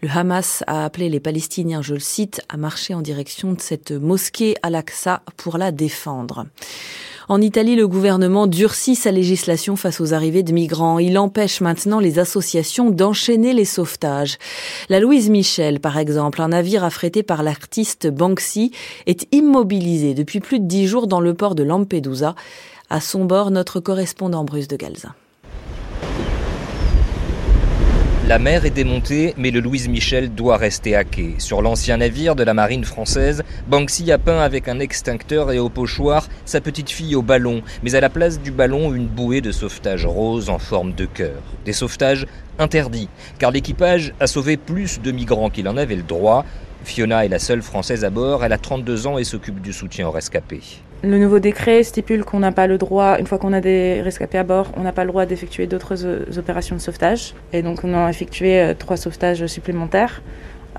Le 0.00 0.08
Hamas 0.08 0.64
a 0.66 0.84
appelé 0.84 1.08
les 1.08 1.20
Palestiniens, 1.20 1.82
je 1.82 1.94
le 1.94 2.00
cite, 2.00 2.40
à 2.48 2.56
marcher 2.56 2.94
en 2.94 3.02
direction 3.02 3.52
de 3.52 3.60
cette 3.60 3.92
mosquée 3.92 4.56
Al-Aqsa 4.62 5.22
pour 5.36 5.58
la 5.58 5.70
défendre. 5.70 6.46
En 7.28 7.40
Italie, 7.40 7.76
le 7.76 7.86
gouvernement 7.86 8.46
durcit 8.46 8.94
sa 8.94 9.12
législation 9.12 9.76
face 9.76 10.00
aux 10.00 10.12
arrivées 10.12 10.42
de 10.42 10.52
migrants. 10.52 10.98
Il 10.98 11.18
empêche 11.18 11.60
maintenant 11.60 12.00
les 12.00 12.18
associations 12.18 12.90
d'enchaîner 12.90 13.52
les 13.52 13.64
sauvetages. 13.64 14.38
La 14.88 15.00
Louise 15.00 15.30
Michel, 15.30 15.80
par 15.80 15.98
exemple, 15.98 16.40
un 16.40 16.48
navire 16.48 16.84
affrété 16.84 17.22
par 17.22 17.42
l'artiste 17.42 18.08
Banksy, 18.08 18.72
est 19.06 19.26
immobilisé 19.32 20.14
depuis 20.14 20.40
plus 20.40 20.58
de 20.58 20.66
dix 20.66 20.86
jours 20.86 21.06
dans 21.06 21.20
le 21.20 21.34
port 21.34 21.54
de 21.54 21.62
Lampedusa. 21.62 22.34
À 22.90 23.00
son 23.00 23.24
bord, 23.24 23.50
notre 23.50 23.80
correspondant 23.80 24.44
Bruce 24.44 24.68
de 24.68 24.76
Galzin. 24.76 25.14
La 28.28 28.38
mer 28.38 28.64
est 28.64 28.70
démontée, 28.70 29.34
mais 29.36 29.50
le 29.50 29.58
Louise 29.58 29.88
Michel 29.88 30.32
doit 30.32 30.56
rester 30.56 30.94
à 30.94 31.02
quai. 31.02 31.34
Sur 31.38 31.60
l'ancien 31.60 31.96
navire 31.96 32.36
de 32.36 32.44
la 32.44 32.54
marine 32.54 32.84
française, 32.84 33.42
Banksy 33.66 34.12
a 34.12 34.18
peint 34.18 34.38
avec 34.38 34.68
un 34.68 34.78
extincteur 34.78 35.50
et 35.50 35.58
au 35.58 35.68
pochoir 35.68 36.28
sa 36.44 36.60
petite 36.60 36.90
fille 36.90 37.16
au 37.16 37.22
ballon, 37.22 37.62
mais 37.82 37.96
à 37.96 38.00
la 38.00 38.08
place 38.08 38.40
du 38.40 38.52
ballon, 38.52 38.94
une 38.94 39.08
bouée 39.08 39.40
de 39.40 39.50
sauvetage 39.50 40.06
rose 40.06 40.50
en 40.50 40.60
forme 40.60 40.92
de 40.92 41.04
cœur. 41.04 41.42
Des 41.64 41.72
sauvetages 41.72 42.26
interdits, 42.60 43.08
car 43.40 43.50
l'équipage 43.50 44.14
a 44.20 44.28
sauvé 44.28 44.56
plus 44.56 45.00
de 45.00 45.10
migrants 45.10 45.50
qu'il 45.50 45.66
en 45.68 45.76
avait 45.76 45.96
le 45.96 46.02
droit. 46.02 46.44
Fiona 46.84 47.24
est 47.24 47.28
la 47.28 47.40
seule 47.40 47.62
française 47.62 48.04
à 48.04 48.10
bord, 48.10 48.44
elle 48.44 48.52
a 48.52 48.58
32 48.58 49.08
ans 49.08 49.18
et 49.18 49.24
s'occupe 49.24 49.60
du 49.60 49.72
soutien 49.72 50.06
aux 50.06 50.12
rescapés. 50.12 50.62
Le 51.04 51.18
nouveau 51.18 51.40
décret 51.40 51.82
stipule 51.82 52.24
qu'on 52.24 52.38
n'a 52.38 52.52
pas 52.52 52.68
le 52.68 52.78
droit, 52.78 53.18
une 53.18 53.26
fois 53.26 53.38
qu'on 53.38 53.52
a 53.52 53.60
des 53.60 54.00
rescapés 54.02 54.38
à 54.38 54.44
bord, 54.44 54.70
on 54.76 54.82
n'a 54.82 54.92
pas 54.92 55.02
le 55.02 55.10
droit 55.10 55.26
d'effectuer 55.26 55.66
d'autres 55.66 56.38
opérations 56.38 56.76
de 56.76 56.80
sauvetage. 56.80 57.34
Et 57.52 57.62
donc 57.62 57.82
on 57.82 57.92
a 57.92 58.08
effectué 58.08 58.60
euh, 58.60 58.74
trois 58.78 58.96
sauvetages 58.96 59.44
supplémentaires. 59.46 60.22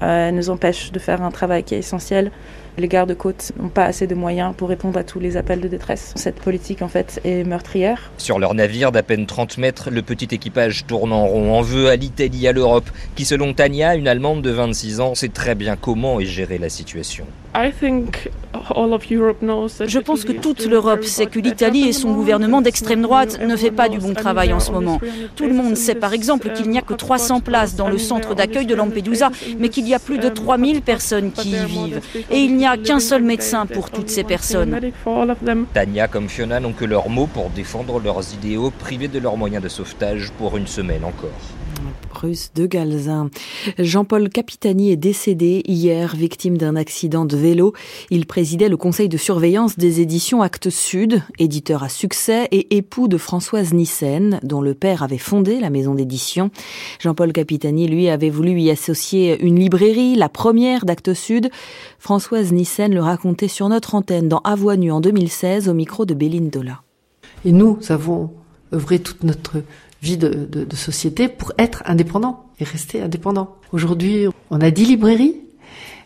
Euh, 0.02 0.32
nous 0.32 0.50
empêche 0.50 0.94
de 0.94 1.00
faire 1.00 1.22
un 1.22 1.32
travail 1.32 1.64
qui 1.64 1.76
est 1.76 1.80
essentiel. 1.80 2.32
Les 2.78 2.88
gardes-côtes 2.88 3.52
n'ont 3.60 3.70
pas 3.70 3.86
assez 3.86 4.08
de 4.08 4.16
moyens 4.16 4.56
pour 4.58 4.70
répondre 4.70 4.98
à 4.98 5.04
tous 5.04 5.20
les 5.20 5.38
appels 5.38 5.62
de 5.62 5.68
détresse. 5.68 6.14
Cette 6.16 6.38
politique, 6.38 6.82
en 6.82 6.88
fait, 6.88 7.22
est 7.24 7.44
meurtrière. 7.44 8.12
Sur 8.18 8.40
leur 8.40 8.56
navire 8.56 8.92
d'à 8.92 9.04
peine 9.04 9.28
30 9.28 9.60
mètres, 9.60 9.90
le 9.92 10.02
petit 10.02 10.28
équipage 10.32 10.86
tourne 10.88 11.14
en 11.14 11.26
rond, 11.28 11.54
en 11.54 11.62
veut 11.62 11.90
à 11.90 11.96
l'Italie, 11.96 12.48
à 12.48 12.52
l'Europe, 12.52 12.90
qui, 13.16 13.26
selon 13.26 13.54
Tania, 13.54 13.96
une 13.96 14.08
Allemande 14.08 14.42
de 14.42 14.50
26 14.50 15.02
ans, 15.02 15.14
sait 15.14 15.30
très 15.30 15.54
bien 15.54 15.76
comment 15.76 16.20
est 16.20 16.26
gérer 16.26 16.58
la 16.58 16.70
situation. 16.70 17.26
Je 19.88 20.00
pense 20.00 20.26
que 20.26 20.32
toute 20.32 20.66
l'Europe 20.66 21.04
sait 21.04 21.28
que 21.28 21.38
l'Italie 21.40 21.88
et 21.88 21.94
son 21.94 22.14
gouvernement 22.14 22.62
d'extrême 22.62 23.04
droite 23.04 23.40
ne 23.40 23.56
fait 23.56 23.70
pas 23.70 23.90
du 23.90 24.00
bon 24.00 24.16
travail 24.16 24.54
en 24.54 24.60
ce 24.60 24.72
moment. 24.72 25.00
Tout 25.36 25.46
le 25.46 25.54
monde 25.54 25.78
sait 25.78 25.94
par 25.94 26.14
exemple 26.14 26.52
qu'il 26.54 26.70
n'y 26.70 26.80
a 26.80 26.82
que 26.82 26.96
300 26.96 27.42
places 27.42 27.76
dans 27.76 27.90
le 27.90 28.00
centre 28.00 28.34
d'accueil 28.34 28.66
de 28.66 28.74
Lampedusa, 28.74 29.30
mais 29.60 29.70
qu'il 29.70 29.88
y 29.88 29.94
a 29.94 30.00
plus 30.00 30.18
de 30.18 30.30
3000 30.30 30.82
personnes 30.82 31.32
qui 31.32 31.52
y 31.52 31.66
vivent. 31.66 32.02
Et 32.32 32.40
il 32.40 32.56
n'y 32.56 32.63
a 32.66 32.78
qu'un 32.78 33.00
seul 33.00 33.24
médecin 33.24 33.66
pour 33.66 33.90
toutes 33.90 34.10
ces 34.10 34.24
personnes. 34.24 34.80
Tania 35.74 36.08
comme 36.08 36.30
Fiona 36.30 36.60
n'ont 36.60 36.74
que 36.74 36.86
leurs 36.86 37.10
mots 37.10 37.28
pour 37.28 37.50
défendre 37.50 38.00
leurs 38.00 38.34
idéaux, 38.34 38.72
privés 38.72 39.08
de 39.08 39.20
leurs 39.20 39.38
moyens 39.38 39.64
de 39.64 39.70
sauvetage 39.70 40.32
pour 40.38 40.58
une 40.58 40.68
semaine 40.68 41.04
encore 41.04 41.30
de 42.56 42.66
Galzin. 42.66 43.30
Jean-Paul 43.78 44.30
Capitani 44.30 44.92
est 44.92 44.98
décédé 44.98 45.62
hier, 45.66 46.16
victime 46.16 46.58
d'un 46.58 46.78
accident 46.78 47.26
de 47.26 47.36
vélo. 47.36 47.74
Il 48.12 48.26
présidait 48.26 48.70
le 48.70 48.78
conseil 48.78 49.10
de 49.10 49.18
surveillance 49.18 49.78
des 49.78 50.00
éditions 50.00 50.42
Actes 50.42 50.70
Sud, 50.70 51.22
éditeur 51.38 51.84
à 51.84 51.90
succès 51.90 52.48
et 52.52 52.78
époux 52.78 53.10
de 53.10 53.18
Françoise 53.18 53.74
Nissen, 53.74 54.40
dont 54.44 54.62
le 54.62 54.74
père 54.74 55.04
avait 55.04 55.18
fondé 55.18 55.60
la 55.60 55.70
maison 55.70 55.96
d'édition. 55.96 56.50
Jean-Paul 57.02 57.34
Capitani, 57.34 57.88
lui, 57.88 58.08
avait 58.08 58.30
voulu 58.30 58.58
y 58.62 58.72
associer 58.72 59.42
une 59.44 59.60
librairie, 59.60 60.16
la 60.16 60.30
première 60.30 60.86
d'Actes 60.86 61.14
Sud. 61.14 61.50
Françoise 62.00 62.54
Nissen 62.54 62.94
le 62.94 63.02
racontait 63.02 63.50
sur 63.50 63.68
notre 63.68 63.96
antenne 63.96 64.30
dans 64.30 64.40
Avoinu 64.46 64.92
en 64.92 65.02
2016 65.02 65.68
au 65.68 65.74
micro 65.74 66.06
de 66.06 66.14
Béline 66.14 66.50
Dola. 66.50 66.84
Et 67.44 67.52
nous 67.52 67.80
avons 67.90 68.32
œuvré 68.74 69.00
toute 69.00 69.24
notre 69.24 69.62
vie 70.04 70.18
de, 70.18 70.30
de, 70.30 70.76
société 70.76 71.30
pour 71.30 71.54
être 71.58 71.82
indépendant 71.86 72.44
et 72.60 72.66
rester 72.66 73.02
indépendant. 73.02 73.56
Aujourd'hui, 73.72 74.28
on 74.52 74.60
a 74.60 74.70
dix 74.70 74.86
librairies. 74.86 75.38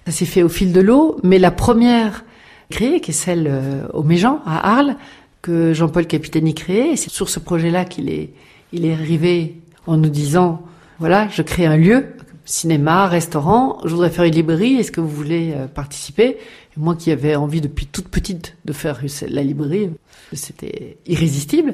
Ça 0.06 0.12
s'est 0.12 0.26
fait 0.26 0.44
au 0.44 0.50
fil 0.50 0.72
de 0.72 0.80
l'eau, 0.80 1.18
mais 1.24 1.40
la 1.40 1.50
première 1.50 2.24
créée, 2.70 3.02
qui 3.02 3.10
est 3.10 3.14
celle 3.16 3.48
euh, 3.50 3.88
au 3.94 4.04
Méjean, 4.04 4.40
à 4.46 4.76
Arles, 4.78 4.98
que 5.42 5.74
Jean-Paul 5.74 6.06
Capitani 6.06 6.54
créé, 6.54 6.96
c'est 6.96 7.10
sur 7.10 7.28
ce 7.28 7.40
projet-là 7.40 7.86
qu'il 7.86 8.10
est, 8.10 8.30
il 8.72 8.86
est 8.86 8.94
arrivé 8.94 9.56
en 9.88 9.98
nous 9.98 10.10
disant, 10.10 10.62
voilà, 11.00 11.28
je 11.30 11.42
crée 11.42 11.66
un 11.66 11.78
lieu, 11.78 12.06
cinéma, 12.46 13.08
restaurant, 13.08 13.80
je 13.84 13.90
voudrais 13.90 14.12
faire 14.12 14.26
une 14.26 14.36
librairie, 14.36 14.76
est-ce 14.76 14.92
que 14.92 15.02
vous 15.02 15.10
voulez 15.10 15.54
euh, 15.56 15.68
participer? 15.68 16.38
Moi 16.78 16.96
qui 16.96 17.12
avais 17.12 17.36
envie 17.36 17.62
depuis 17.62 17.88
toute 17.88 18.10
petite 18.10 18.56
de 18.66 18.74
faire 18.74 19.02
la 19.28 19.42
librairie, 19.42 19.90
c'était 20.34 20.98
irrésistible. 21.08 21.74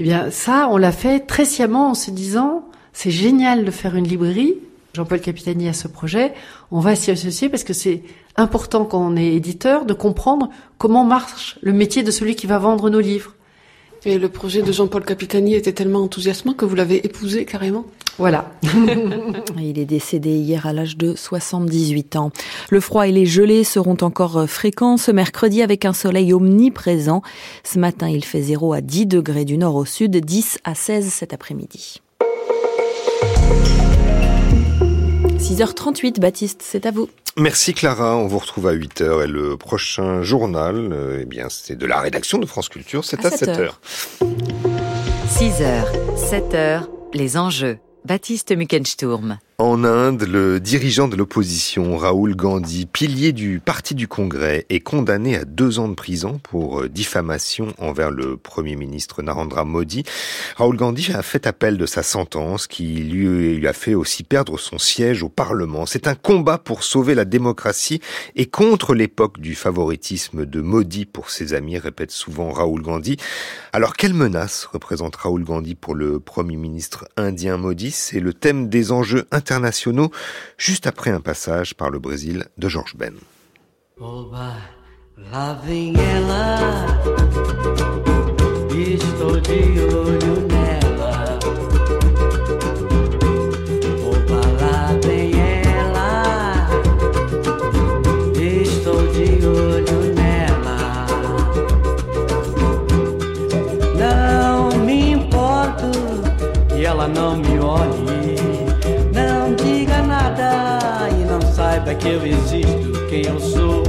Eh 0.00 0.02
bien, 0.02 0.30
ça, 0.30 0.70
on 0.70 0.78
l'a 0.78 0.92
fait 0.92 1.20
très 1.20 1.44
sciemment 1.44 1.90
en 1.90 1.94
se 1.94 2.10
disant, 2.10 2.64
c'est 2.94 3.10
génial 3.10 3.66
de 3.66 3.70
faire 3.70 3.96
une 3.96 4.08
librairie. 4.08 4.54
Jean-Paul 4.94 5.20
Capitani 5.20 5.68
a 5.68 5.74
ce 5.74 5.88
projet. 5.88 6.32
On 6.70 6.80
va 6.80 6.96
s'y 6.96 7.10
associer 7.10 7.50
parce 7.50 7.64
que 7.64 7.74
c'est 7.74 8.02
important 8.34 8.86
quand 8.86 8.98
on 8.98 9.14
est 9.14 9.34
éditeur 9.34 9.84
de 9.84 9.92
comprendre 9.92 10.48
comment 10.78 11.04
marche 11.04 11.58
le 11.60 11.74
métier 11.74 12.02
de 12.02 12.10
celui 12.10 12.34
qui 12.34 12.46
va 12.46 12.56
vendre 12.56 12.88
nos 12.88 12.98
livres. 12.98 13.34
Et 14.06 14.18
le 14.18 14.30
projet 14.30 14.62
de 14.62 14.72
Jean-Paul 14.72 15.04
Capitani 15.04 15.54
était 15.54 15.74
tellement 15.74 16.02
enthousiasmant 16.02 16.54
que 16.54 16.64
vous 16.64 16.74
l'avez 16.74 17.04
épousé 17.04 17.44
carrément 17.44 17.84
Voilà. 18.16 18.50
Il 19.58 19.78
est 19.78 19.84
décédé 19.84 20.30
hier 20.30 20.66
à 20.66 20.72
l'âge 20.72 20.96
de 20.96 21.14
78 21.14 22.16
ans. 22.16 22.32
Le 22.70 22.80
froid 22.80 23.06
et 23.06 23.12
les 23.12 23.26
gelées 23.26 23.62
seront 23.62 23.98
encore 24.00 24.48
fréquents 24.48 24.96
ce 24.96 25.10
mercredi 25.10 25.60
avec 25.60 25.84
un 25.84 25.92
soleil 25.92 26.32
omniprésent. 26.32 27.20
Ce 27.62 27.78
matin, 27.78 28.08
il 28.08 28.24
fait 28.24 28.40
0 28.40 28.72
à 28.72 28.80
10 28.80 29.06
degrés 29.06 29.44
du 29.44 29.58
nord 29.58 29.74
au 29.74 29.84
sud, 29.84 30.16
10 30.16 30.60
à 30.64 30.74
16 30.74 31.06
cet 31.08 31.34
après-midi. 31.34 32.00
6h38, 35.38 36.20
Baptiste, 36.20 36.62
c'est 36.62 36.86
à 36.86 36.90
vous. 36.90 37.08
Merci 37.36 37.74
Clara, 37.74 38.16
on 38.16 38.26
vous 38.26 38.38
retrouve 38.38 38.66
à 38.66 38.74
8h 38.74 39.24
et 39.24 39.26
le 39.26 39.56
prochain 39.56 40.22
journal, 40.22 40.90
euh, 40.92 41.20
eh 41.22 41.24
bien 41.24 41.46
c'est 41.48 41.76
de 41.76 41.86
la 41.86 42.00
rédaction 42.00 42.38
de 42.38 42.46
France 42.46 42.68
Culture, 42.68 43.04
c'est 43.04 43.24
à, 43.24 43.30
7h. 43.30 43.72
6h, 45.28 45.84
7h, 46.16 46.88
les 47.14 47.36
enjeux. 47.36 47.78
Baptiste 48.04 48.56
Muckensturm. 48.56 49.38
En 49.60 49.84
Inde, 49.84 50.22
le 50.22 50.58
dirigeant 50.58 51.06
de 51.06 51.16
l'opposition, 51.16 51.98
Raoul 51.98 52.34
Gandhi, 52.34 52.86
pilier 52.86 53.32
du 53.32 53.60
Parti 53.62 53.94
du 53.94 54.08
Congrès, 54.08 54.64
est 54.70 54.80
condamné 54.80 55.36
à 55.36 55.44
deux 55.44 55.78
ans 55.78 55.88
de 55.88 55.94
prison 55.94 56.40
pour 56.42 56.80
euh, 56.80 56.88
diffamation 56.88 57.74
envers 57.76 58.10
le 58.10 58.38
Premier 58.38 58.74
ministre 58.74 59.20
Narendra 59.20 59.66
Modi. 59.66 60.04
Raoul 60.56 60.78
Gandhi 60.78 61.12
a 61.12 61.20
fait 61.20 61.46
appel 61.46 61.76
de 61.76 61.84
sa 61.84 62.02
sentence 62.02 62.68
qui 62.68 62.86
lui 62.86 63.66
a 63.66 63.74
fait 63.74 63.92
aussi 63.92 64.22
perdre 64.22 64.58
son 64.58 64.78
siège 64.78 65.22
au 65.22 65.28
Parlement. 65.28 65.84
C'est 65.84 66.06
un 66.06 66.14
combat 66.14 66.56
pour 66.56 66.82
sauver 66.82 67.14
la 67.14 67.26
démocratie 67.26 68.00
et 68.36 68.46
contre 68.46 68.94
l'époque 68.94 69.40
du 69.40 69.54
favoritisme 69.54 70.46
de 70.46 70.62
Modi 70.62 71.04
pour 71.04 71.28
ses 71.28 71.52
amis, 71.52 71.76
répète 71.76 72.12
souvent 72.12 72.50
Raoul 72.50 72.80
Gandhi. 72.80 73.18
Alors 73.74 73.94
quelle 73.94 74.14
menace 74.14 74.64
représente 74.72 75.16
Raoul 75.16 75.44
Gandhi 75.44 75.74
pour 75.74 75.94
le 75.94 76.18
Premier 76.18 76.56
ministre 76.56 77.06
indien 77.18 77.58
Modi? 77.58 77.90
C'est 77.90 78.20
le 78.20 78.32
thème 78.32 78.70
des 78.70 78.90
enjeux 78.90 79.26
internationaux, 79.50 80.10
juste 80.58 80.86
après 80.86 81.10
un 81.10 81.20
passage 81.20 81.74
par 81.74 81.90
le 81.90 81.98
Brésil 81.98 82.44
de 82.56 82.68
Georges 82.68 82.94
Ben. 82.96 83.14
me 107.08 107.20
importo 107.58 107.99
saiba 111.80 111.94
que 111.94 112.08
eu 112.08 112.26
existo, 112.26 113.06
quem 113.08 113.26
eu 113.26 113.40
sou. 113.40 113.82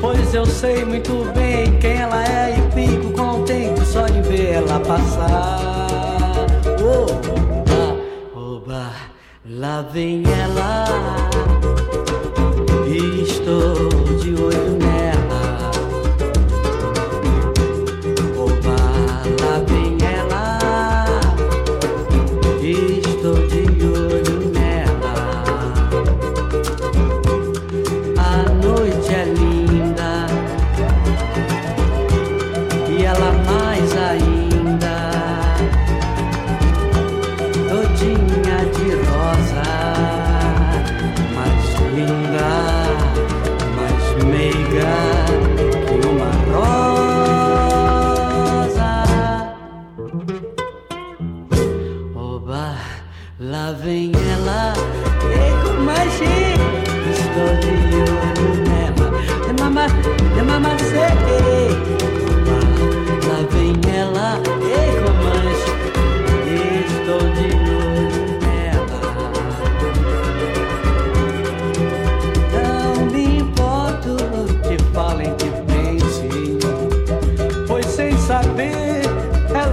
Pois 0.00 0.34
eu 0.34 0.46
sei 0.46 0.84
muito 0.84 1.30
bem 1.34 1.78
quem 1.78 1.96
ela 1.96 2.24
é 2.24 2.56
e 2.58 2.72
fico 2.72 3.12
contente 3.12 3.84
só 3.84 4.06
de 4.06 4.20
ver 4.22 4.54
ela 4.54 4.80
passar. 4.80 6.46
Oba, 6.80 8.40
oba, 8.40 8.92
lá 9.44 9.82
vem 9.82 10.22
ela. 10.26 11.59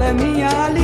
É 0.08 0.14
minha 0.14 0.47
alegria. 0.47 0.76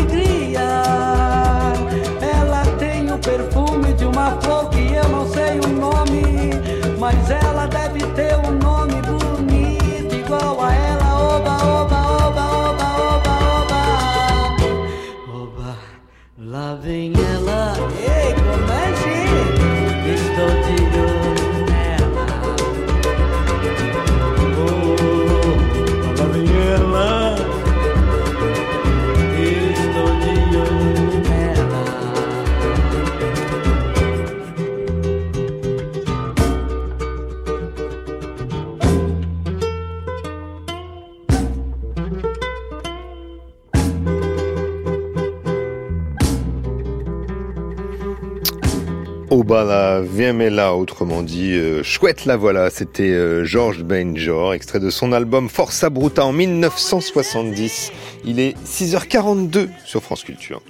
Obala 50.14 50.32
Viemela, 50.32 50.76
autrement 50.76 51.24
dit, 51.24 51.54
euh, 51.54 51.82
chouette 51.84 52.26
la 52.26 52.38
voilà, 52.38 52.70
c'était 52.70 53.12
euh, 53.12 53.44
George 53.44 53.84
Benjor, 53.84 54.54
extrait 54.54 54.80
de 54.80 54.90
son 54.90 55.12
album 55.12 55.50
Forza 55.50 55.90
Bruta 55.90 56.26
en 56.26 56.34
1970. 56.34 57.92
Il 58.26 58.40
est 58.40 58.56
6h42 58.66 59.70
sur 59.86 60.04
France 60.04 60.24
Culture. 60.24 60.62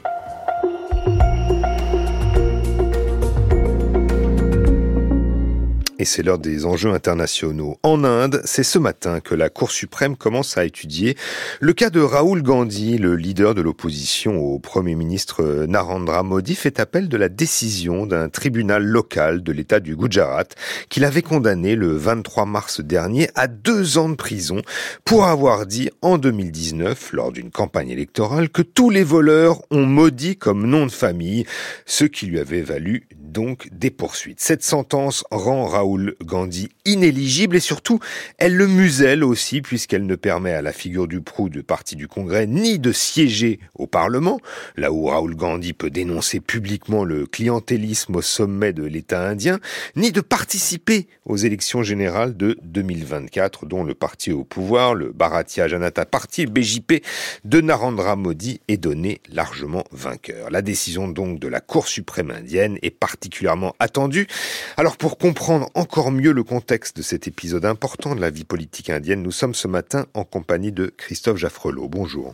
Et 6.04 6.06
c'est 6.06 6.22
l'heure 6.22 6.38
des 6.38 6.66
enjeux 6.66 6.92
internationaux. 6.92 7.78
En 7.82 8.04
Inde, 8.04 8.42
c'est 8.44 8.64
ce 8.64 8.78
matin 8.78 9.22
que 9.22 9.36
la 9.36 9.48
Cour 9.48 9.72
suprême 9.72 10.18
commence 10.18 10.58
à 10.58 10.66
étudier 10.66 11.16
le 11.62 11.72
cas 11.72 11.90
de 11.90 12.02
Rahul 12.02 12.44
Gandhi, 12.44 12.98
le 12.98 13.16
leader 13.16 13.56
de 13.56 13.62
l'opposition 13.62 14.38
au 14.38 14.60
Premier 14.60 14.96
ministre 14.96 15.66
Narendra 15.66 16.22
Modi, 16.24 16.56
fait 16.56 16.82
appel 16.82 17.08
de 17.08 17.16
la 17.16 17.30
décision 17.30 18.06
d'un 18.06 18.28
tribunal 18.28 18.84
local 18.84 19.44
de 19.44 19.54
l'État 19.54 19.80
du 19.80 19.96
Gujarat 19.96 20.44
qu'il 20.90 21.06
avait 21.06 21.22
condamné 21.22 21.78
le 21.78 21.96
23 21.96 22.46
mars 22.48 22.82
dernier 22.82 23.30
à 23.36 23.48
deux 23.48 23.98
ans 23.98 24.10
de 24.10 24.16
prison 24.16 24.62
pour 25.06 25.24
avoir 25.24 25.66
dit 25.66 25.90
en 26.02 26.18
2019, 26.18 27.14
lors 27.14 27.32
d'une 27.32 27.50
campagne 27.50 27.92
électorale, 27.92 28.50
que 28.50 28.62
tous 28.62 28.90
les 28.90 29.06
voleurs 29.06 29.62
ont 29.72 29.86
Modi 29.86 30.36
comme 30.36 30.68
nom 30.68 30.86
de 30.86 30.92
famille, 30.92 31.46
ce 31.86 32.04
qui 32.04 32.26
lui 32.26 32.40
avait 32.40 32.62
valu 32.62 33.08
donc 33.34 33.68
des 33.72 33.92
poursuites. 33.92 34.40
Cette 34.40 34.64
sentence 34.64 35.26
rend 35.32 35.66
Raoul 35.66 36.16
Gandhi 36.24 36.70
inéligible 36.86 37.58
et 37.58 37.60
surtout, 37.60 38.00
elle 38.38 38.56
le 38.56 38.68
muselle 38.68 39.24
aussi 39.24 39.62
puisqu'elle 39.62 40.06
ne 40.06 40.16
permet 40.16 40.54
à 40.54 40.62
la 40.62 40.72
figure 40.72 41.08
du 41.08 41.20
proue 41.20 41.50
de 41.50 41.62
parti 41.62 41.96
du 41.98 42.08
Congrès 42.08 42.48
ni 42.48 42.80
de 42.80 42.92
siéger 42.94 43.60
au 43.76 43.88
Parlement, 43.88 44.40
là 44.78 44.92
où 44.92 45.08
Raoul 45.08 45.36
Gandhi 45.36 45.74
peut 45.74 45.90
dénoncer 45.90 46.40
publiquement 46.40 47.04
le 47.04 47.26
clientélisme 47.26 48.16
au 48.16 48.22
sommet 48.22 48.72
de 48.72 48.84
l'État 48.84 49.28
indien, 49.28 49.60
ni 49.96 50.12
de 50.12 50.22
participer 50.22 51.08
aux 51.26 51.38
élections 51.38 51.84
générales 51.84 52.38
de 52.38 52.58
2024 52.64 53.66
dont 53.66 53.84
le 53.84 53.96
parti 53.96 54.32
au 54.32 54.44
pouvoir, 54.44 54.94
le 54.94 55.12
Bharatiya 55.12 55.68
Janata 55.68 56.06
Party, 56.06 56.46
BJP 56.46 57.04
de 57.46 57.62
Narendra 57.62 58.16
Modi 58.16 58.62
est 58.68 58.78
donné 58.78 59.22
largement 59.32 59.84
vainqueur. 59.92 60.52
La 60.52 60.62
décision 60.62 61.08
donc 61.08 61.40
de 61.40 61.48
la 61.48 61.62
Cour 61.62 61.88
suprême 61.88 62.30
indienne 62.30 62.78
est 62.84 62.92
particulièrement 63.24 63.74
attendue. 63.80 64.28
Alors 64.76 64.98
pour 64.98 65.18
comprendre 65.18 65.70
encore 65.76 66.12
mieux 66.12 66.34
le 66.34 66.44
contexte 66.44 66.98
de 66.98 67.02
cet 67.02 67.26
épisode 67.26 67.64
important 67.64 68.16
de 68.16 68.22
la 68.22 68.30
vie 68.30 68.44
politique 68.44 68.90
indienne, 68.90 69.24
nous 69.24 69.32
sommes 69.32 69.56
ce 69.56 69.70
matin 69.70 70.08
en 70.14 70.26
compagnie 70.26 70.74
de 70.74 70.94
Christophe 70.98 71.38
Jaffrelot. 71.38 71.88
Bonjour. 71.88 72.34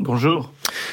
Bonjour. 0.00 0.52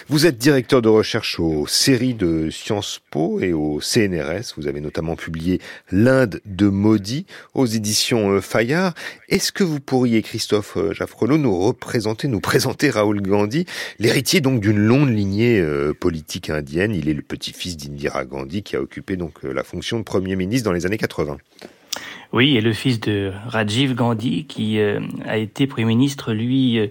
Vous 0.09 0.27
êtes 0.27 0.37
directeur 0.37 0.83
de 0.83 0.87
recherche 0.87 1.39
aux 1.39 1.65
séries 1.65 2.13
de 2.13 2.51
Sciences 2.51 3.01
Po 3.09 3.39
et 3.39 3.51
au 3.51 3.79
CNRS. 3.81 4.53
Vous 4.57 4.67
avez 4.67 4.79
notamment 4.79 5.15
publié 5.15 5.59
L'Inde 5.91 6.39
de 6.45 6.67
Modi 6.67 7.25
aux 7.55 7.65
éditions 7.65 8.39
Fayard. 8.41 8.93
Est-ce 9.27 9.51
que 9.51 9.63
vous 9.63 9.79
pourriez, 9.79 10.21
Christophe 10.21 10.77
Jaffrelot, 10.91 11.39
nous 11.39 11.57
représenter, 11.57 12.27
nous 12.27 12.41
présenter 12.41 12.91
Rahul 12.91 13.23
Gandhi, 13.23 13.65
l'héritier 13.97 14.39
donc 14.39 14.61
d'une 14.61 14.77
longue 14.77 15.09
lignée 15.09 15.59
euh, 15.59 15.93
politique 15.93 16.51
indienne? 16.51 16.93
Il 16.93 17.09
est 17.09 17.15
le 17.15 17.23
petit-fils 17.23 17.77
d'Indira 17.77 18.25
Gandhi 18.25 18.61
qui 18.61 18.75
a 18.75 18.81
occupé 18.81 19.15
donc 19.15 19.41
la 19.41 19.63
fonction 19.63 19.97
de 19.97 20.03
Premier 20.03 20.35
ministre 20.35 20.65
dans 20.65 20.73
les 20.73 20.85
années 20.85 20.99
80. 20.99 21.37
Oui, 22.33 22.55
et 22.55 22.61
le 22.61 22.71
fils 22.71 22.99
de 22.99 23.33
Rajiv 23.47 23.93
Gandhi 23.95 24.45
qui 24.45 24.79
euh, 24.79 24.99
a 25.25 25.37
été 25.37 25.67
Premier 25.67 25.87
ministre, 25.87 26.33
lui, 26.33 26.79
euh, 26.79 26.87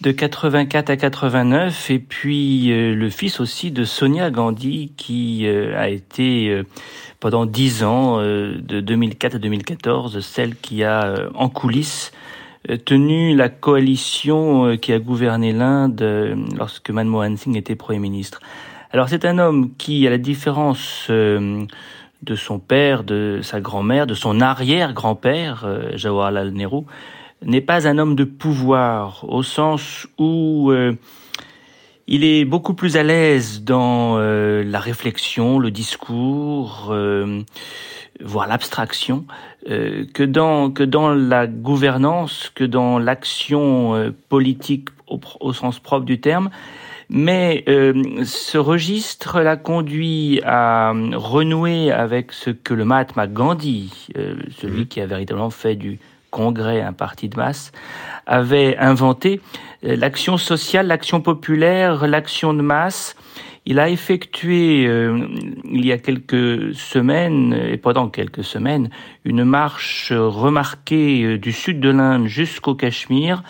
de 0.00 0.10
84 0.12 0.90
à 0.90 0.96
89, 0.96 1.90
et 1.90 1.98
puis 1.98 2.70
euh, 2.70 2.94
le 2.94 3.10
fils 3.10 3.40
aussi 3.40 3.70
de 3.70 3.84
Sonia 3.84 4.30
Gandhi 4.30 4.92
qui 4.96 5.46
a 5.48 5.88
été 5.88 6.62
pendant 7.20 7.46
dix 7.46 7.82
ans, 7.82 8.18
de 8.18 8.80
2004 8.80 9.36
à 9.36 9.38
2014, 9.38 10.20
celle 10.20 10.54
qui 10.56 10.84
a 10.84 11.28
en 11.34 11.48
coulisses 11.48 12.12
tenu 12.84 13.34
la 13.36 13.48
coalition 13.48 14.76
qui 14.76 14.92
a 14.92 14.98
gouverné 14.98 15.52
l'Inde 15.52 16.36
lorsque 16.56 16.90
Manmohan 16.90 17.36
Singh 17.36 17.56
était 17.56 17.76
Premier 17.76 18.00
ministre. 18.00 18.40
Alors 18.92 19.08
c'est 19.08 19.24
un 19.24 19.38
homme 19.38 19.70
qui, 19.78 20.06
à 20.06 20.10
la 20.10 20.18
différence 20.18 21.10
de 22.22 22.34
son 22.34 22.58
père, 22.58 23.04
de 23.04 23.40
sa 23.42 23.60
grand-mère, 23.60 24.06
de 24.06 24.14
son 24.14 24.40
arrière-grand-père, 24.40 25.64
euh, 25.64 25.96
Jawaharlal 25.96 26.50
Nehru, 26.50 26.82
n'est 27.42 27.60
pas 27.60 27.86
un 27.86 27.98
homme 27.98 28.14
de 28.14 28.24
pouvoir 28.24 29.24
au 29.28 29.42
sens 29.42 30.06
où 30.18 30.72
il 32.06 32.24
est 32.24 32.44
beaucoup 32.44 32.74
plus 32.74 32.96
à 32.96 33.02
l'aise 33.02 33.62
dans 33.62 34.16
la 34.18 34.80
réflexion, 34.80 35.58
le 35.58 35.70
discours, 35.70 36.94
voire 38.20 38.48
l'abstraction, 38.48 39.26
que 39.66 40.22
dans 40.24 40.70
que 40.70 40.82
dans 40.82 41.14
la 41.14 41.46
gouvernance, 41.46 42.50
que 42.54 42.64
dans 42.64 42.98
l'action 42.98 44.12
politique 44.28 44.88
au, 45.08 45.52
sens 45.52 45.78
propre 45.78 46.04
du 46.04 46.20
terme. 46.20 46.50
Mais 47.08 47.62
euh, 47.68 48.24
ce 48.24 48.58
registre 48.58 49.40
l'a 49.40 49.56
conduit 49.56 50.40
à 50.44 50.92
renouer 51.14 51.92
avec 51.92 52.32
ce 52.32 52.50
que 52.50 52.74
le 52.74 52.84
Mahatma 52.84 53.28
Gandhi, 53.28 54.08
euh, 54.16 54.34
celui 54.58 54.82
mmh. 54.82 54.86
qui 54.88 55.00
a 55.00 55.06
véritablement 55.06 55.50
fait 55.50 55.76
du 55.76 56.00
Congrès 56.36 56.82
un 56.82 56.92
parti 56.92 57.28
de 57.28 57.36
masse, 57.36 57.72
avait 58.26 58.76
inventé 58.76 59.40
euh, 59.84 59.96
l'action 59.96 60.36
sociale, 60.36 60.86
l'action 60.86 61.22
populaire, 61.22 62.06
l'action 62.06 62.52
de 62.52 62.62
masse. 62.62 63.16
Il 63.64 63.80
a 63.80 63.88
effectué 63.88 64.84
il 64.84 65.84
y 65.84 65.90
a 65.90 65.98
quelques 65.98 66.72
semaines, 66.72 67.52
et 67.52 67.76
pendant 67.76 68.08
quelques 68.08 68.44
semaines, 68.44 68.90
une 69.24 69.42
marche 69.42 70.12
remarquée 70.12 71.36
du 71.36 71.50
sud 71.50 71.80
de 71.80 71.88
l'Inde 71.88 72.28
jusqu'au 72.28 72.76
Cachemire 72.76 73.42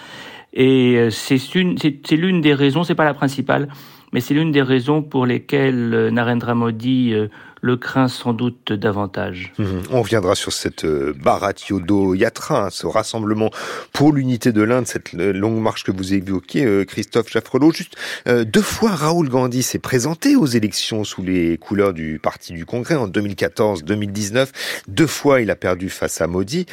et 0.57 0.97
euh, 0.97 1.11
c'est 1.11 2.16
l'une 2.16 2.41
des 2.41 2.55
raisons, 2.55 2.82
c'est 2.82 2.95
pas 2.95 3.05
la 3.05 3.14
principale, 3.14 3.68
mais 4.12 4.20
c'est 4.20 4.32
l'une 4.32 4.53
des 4.53 4.62
raisons 4.62 5.03
pour 5.03 5.26
lesquelles 5.26 5.93
euh, 5.93 6.11
Narendra 6.11 6.55
Modi 6.55 7.12
euh, 7.12 7.28
le 7.66 7.76
craint 7.76 8.08
sans 8.08 8.32
doute 8.32 8.72
davantage. 8.72 9.52
Mhm. 9.58 9.82
On 9.90 10.02
reviendra 10.02 10.36
sur 10.36 10.52
cette 10.52 10.84
euh, 10.84 11.12
Bharat 11.12 11.54
Yodo 11.68 12.14
Yatra, 12.14 12.66
hein, 12.66 12.70
ce 12.70 12.86
rassemblement 12.86 13.50
pour 13.92 14.12
l'unité 14.12 14.52
de 14.52 14.62
l'Inde, 14.62 14.86
cette 14.86 15.14
euh, 15.14 15.32
longue 15.32 15.60
marche 15.60 15.82
que 15.82 15.90
vous 15.90 16.14
évoquiez, 16.14 16.64
euh, 16.64 16.84
Christophe 16.84 17.28
Chaffrelot. 17.28 17.72
Juste 17.72 17.96
deux 18.26 18.62
fois, 18.62 18.90
Raoul 18.90 19.28
Gandhi 19.28 19.62
s'est 19.62 19.80
présenté 19.80 20.36
aux 20.36 20.46
élections 20.46 21.02
sous 21.02 21.22
les 21.22 21.58
couleurs 21.58 21.92
du 21.92 22.20
Parti 22.22 22.52
du 22.52 22.64
Congrès 22.64 22.94
en 22.94 23.08
2014-2019. 23.08 24.48
Deux 24.86 25.06
fois, 25.06 25.40
il 25.40 25.50
a 25.50 25.56
perdu 25.56 25.90
face 25.90 26.20
à 26.20 26.28
Modi. 26.28 26.66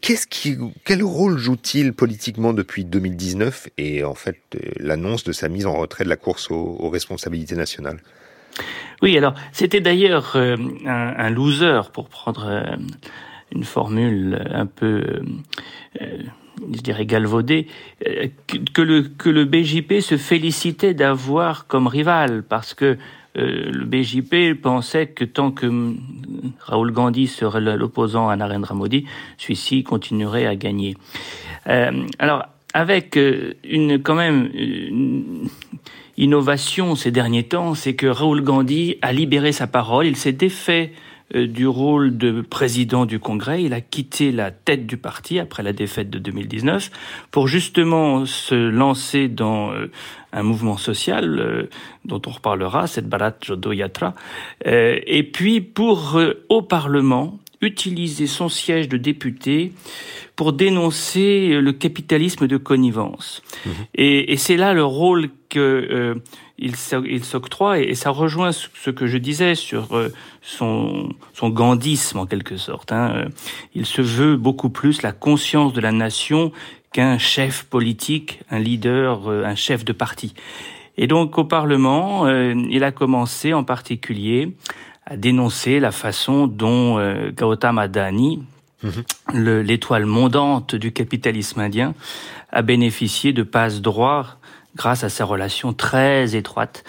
Qu'est-ce 0.00 0.26
qui, 0.26 0.58
quel 0.84 1.02
rôle 1.04 1.38
joue-t-il 1.38 1.92
politiquement 1.92 2.52
depuis 2.52 2.84
2019 2.84 3.68
et 3.78 4.02
en 4.02 4.14
fait 4.14 4.40
l'annonce 4.80 5.22
de 5.22 5.32
sa 5.32 5.48
mise 5.48 5.66
en 5.66 5.74
retrait 5.74 6.04
de 6.04 6.08
la 6.08 6.16
course 6.16 6.50
aux 6.50 6.88
responsabilités 6.90 7.54
nationales? 7.54 8.00
Oui, 9.02 9.16
alors 9.16 9.34
c'était 9.52 9.80
d'ailleurs 9.80 10.32
euh, 10.36 10.56
un, 10.86 11.30
loser, 11.30 11.80
pour 11.92 12.08
prendre 12.08 12.46
euh, 12.48 12.76
une 13.52 13.64
formule 13.64 14.42
un 14.50 14.66
peu, 14.66 15.04
euh, 16.00 16.18
je 16.72 16.80
dirais, 16.80 17.06
galvaudée, 17.06 17.66
que, 18.72 18.82
le, 18.82 19.02
que 19.02 19.28
le 19.28 19.44
BJP 19.44 20.00
se 20.00 20.16
félicitait 20.16 20.94
d'avoir 20.94 21.66
comme 21.66 21.86
rival, 21.86 22.42
parce 22.42 22.74
que 22.74 22.96
le 23.38 23.84
BJP 23.84 24.58
pensait 24.58 25.08
que 25.08 25.22
tant 25.22 25.50
que 25.50 25.94
Raoul 26.60 26.90
Gandhi 26.90 27.26
serait 27.26 27.60
l'opposant 27.60 28.30
à 28.30 28.36
Narendra 28.36 28.74
Modi, 28.74 29.04
celui-ci 29.36 29.84
continuerait 29.84 30.46
à 30.46 30.56
gagner. 30.56 30.96
alors, 31.66 32.46
avec 32.72 33.18
une 33.62 34.02
quand 34.02 34.14
même 34.14 34.48
une, 34.54 35.50
innovation 36.16 36.94
ces 36.94 37.10
derniers 37.10 37.44
temps, 37.44 37.74
c'est 37.74 37.94
que 37.94 38.06
Raoul 38.06 38.42
Gandhi 38.42 38.96
a 39.02 39.12
libéré 39.12 39.52
sa 39.52 39.66
parole, 39.66 40.06
il 40.06 40.16
s'est 40.16 40.32
défait 40.32 40.92
euh, 41.34 41.46
du 41.46 41.66
rôle 41.66 42.16
de 42.16 42.40
président 42.40 43.04
du 43.04 43.18
Congrès, 43.18 43.64
il 43.64 43.72
a 43.72 43.80
quitté 43.80 44.30
la 44.30 44.52
tête 44.52 44.86
du 44.86 44.96
parti 44.96 45.40
après 45.40 45.64
la 45.64 45.72
défaite 45.72 46.08
de 46.08 46.18
2019 46.18 46.90
pour 47.32 47.48
justement 47.48 48.26
se 48.26 48.54
lancer 48.54 49.26
dans 49.26 49.72
euh, 49.72 49.90
un 50.32 50.42
mouvement 50.44 50.76
social 50.76 51.38
euh, 51.40 51.68
dont 52.04 52.22
on 52.26 52.30
reparlera, 52.30 52.86
cette 52.86 53.08
Bharat 53.08 53.34
Jodo 53.42 53.72
Yatra, 53.72 54.14
et 54.64 55.22
puis 55.24 55.60
pour 55.60 56.20
au 56.48 56.62
Parlement 56.62 57.38
utiliser 57.60 58.26
son 58.26 58.48
siège 58.48 58.88
de 58.88 58.96
député 58.96 59.72
pour 60.34 60.52
dénoncer 60.52 61.58
le 61.60 61.72
capitalisme 61.72 62.46
de 62.46 62.56
connivence. 62.56 63.42
Mmh. 63.64 63.70
Et, 63.94 64.32
et 64.32 64.36
c'est 64.36 64.56
là 64.56 64.74
le 64.74 64.84
rôle 64.84 65.30
que 65.48 65.88
euh, 65.90 66.14
il 66.58 67.24
s'octroie 67.24 67.78
et, 67.78 67.94
ça 67.94 68.10
rejoint 68.10 68.52
ce 68.52 68.90
que 68.90 69.06
je 69.06 69.18
disais 69.18 69.54
sur 69.54 69.96
euh, 69.96 70.08
son, 70.42 71.10
son 71.32 71.48
gandhisme 71.48 72.18
en 72.18 72.26
quelque 72.26 72.56
sorte. 72.56 72.92
Hein. 72.92 73.12
Euh, 73.14 73.28
il 73.74 73.86
se 73.86 74.02
veut 74.02 74.36
beaucoup 74.36 74.70
plus 74.70 75.02
la 75.02 75.12
conscience 75.12 75.72
de 75.72 75.80
la 75.80 75.92
nation 75.92 76.52
qu'un 76.92 77.18
chef 77.18 77.64
politique, 77.64 78.40
un 78.50 78.58
leader, 78.58 79.28
un 79.28 79.54
chef 79.54 79.84
de 79.84 79.92
parti. 79.92 80.34
Et 80.96 81.06
donc 81.06 81.36
au 81.36 81.44
Parlement, 81.44 82.26
il 82.26 82.82
a 82.82 82.90
commencé 82.90 83.52
en 83.52 83.64
particulier 83.64 84.56
à 85.06 85.16
dénoncer 85.16 85.80
la 85.80 85.92
façon 85.92 86.46
dont 86.46 86.98
Gautama 87.36 87.82
Adani, 87.82 88.42
mhm. 88.82 89.62
l'étoile 89.62 90.04
mondante 90.04 90.74
du 90.74 90.92
capitalisme 90.92 91.60
indien, 91.60 91.94
a 92.50 92.62
bénéficié 92.62 93.32
de 93.32 93.42
passe 93.42 93.80
droits 93.80 94.26
grâce 94.76 95.04
à 95.04 95.08
sa 95.08 95.24
relation 95.24 95.72
très 95.72 96.36
étroite 96.36 96.84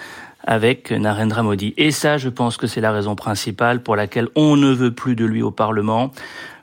avec 0.47 0.91
Narendra 0.91 1.43
Modi. 1.43 1.73
Et 1.77 1.91
ça, 1.91 2.17
je 2.17 2.29
pense 2.29 2.57
que 2.57 2.67
c'est 2.67 2.81
la 2.81 2.91
raison 2.91 3.15
principale 3.15 3.81
pour 3.81 3.95
laquelle 3.95 4.29
on 4.35 4.55
ne 4.55 4.71
veut 4.71 4.93
plus 4.93 5.15
de 5.15 5.25
lui 5.25 5.41
au 5.41 5.51
Parlement, 5.51 6.11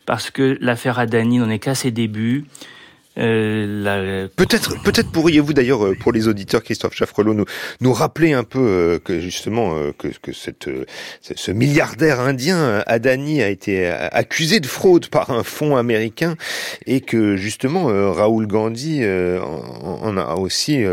parce 0.06 0.30
que 0.30 0.56
l'affaire 0.60 0.98
Adani 0.98 1.38
n'en 1.38 1.50
est 1.50 1.58
qu'à 1.58 1.74
ses 1.74 1.90
débuts. 1.90 2.46
Euh, 3.16 4.28
peut-être, 4.34 4.82
peut-être 4.82 5.10
pourriez-vous 5.12 5.52
d'ailleurs 5.52 5.84
euh, 5.84 5.94
pour 5.94 6.12
les 6.12 6.26
auditeurs, 6.26 6.62
Christophe 6.62 6.94
Chaffrelot, 6.94 7.34
nous 7.34 7.44
nous 7.80 7.92
rappeler 7.92 8.32
un 8.32 8.42
peu 8.42 8.58
euh, 8.58 8.98
que 8.98 9.20
justement 9.20 9.74
que, 9.98 10.08
que 10.20 10.32
cette 10.32 10.68
ce 11.20 11.50
milliardaire 11.52 12.20
indien 12.20 12.82
Adani 12.86 13.42
a 13.42 13.48
été 13.48 13.86
accusé 13.86 14.60
de 14.60 14.66
fraude 14.66 15.08
par 15.08 15.30
un 15.30 15.44
fonds 15.44 15.76
américain 15.76 16.36
et 16.86 17.00
que 17.00 17.36
justement 17.36 17.84
Raoul 18.12 18.46
Gandhi 18.46 19.02
en, 19.04 20.16
a 20.16 20.34
aussi 20.34 20.84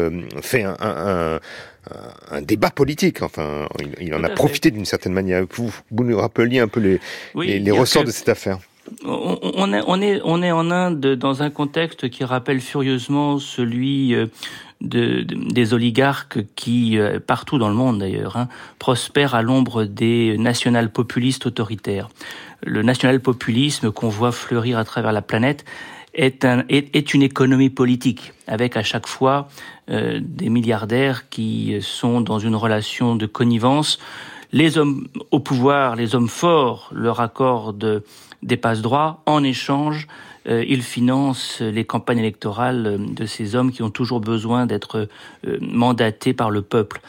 fait 0.41 0.63
un, 0.63 0.77
un, 0.79 1.39
un 2.29 2.41
débat 2.41 2.69
politique. 2.69 3.21
Enfin, 3.21 3.67
il, 3.99 4.13
en 4.13 4.23
a 4.23 4.29
profité 4.29 4.71
d'une 4.71 4.85
certaine 4.85 5.13
manière. 5.13 5.43
Vous, 5.51 5.73
vous 5.91 6.03
nous 6.03 6.17
rappeliez 6.17 6.59
un 6.59 6.67
peu 6.67 6.79
les, 6.79 6.99
les, 7.35 7.59
les 7.59 7.71
ressorts 7.71 8.03
de 8.03 8.11
cette 8.11 8.29
affaire 8.29 8.59
on, 9.03 9.73
est, 9.73 9.81
on, 9.87 10.01
est, 10.01 10.21
on 10.23 10.41
est 10.41 10.51
en 10.51 10.71
Inde 10.71 11.15
dans 11.15 11.43
un 11.43 11.49
contexte 11.49 12.09
qui 12.09 12.23
rappelle 12.23 12.61
furieusement 12.61 13.39
celui 13.39 14.15
euh, 14.15 14.27
de, 14.81 15.21
des 15.23 15.73
oligarques 15.73 16.39
qui, 16.55 16.97
euh, 16.97 17.19
partout 17.19 17.57
dans 17.57 17.69
le 17.69 17.75
monde 17.75 17.99
d'ailleurs, 17.99 18.37
hein, 18.37 18.47
prospèrent 18.79 19.35
à 19.35 19.41
l'ombre 19.41 19.85
des 19.85 20.37
national-populistes 20.37 21.45
autoritaires. 21.45 22.09
Le 22.63 22.81
national-populisme 22.83 23.91
qu'on 23.91 24.09
voit 24.09 24.31
fleurir 24.31 24.77
à 24.77 24.83
travers 24.83 25.11
la 25.11 25.21
planète 25.21 25.65
est, 26.13 26.43
un, 26.45 26.63
est, 26.69 27.13
une 27.13 27.23
économie 27.23 27.69
politique, 27.69 28.33
avec 28.47 28.75
à 28.75 28.83
chaque 28.83 29.07
fois 29.07 29.47
euh, 29.89 30.19
des 30.21 30.49
milliardaires 30.49 31.29
qui 31.29 31.77
sont 31.81 32.21
dans 32.21 32.39
une 32.39 32.55
relation 32.55 33.15
de 33.15 33.25
connivence. 33.25 33.97
Les 34.51 34.77
hommes 34.77 35.07
au 35.31 35.39
pouvoir, 35.39 35.95
les 35.95 36.13
hommes 36.13 36.27
forts 36.27 36.89
leur 36.93 37.21
accordent 37.21 38.03
des 38.43 38.57
passe-droits. 38.57 39.21
En 39.25 39.43
échange, 39.43 40.07
euh, 40.47 40.65
il 40.67 40.81
finance 40.81 41.61
les 41.61 41.85
campagnes 41.85 42.17
électorales 42.17 42.87
euh, 42.87 42.97
de 42.97 43.25
ces 43.27 43.55
hommes 43.55 43.71
qui 43.71 43.83
ont 43.83 43.91
toujours 43.91 44.19
besoin 44.19 44.65
d'être 44.65 45.07
euh, 45.45 45.59
mandatés 45.61 46.33
par 46.33 46.49
le 46.49 46.63
peuple. 46.63 46.99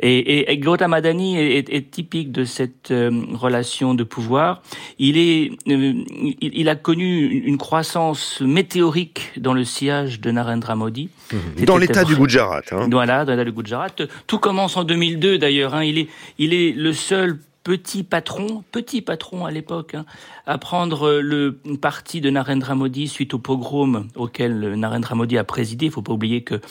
Et, 0.00 0.50
et, 0.50 0.58
Gautam 0.58 0.94
Adani 0.94 1.36
est, 1.36 1.68
est, 1.68 1.90
typique 1.90 2.30
de 2.30 2.44
cette 2.44 2.94
relation 3.34 3.94
de 3.94 4.04
pouvoir. 4.04 4.62
Il 5.00 5.18
est, 5.18 5.50
il, 5.66 6.68
a 6.68 6.76
connu 6.76 7.26
une 7.26 7.58
croissance 7.58 8.40
météorique 8.40 9.32
dans 9.36 9.52
le 9.52 9.64
sillage 9.64 10.20
de 10.20 10.30
Narendra 10.30 10.76
Modi. 10.76 11.10
Mmh. 11.32 11.64
Dans 11.64 11.76
l'état 11.76 12.04
du 12.04 12.14
Gujarat. 12.14 12.62
Hein. 12.70 12.86
Voilà, 12.92 13.24
dans 13.24 13.32
l'état 13.32 13.44
du 13.44 13.50
Gujarat. 13.50 13.88
Tout 14.28 14.38
commence 14.38 14.76
en 14.76 14.84
2002 14.84 15.36
d'ailleurs. 15.36 15.74
Hein. 15.74 15.82
Il 15.82 15.98
est, 15.98 16.08
il 16.38 16.54
est 16.54 16.70
le 16.70 16.92
seul 16.92 17.40
petit 17.68 18.02
patron, 18.02 18.64
petit 18.72 19.02
patron 19.02 19.44
à 19.44 19.50
l'époque, 19.50 19.94
hein, 19.94 20.06
à 20.46 20.56
prendre 20.56 21.20
le 21.20 21.60
parti 21.82 22.22
de 22.22 22.30
Narendra 22.30 22.74
Modi 22.74 23.08
suite 23.08 23.34
au 23.34 23.38
pogrom 23.38 24.08
auquel 24.16 24.72
Narendra 24.76 25.14
Modi 25.14 25.36
a 25.36 25.44
présidé. 25.44 25.84
Il 25.84 25.92
faut 25.92 26.00
pas 26.00 26.14
oublier 26.14 26.40
que 26.40 26.62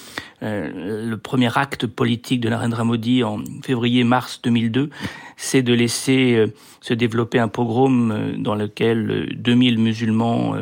euh, 0.42 1.06
le 1.08 1.18
premier 1.20 1.56
acte 1.56 1.86
politique 1.86 2.42
de 2.42 2.50
Narendra 2.50 2.84
Modi 2.84 3.24
en 3.24 3.44
février-mars 3.64 4.42
2002, 4.42 4.90
c'est 5.36 5.62
de 5.62 5.72
laisser 5.72 6.34
euh, 6.34 6.48
se 6.82 6.96
développer 6.96 7.38
un 7.38 7.48
pogrom 7.48 8.10
euh, 8.10 8.36
dans 8.36 8.56
lequel 8.56 9.36
2000 9.36 9.78
musulmans 9.78 10.56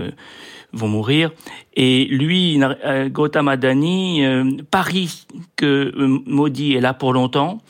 vont 0.74 0.90
mourir. 0.90 1.32
Et 1.76 2.04
lui, 2.08 2.60
Gautam 3.08 3.48
Adani, 3.48 4.22
parie 4.70 5.26
que 5.56 5.94
Modi 6.26 6.74
est 6.74 6.82
là 6.82 6.94
pour 6.94 7.14
longtemps, 7.14 7.62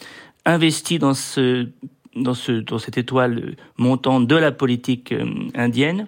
investi 0.45 0.97
dans 0.97 1.13
ce 1.13 1.67
dans, 2.15 2.33
ce, 2.33 2.51
dans 2.51 2.79
cette 2.79 2.97
étoile 2.97 3.55
montante 3.77 4.27
de 4.27 4.35
la 4.35 4.51
politique 4.51 5.11
euh, 5.11 5.25
indienne. 5.55 6.07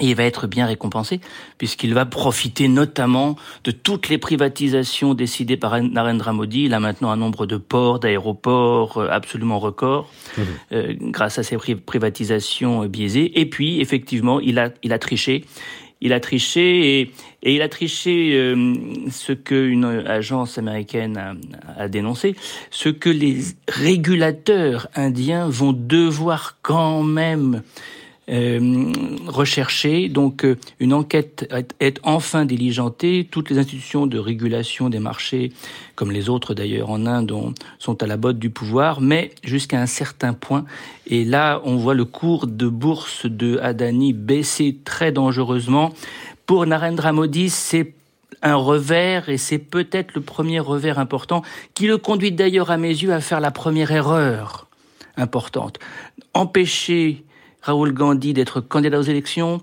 Et 0.00 0.08
il 0.08 0.14
va 0.14 0.24
être 0.24 0.46
bien 0.46 0.64
récompensé, 0.64 1.20
puisqu'il 1.58 1.92
va 1.92 2.06
profiter 2.06 2.66
notamment 2.66 3.36
de 3.64 3.72
toutes 3.72 4.08
les 4.08 4.16
privatisations 4.16 5.12
décidées 5.12 5.58
par 5.58 5.82
Narendra 5.82 6.32
Modi. 6.32 6.64
Il 6.64 6.72
a 6.72 6.80
maintenant 6.80 7.10
un 7.10 7.18
nombre 7.18 7.44
de 7.44 7.58
ports, 7.58 8.00
d'aéroports 8.00 8.96
euh, 8.96 9.08
absolument 9.10 9.58
record, 9.58 10.10
mmh. 10.38 10.42
euh, 10.72 10.94
grâce 10.98 11.38
à 11.38 11.42
ces 11.42 11.58
privatisations 11.58 12.86
biaisées. 12.86 13.38
Et 13.38 13.44
puis, 13.44 13.82
effectivement, 13.82 14.40
il 14.40 14.58
a, 14.58 14.70
il 14.82 14.94
a 14.94 14.98
triché. 14.98 15.44
Il 16.04 16.12
a 16.12 16.18
triché 16.18 17.00
et, 17.00 17.54
il 17.54 17.62
a 17.62 17.68
triché 17.68 18.32
euh, 18.34 18.74
ce 19.10 19.32
qu'une 19.32 19.84
agence 19.84 20.58
américaine 20.58 21.38
a, 21.78 21.88
dénoncé, 21.88 22.34
ce 22.70 22.88
que 22.88 23.08
les 23.08 23.38
régulateurs 23.68 24.88
indiens 24.96 25.48
vont 25.48 25.72
devoir 25.72 26.58
quand 26.62 27.04
même 27.04 27.62
euh, 28.28 28.92
recherché. 29.26 30.08
Donc 30.08 30.44
euh, 30.44 30.56
une 30.78 30.92
enquête 30.94 31.52
est, 31.80 31.98
enfin 32.04 32.44
diligentée. 32.44 33.26
Toutes 33.28 33.50
les 33.50 33.58
institutions 33.58 34.06
de 34.06 34.18
régulation 34.18 34.88
des 34.88 35.00
marchés, 35.00 35.52
comme 35.96 36.12
les 36.12 36.28
autres 36.28 36.54
d'ailleurs 36.54 36.90
en 36.90 37.06
Inde, 37.06 37.34
sont 37.80 38.00
à 38.02 38.06
la 38.06 38.16
botte 38.16 38.38
du 38.38 38.50
pouvoir, 38.50 39.00
mais 39.00 39.32
jusqu'à 39.42 39.80
un 39.80 39.86
certain 39.86 40.34
point. 40.34 40.64
Et 41.08 41.24
là, 41.24 41.60
on 41.64 41.76
voit 41.76 41.94
le 41.94 42.04
cours 42.04 42.46
de 42.46 42.68
bourse 42.68 43.26
de 43.26 43.58
Adani 43.58 44.12
baisser 44.12 44.76
très 44.84 45.10
dangereusement. 45.10 45.92
Pour 46.46 46.64
Narendra 46.64 47.12
Modi, 47.12 47.50
c'est 47.50 47.94
un 48.42 48.54
revers 48.54 49.28
et 49.28 49.36
c'est 49.36 49.58
peut-être 49.58 50.14
le 50.14 50.20
premier 50.20 50.60
revers 50.60 50.98
important 50.98 51.42
qui 51.74 51.86
le 51.86 51.98
conduit 51.98 52.30
d'ailleurs 52.32 52.70
à 52.70 52.76
mes 52.76 52.88
yeux 52.88 53.12
à 53.12 53.20
faire 53.20 53.40
la 53.40 53.50
première 53.50 53.90
erreur 53.90 54.68
importante. 55.16 55.78
Empêcher 56.34 57.24
Raoul 57.62 57.92
Gandhi 57.92 58.34
d'être 58.34 58.60
candidat 58.60 58.98
aux 58.98 59.02
élections, 59.02 59.60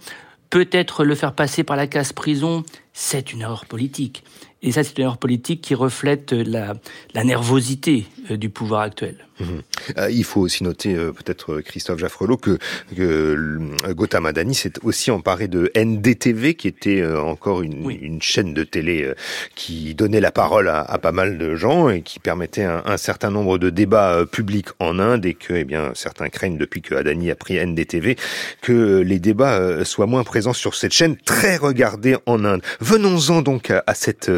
peut-être 0.49 1.03
le 1.03 1.15
faire 1.15 1.33
passer 1.33 1.63
par 1.63 1.75
la 1.75 1.87
case 1.87 2.13
prison, 2.13 2.63
c'est 2.99 3.31
une 3.31 3.41
erreur 3.41 3.65
politique. 3.65 4.25
Et 4.61 4.73
ça, 4.73 4.83
c'est 4.83 4.97
une 4.97 5.05
erreur 5.05 5.17
politique 5.17 5.61
qui 5.61 5.73
reflète 5.73 6.33
la, 6.33 6.73
la 7.13 7.23
nervosité 7.23 8.05
euh, 8.29 8.35
du 8.35 8.49
pouvoir 8.49 8.81
actuel. 8.81 9.15
Mhm. 9.39 9.61
Euh, 9.97 10.11
il 10.11 10.25
faut 10.25 10.41
aussi 10.41 10.65
noter, 10.65 10.95
euh, 10.95 11.13
peut-être 11.13 11.61
Christophe 11.61 11.99
Jaffrelot, 11.99 12.35
que, 12.35 12.57
que 12.93 13.57
Gautam 13.91 14.25
Adani 14.25 14.53
s'est 14.53 14.73
aussi 14.83 15.11
emparé 15.11 15.47
de 15.47 15.71
NDTV, 15.75 16.55
qui 16.55 16.67
était 16.67 17.05
encore 17.05 17.61
une, 17.61 17.89
une 17.89 18.21
chaîne 18.21 18.53
de 18.53 18.65
télé 18.65 19.13
qui 19.55 19.95
donnait 19.95 20.19
la 20.19 20.33
parole 20.33 20.67
à, 20.67 20.81
à, 20.81 20.97
pas 20.97 21.13
mal 21.13 21.37
de 21.37 21.55
gens 21.55 21.87
et 21.89 22.01
qui 22.01 22.19
permettait 22.19 22.65
un, 22.65 22.83
un, 22.85 22.97
certain 22.97 23.31
nombre 23.31 23.57
de 23.57 23.69
débats 23.69 24.25
publics 24.29 24.67
en 24.79 24.99
Inde 24.99 25.25
et 25.25 25.35
que, 25.35 25.53
eh 25.53 25.63
bien, 25.63 25.91
certains 25.95 26.27
craignent 26.27 26.57
depuis 26.57 26.81
que 26.81 26.95
Adani 26.95 27.31
a 27.31 27.35
pris 27.35 27.65
NDTV 27.65 28.17
que 28.61 28.99
les 28.99 29.19
débats 29.19 29.85
soient 29.85 30.05
moins 30.05 30.25
présents 30.25 30.53
sur 30.53 30.75
cette 30.75 30.91
chaîne 30.91 31.15
très 31.15 31.55
regardée 31.55 32.17
en 32.25 32.43
Inde. 32.43 32.61
Venons-en 32.89 33.43
donc 33.43 33.69
à, 33.69 33.83
à 33.85 33.93
cette, 33.93 34.31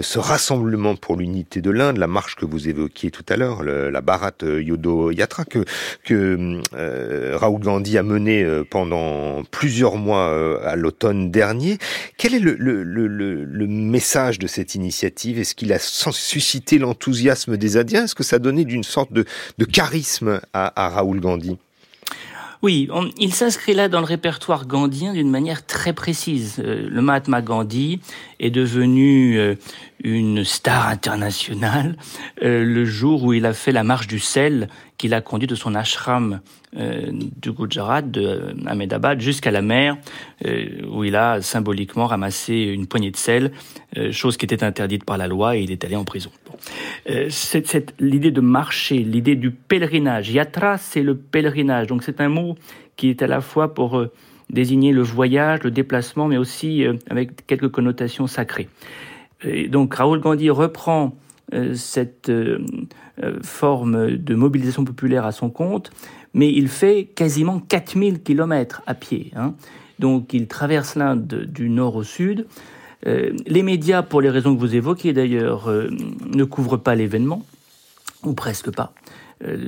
ce 0.00 0.18
rassemblement 0.18 0.96
pour 0.96 1.16
l'unité 1.16 1.60
de 1.60 1.70
l'Inde, 1.70 1.98
la 1.98 2.06
marche 2.06 2.34
que 2.34 2.46
vous 2.46 2.66
évoquiez 2.66 3.10
tout 3.10 3.26
à 3.28 3.36
l'heure, 3.36 3.62
la 3.62 4.00
Bharat 4.00 4.38
Yodo 4.42 5.10
Yatra 5.10 5.44
que, 5.44 5.66
que 6.04 6.62
euh, 6.72 7.36
Raoul 7.36 7.60
Gandhi 7.60 7.98
a 7.98 8.02
mené 8.02 8.42
euh, 8.42 8.64
pendant 8.64 9.42
plusieurs 9.50 9.96
mois 9.96 10.28
euh, 10.30 10.58
à 10.64 10.76
l'automne 10.76 11.30
dernier. 11.30 11.76
Quel 12.16 12.34
est 12.34 12.38
le, 12.38 12.56
le, 12.58 12.82
le, 12.84 13.06
le 13.06 13.66
message 13.66 14.38
de 14.38 14.46
cette 14.46 14.74
initiative? 14.74 15.38
Est-ce 15.38 15.54
qu'il 15.54 15.70
a 15.70 15.78
suscité 15.78 16.78
l'enthousiasme 16.78 17.58
des 17.58 17.76
Indiens? 17.76 18.04
Est-ce 18.04 18.14
que 18.14 18.24
ça 18.24 18.36
a 18.36 18.38
donné 18.38 18.64
d'une 18.64 18.84
sorte 18.84 19.12
de, 19.12 19.26
de 19.58 19.64
charisme 19.66 20.40
à, 20.54 20.86
à 20.86 20.88
Raoul 20.88 21.20
Gandhi? 21.20 21.58
Oui, 22.62 22.88
il 23.18 23.32
s'inscrit 23.32 23.74
là 23.74 23.88
dans 23.88 24.00
le 24.00 24.06
répertoire 24.06 24.66
gandhien 24.66 25.12
d'une 25.12 25.30
manière 25.30 25.64
très 25.64 25.92
précise. 25.92 26.58
le 26.58 27.00
Mahatma 27.00 27.40
Gandhi 27.40 28.00
est 28.38 28.50
devenu 28.50 29.56
une 30.02 30.44
star 30.44 30.88
internationale 30.88 31.96
euh, 32.42 32.64
le 32.64 32.84
jour 32.84 33.24
où 33.24 33.32
il 33.32 33.46
a 33.46 33.52
fait 33.52 33.72
la 33.72 33.84
marche 33.84 34.06
du 34.06 34.18
sel 34.18 34.68
qu'il 35.00 35.14
a 35.14 35.22
conduit 35.22 35.48
de 35.48 35.54
son 35.54 35.74
ashram 35.74 36.40
euh, 36.76 37.10
du 37.12 37.52
Gujarat, 37.52 38.02
de 38.02 38.22
euh, 38.22 38.52
Ahmedabad, 38.66 39.18
jusqu'à 39.20 39.50
la 39.50 39.62
mer, 39.62 39.96
où 40.90 41.04
il 41.04 41.16
a 41.16 41.40
symboliquement 41.40 42.06
ramassé 42.06 42.54
une 42.54 42.86
poignée 42.86 43.10
de 43.10 43.16
sel, 43.16 43.52
chose 44.10 44.36
qui 44.36 44.44
était 44.44 44.62
interdite 44.62 45.04
par 45.04 45.18
la 45.18 45.26
loi, 45.26 45.56
et 45.56 45.62
il 45.62 45.70
est 45.70 45.84
allé 45.84 45.96
en 45.96 46.04
prison. 46.04 46.30
c'est 47.28 47.94
l'idée 47.98 48.30
de 48.30 48.40
marcher, 48.40 48.98
l'idée 48.98 49.36
du 49.36 49.50
pèlerinage. 49.50 50.30
Yatra, 50.30 50.78
c'est 50.78 51.02
le 51.02 51.16
pèlerinage, 51.16 51.86
donc 51.86 52.02
c'est 52.02 52.20
un 52.20 52.28
mot 52.28 52.56
qui 52.96 53.10
est 53.10 53.22
à 53.22 53.26
la 53.26 53.40
fois 53.40 53.74
pour 53.74 54.02
désigner 54.48 54.92
le 54.92 55.02
voyage, 55.02 55.62
le 55.62 55.70
déplacement, 55.70 56.26
mais 56.26 56.38
aussi 56.38 56.84
avec 57.08 57.46
quelques 57.46 57.70
connotations 57.70 58.26
sacrées 58.26 58.68
donc 59.68 59.94
Raoul 59.94 60.20
Gandhi 60.20 60.50
reprend 60.50 61.16
euh, 61.52 61.74
cette 61.74 62.28
euh, 62.28 62.58
euh, 62.58 62.66
forme 63.42 64.16
de 64.16 64.34
mobilisation 64.34 64.84
populaire 64.84 65.24
à 65.24 65.32
son 65.32 65.50
compte, 65.50 65.90
mais 66.34 66.52
il 66.52 66.68
fait 66.68 67.04
quasiment 67.14 67.60
4000 67.60 68.22
kilomètres 68.22 68.82
à 68.86 68.94
pied. 68.94 69.32
Hein. 69.36 69.54
Donc 69.98 70.32
il 70.32 70.46
traverse 70.46 70.94
l'Inde 70.94 71.46
du 71.48 71.68
nord 71.68 71.96
au 71.96 72.02
sud. 72.02 72.46
les 73.04 73.62
médias, 73.62 74.02
pour 74.02 74.20
les 74.20 74.30
raisons 74.30 74.54
que 74.54 74.60
vous 74.60 74.74
évoquez 74.74 75.12
d'ailleurs, 75.12 75.70
ne 75.70 76.44
couvrent 76.44 76.78
pas 76.78 76.94
l'événement, 76.94 77.44
ou 78.24 78.32
presque 78.32 78.70
pas. 78.70 78.94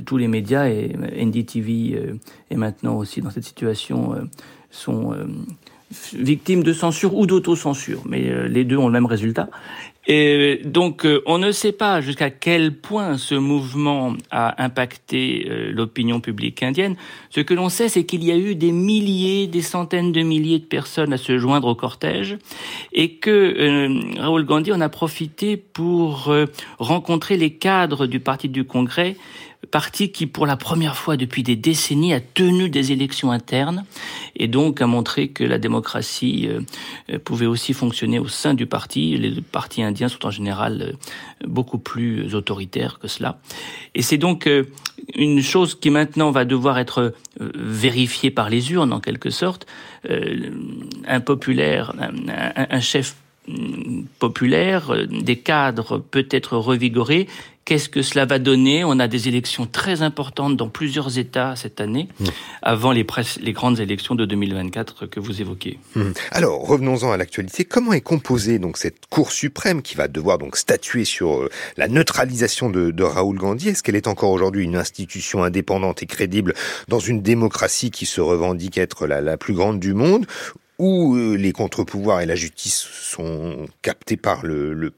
tous 0.06 0.16
les 0.16 0.28
médias, 0.28 0.68
et 0.68 0.96
NDTV 0.96 2.14
est 2.50 2.56
maintenant 2.56 2.96
aussi 2.96 3.20
dans 3.20 3.30
cette 3.30 3.44
situation, 3.44 4.14
sont 4.70 5.14
victimes 6.14 6.62
de 6.62 6.72
censure 6.72 7.14
ou 7.14 7.26
d'autocensure, 7.26 8.02
mais 8.06 8.28
euh, 8.28 8.48
les 8.48 8.64
deux 8.64 8.76
ont 8.76 8.86
le 8.86 8.92
même 8.92 9.06
résultat. 9.06 9.48
Et 10.06 10.60
donc, 10.64 11.06
euh, 11.06 11.22
on 11.26 11.38
ne 11.38 11.52
sait 11.52 11.72
pas 11.72 12.00
jusqu'à 12.00 12.30
quel 12.30 12.74
point 12.74 13.18
ce 13.18 13.36
mouvement 13.36 14.14
a 14.30 14.62
impacté 14.62 15.46
euh, 15.48 15.70
l'opinion 15.72 16.20
publique 16.20 16.62
indienne. 16.62 16.96
Ce 17.30 17.40
que 17.40 17.54
l'on 17.54 17.68
sait, 17.68 17.88
c'est 17.88 18.04
qu'il 18.04 18.24
y 18.24 18.32
a 18.32 18.36
eu 18.36 18.56
des 18.56 18.72
milliers, 18.72 19.46
des 19.46 19.62
centaines 19.62 20.10
de 20.10 20.22
milliers 20.22 20.58
de 20.58 20.64
personnes 20.64 21.12
à 21.12 21.18
se 21.18 21.38
joindre 21.38 21.68
au 21.68 21.74
cortège, 21.76 22.36
et 22.92 23.14
que 23.14 24.18
Raoul 24.18 24.44
Gandhi 24.44 24.72
en 24.72 24.80
a 24.80 24.88
profité 24.88 25.56
pour 25.56 26.34
rencontrer 26.78 27.36
les 27.36 27.54
cadres 27.54 28.06
du 28.06 28.18
Parti 28.20 28.48
du 28.48 28.64
Congrès 28.64 29.16
parti 29.70 30.10
qui, 30.10 30.26
pour 30.26 30.46
la 30.46 30.56
première 30.56 30.96
fois 30.96 31.16
depuis 31.16 31.42
des 31.42 31.56
décennies, 31.56 32.12
a 32.12 32.20
tenu 32.20 32.68
des 32.68 32.92
élections 32.92 33.30
internes 33.30 33.84
et 34.36 34.48
donc 34.48 34.80
a 34.80 34.86
montré 34.86 35.28
que 35.28 35.44
la 35.44 35.58
démocratie 35.58 36.48
euh, 36.48 37.18
pouvait 37.18 37.46
aussi 37.46 37.72
fonctionner 37.72 38.18
au 38.18 38.28
sein 38.28 38.54
du 38.54 38.66
parti. 38.66 39.16
Les 39.16 39.40
partis 39.40 39.82
indiens 39.82 40.08
sont 40.08 40.26
en 40.26 40.30
général 40.30 40.82
euh, 40.82 41.46
beaucoup 41.46 41.78
plus 41.78 42.34
autoritaires 42.34 42.98
que 42.98 43.08
cela. 43.08 43.40
Et 43.94 44.02
c'est 44.02 44.18
donc 44.18 44.46
euh, 44.46 44.64
une 45.14 45.42
chose 45.42 45.74
qui 45.74 45.90
maintenant 45.90 46.30
va 46.30 46.44
devoir 46.44 46.78
être 46.78 47.14
vérifiée 47.38 48.30
par 48.30 48.50
les 48.50 48.72
urnes 48.72 48.92
en 48.92 49.00
quelque 49.00 49.30
sorte. 49.30 49.66
Un 51.06 51.20
populaire, 51.20 51.94
un 52.28 52.80
chef 52.80 53.16
populaire, 54.18 54.94
des 55.10 55.36
cadres 55.36 55.98
peut-être 55.98 56.56
revigorés, 56.56 57.26
Qu'est-ce 57.64 57.88
que 57.88 58.02
cela 58.02 58.24
va 58.24 58.40
donner? 58.40 58.82
On 58.82 58.98
a 58.98 59.06
des 59.06 59.28
élections 59.28 59.66
très 59.66 60.02
importantes 60.02 60.56
dans 60.56 60.68
plusieurs 60.68 61.18
États 61.18 61.54
cette 61.54 61.80
année, 61.80 62.08
mmh. 62.18 62.24
avant 62.60 62.90
les, 62.90 63.06
les, 63.40 63.52
grandes 63.52 63.78
élections 63.78 64.16
de 64.16 64.24
2024 64.24 65.06
que 65.06 65.20
vous 65.20 65.40
évoquez. 65.40 65.78
Mmh. 65.94 66.10
Alors, 66.32 66.66
revenons-en 66.66 67.12
à 67.12 67.16
l'actualité. 67.16 67.64
Comment 67.64 67.92
est 67.92 68.00
composée 68.00 68.58
donc 68.58 68.78
cette 68.78 69.06
Cour 69.08 69.30
suprême 69.30 69.80
qui 69.80 69.94
va 69.94 70.08
devoir 70.08 70.38
donc 70.38 70.56
statuer 70.56 71.04
sur 71.04 71.42
euh, 71.42 71.50
la 71.76 71.86
neutralisation 71.86 72.68
de, 72.68 72.90
de 72.90 73.04
Raoul 73.04 73.38
Gandhi? 73.38 73.68
Est-ce 73.68 73.84
qu'elle 73.84 73.96
est 73.96 74.08
encore 74.08 74.30
aujourd'hui 74.30 74.64
une 74.64 74.76
institution 74.76 75.44
indépendante 75.44 76.02
et 76.02 76.06
crédible 76.06 76.54
dans 76.88 76.98
une 76.98 77.22
démocratie 77.22 77.92
qui 77.92 78.06
se 78.06 78.20
revendique 78.20 78.76
être 78.76 79.06
la, 79.06 79.20
la 79.20 79.36
plus 79.36 79.54
grande 79.54 79.78
du 79.78 79.94
monde? 79.94 80.26
Où 80.82 81.14
euh, 81.14 81.36
les 81.36 81.52
contre-pouvoirs 81.52 82.22
et 82.22 82.26
la 82.26 82.34
justice 82.34 82.88
sont 82.90 83.66
captés 83.82 84.16
par 84.16 84.44
le, 84.44 84.92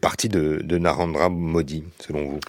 parti 0.00 0.28
de, 0.28 0.78
Narendra 0.78 1.28
Modi, 1.28 1.84
selon 2.00 2.24
vous? 2.24 2.40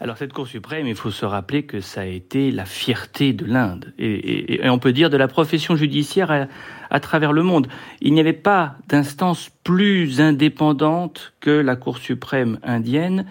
Alors 0.00 0.16
cette 0.16 0.32
Cour 0.32 0.46
suprême, 0.46 0.86
il 0.86 0.94
faut 0.94 1.10
se 1.10 1.26
rappeler 1.26 1.64
que 1.64 1.80
ça 1.80 2.00
a 2.00 2.06
été 2.06 2.50
la 2.50 2.64
fierté 2.64 3.34
de 3.34 3.44
l'Inde, 3.44 3.92
et, 3.98 4.60
on 4.64 4.78
peut 4.78 4.92
dire 4.92 5.10
de 5.10 5.18
la 5.18 5.28
profession 5.28 5.76
judiciaire 5.76 6.48
à, 6.90 7.00
travers 7.00 7.32
le 7.32 7.42
monde. 7.42 7.68
Il 8.00 8.14
n'y 8.14 8.20
avait 8.20 8.32
pas 8.32 8.76
d'instance 8.88 9.50
plus 9.62 10.22
indépendante 10.22 11.34
que 11.40 11.50
la 11.50 11.76
Cour 11.76 11.98
suprême 11.98 12.58
indienne, 12.62 13.26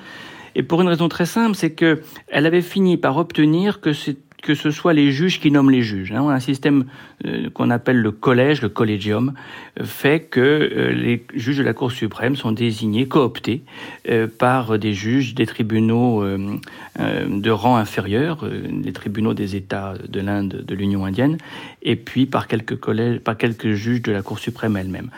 et 0.55 0.61
pour 0.61 0.79
une 0.81 0.87
raison 0.87 1.09
très 1.09 1.25
simple, 1.25 1.55
c'est 1.55 1.73
que 1.73 2.03
elle 2.27 2.45
avait 2.45 2.61
fini 2.61 2.97
par 2.97 3.17
obtenir 3.17 3.81
que 3.81 3.93
c'est 3.93 4.17
que 4.43 4.55
ce 4.55 4.71
soit 4.71 4.93
les 4.93 5.11
juges 5.11 5.39
qui 5.39 5.49
nomment 5.49 5.71
les 5.71 5.81
juges. 5.81 6.11
Hein. 6.11 6.27
Un 6.27 6.41
système 6.41 6.85
euh, 7.25 7.49
qu'on 7.49 7.69
appelle 7.69 8.01
le 8.01 8.11
collège, 8.11 8.61
le 8.61 8.67
collegium, 8.67 9.33
euh, 9.79 9.85
fait 9.85 10.19
que 10.19 10.41
euh, 10.41 10.91
les 10.91 11.25
juges 11.33 11.57
de 11.57 11.63
la 11.63 11.73
Cour 11.73 11.93
suprême 11.93 12.35
sont 12.35 12.51
désignés, 12.51 13.07
cooptés 13.07 13.63
par 14.37 14.77
des 14.77 14.93
juges 14.93 15.33
des 15.33 15.45
tribunaux 15.45 16.23
de 16.25 17.49
rang 17.49 17.77
inférieur, 17.77 18.45
les 18.45 18.91
tribunaux 18.91 19.33
des 19.33 19.55
États 19.55 19.93
de 20.07 20.19
l'Inde, 20.19 20.63
de 20.67 20.75
l'Union 20.75 21.05
indienne, 21.05 21.37
et 21.81 21.95
puis 21.95 22.25
par 22.25 22.47
quelques 22.47 22.77
collèges, 22.77 23.19
par 23.19 23.37
quelques 23.37 23.73
juges 23.73 24.01
de 24.01 24.11
la 24.11 24.21
Cour 24.21 24.39
suprême 24.39 24.75
elle-même. 24.75 25.09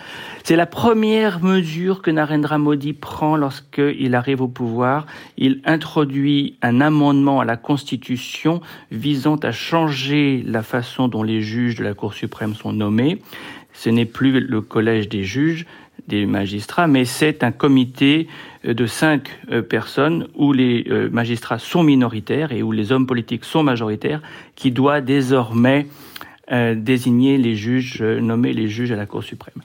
C'est 0.43 0.55
la 0.55 0.67
première 0.67 1.43
mesure 1.43 2.03
que 2.03 2.11
Narendra 2.11 2.59
Modi 2.59 2.93
prend 2.93 3.35
lorsqu'il 3.35 4.13
arrive 4.13 4.41
au 4.41 4.47
pouvoir. 4.47 5.07
Il 5.37 5.61
introduit 5.65 6.57
un 6.61 6.81
amendement 6.81 7.39
à 7.39 7.45
la 7.45 7.57
Constitution 7.57 8.61
visant 8.91 9.14
à 9.43 9.51
changer 9.51 10.43
la 10.45 10.63
façon 10.63 11.07
dont 11.07 11.23
les 11.23 11.41
juges 11.41 11.75
de 11.75 11.83
la 11.83 11.93
Cour 11.93 12.13
suprême 12.13 12.55
sont 12.55 12.73
nommés. 12.73 13.21
Ce 13.73 13.89
n'est 13.89 14.05
plus 14.05 14.39
le 14.39 14.61
collège 14.61 15.09
des 15.09 15.23
juges, 15.23 15.65
des 16.07 16.25
magistrats, 16.25 16.87
mais 16.87 17.05
c'est 17.05 17.43
un 17.43 17.51
comité 17.51 18.27
de 18.63 18.85
cinq 18.85 19.29
euh, 19.51 19.61
personnes 19.61 20.27
où 20.35 20.53
les 20.53 20.85
euh, 20.89 21.09
magistrats 21.09 21.59
sont 21.59 21.83
minoritaires 21.83 22.51
et 22.51 22.63
où 22.63 22.71
les 22.71 22.91
hommes 22.91 23.07
politiques 23.07 23.45
sont 23.45 23.63
majoritaires, 23.63 24.21
qui 24.55 24.71
doit 24.71 25.01
désormais 25.01 25.87
euh, 26.51 26.75
désigner 26.75 27.37
les 27.37 27.55
juges, 27.55 28.01
nommer 28.01 28.53
les 28.53 28.67
juges 28.67 28.91
à 28.91 28.95
la 28.95 29.05
Cour 29.05 29.23
suprême. 29.23 29.61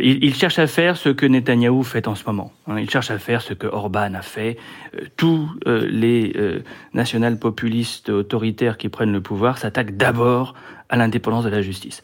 Il, 0.00 0.34
cherche 0.34 0.58
à 0.58 0.66
faire 0.66 0.98
ce 0.98 1.08
que 1.08 1.24
Netanyahou 1.24 1.82
fait 1.82 2.08
en 2.08 2.14
ce 2.14 2.24
moment. 2.26 2.52
Hein. 2.66 2.78
Il 2.78 2.90
cherche 2.90 3.10
à 3.10 3.18
faire 3.18 3.40
ce 3.40 3.54
que 3.54 3.66
Orban 3.66 4.12
a 4.14 4.22
fait. 4.22 4.58
tous 5.16 5.48
les 5.64 6.34
national 6.92 7.38
populistes 7.38 8.10
autoritaires 8.10 8.76
qui 8.76 8.90
prennent 8.90 9.12
le 9.12 9.22
pouvoir 9.22 9.56
s'attaquent 9.56 9.96
d'abord 9.96 10.54
à 10.88 10.96
l'indépendance 10.96 11.44
de 11.44 11.50
la 11.50 11.62
justice. 11.62 12.02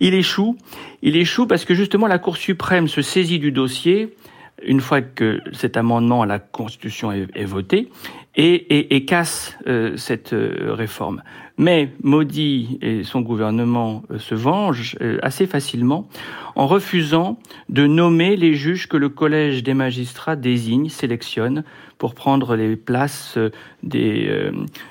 Il 0.00 0.14
échoue. 0.14 0.56
Il 1.02 1.16
échoue 1.16 1.46
parce 1.46 1.64
que 1.64 1.74
justement 1.74 2.06
la 2.06 2.18
Cour 2.18 2.36
suprême 2.36 2.88
se 2.88 3.02
saisit 3.02 3.38
du 3.38 3.52
dossier 3.52 4.14
une 4.62 4.80
fois 4.80 5.02
que 5.02 5.40
cet 5.52 5.76
amendement 5.76 6.22
à 6.22 6.26
la 6.26 6.38
Constitution 6.38 7.12
est, 7.12 7.44
voté 7.44 7.90
et, 8.36 9.04
casse 9.04 9.56
euh, 9.66 9.96
cette 9.96 10.32
euh, 10.32 10.72
réforme. 10.72 11.22
Mais 11.58 11.88
Modi 12.02 12.78
et 12.82 13.02
son 13.02 13.22
gouvernement 13.22 14.02
euh, 14.10 14.18
se 14.18 14.34
vengent 14.34 14.96
assez 15.22 15.46
facilement 15.46 16.08
en 16.54 16.66
refusant 16.66 17.38
de 17.68 17.86
nommer 17.86 18.36
les 18.36 18.54
juges 18.54 18.88
que 18.88 18.96
le 18.96 19.08
collège 19.08 19.62
des 19.62 19.74
magistrats 19.74 20.36
désigne, 20.36 20.88
sélectionne 20.88 21.64
pour 21.98 22.14
prendre 22.14 22.56
les 22.56 22.76
places 22.76 23.38
des 23.82 24.50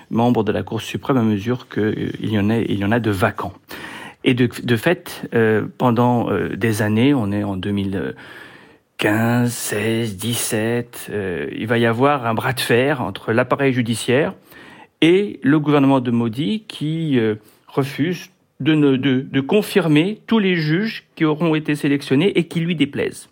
membres 0.10 0.44
de 0.44 0.52
la 0.52 0.64
Cour 0.64 0.82
suprême 0.82 1.18
à 1.18 1.24
mesure 1.24 1.68
qu'il 1.70 2.32
y, 2.32 2.40
en 2.40 2.50
a, 2.50 2.58
il 2.58 2.80
y 2.80 2.86
en 2.86 2.92
a 2.92 3.00
de 3.00 3.12
vacants. 3.12 3.54
Et 4.24 4.34
de, 4.34 4.50
de 4.64 4.76
fait, 4.76 5.30
pendant 5.78 6.30
des 6.56 6.82
années, 6.82 7.14
on 7.14 7.32
est 7.32 7.44
en 7.44 7.58
2000 7.58 8.16
15, 8.98 9.52
16, 9.52 10.18
17, 10.18 11.12
il 11.56 11.68
va 11.68 11.78
y 11.78 11.86
avoir 11.86 12.26
un 12.26 12.34
bras 12.34 12.54
de 12.54 12.60
fer 12.60 13.02
entre 13.02 13.34
l'appareil 13.34 13.74
judiciaire 13.74 14.34
et 15.06 15.40
le 15.44 15.60
gouvernement 15.60 16.00
de 16.00 16.10
Modi 16.10 16.64
qui 16.68 17.20
euh, 17.20 17.36
refuse 17.68 18.32
de, 18.60 19.40
confirmer 19.42 20.20
tous 20.26 20.40
les 20.40 20.56
juges 20.56 21.04
qui 21.16 21.26
auront 21.26 21.54
été 21.54 21.76
sélectionnés 21.76 22.40
et 22.40 22.46
qui 22.46 22.60
lui 22.60 22.74
déplaisent. 22.74 23.30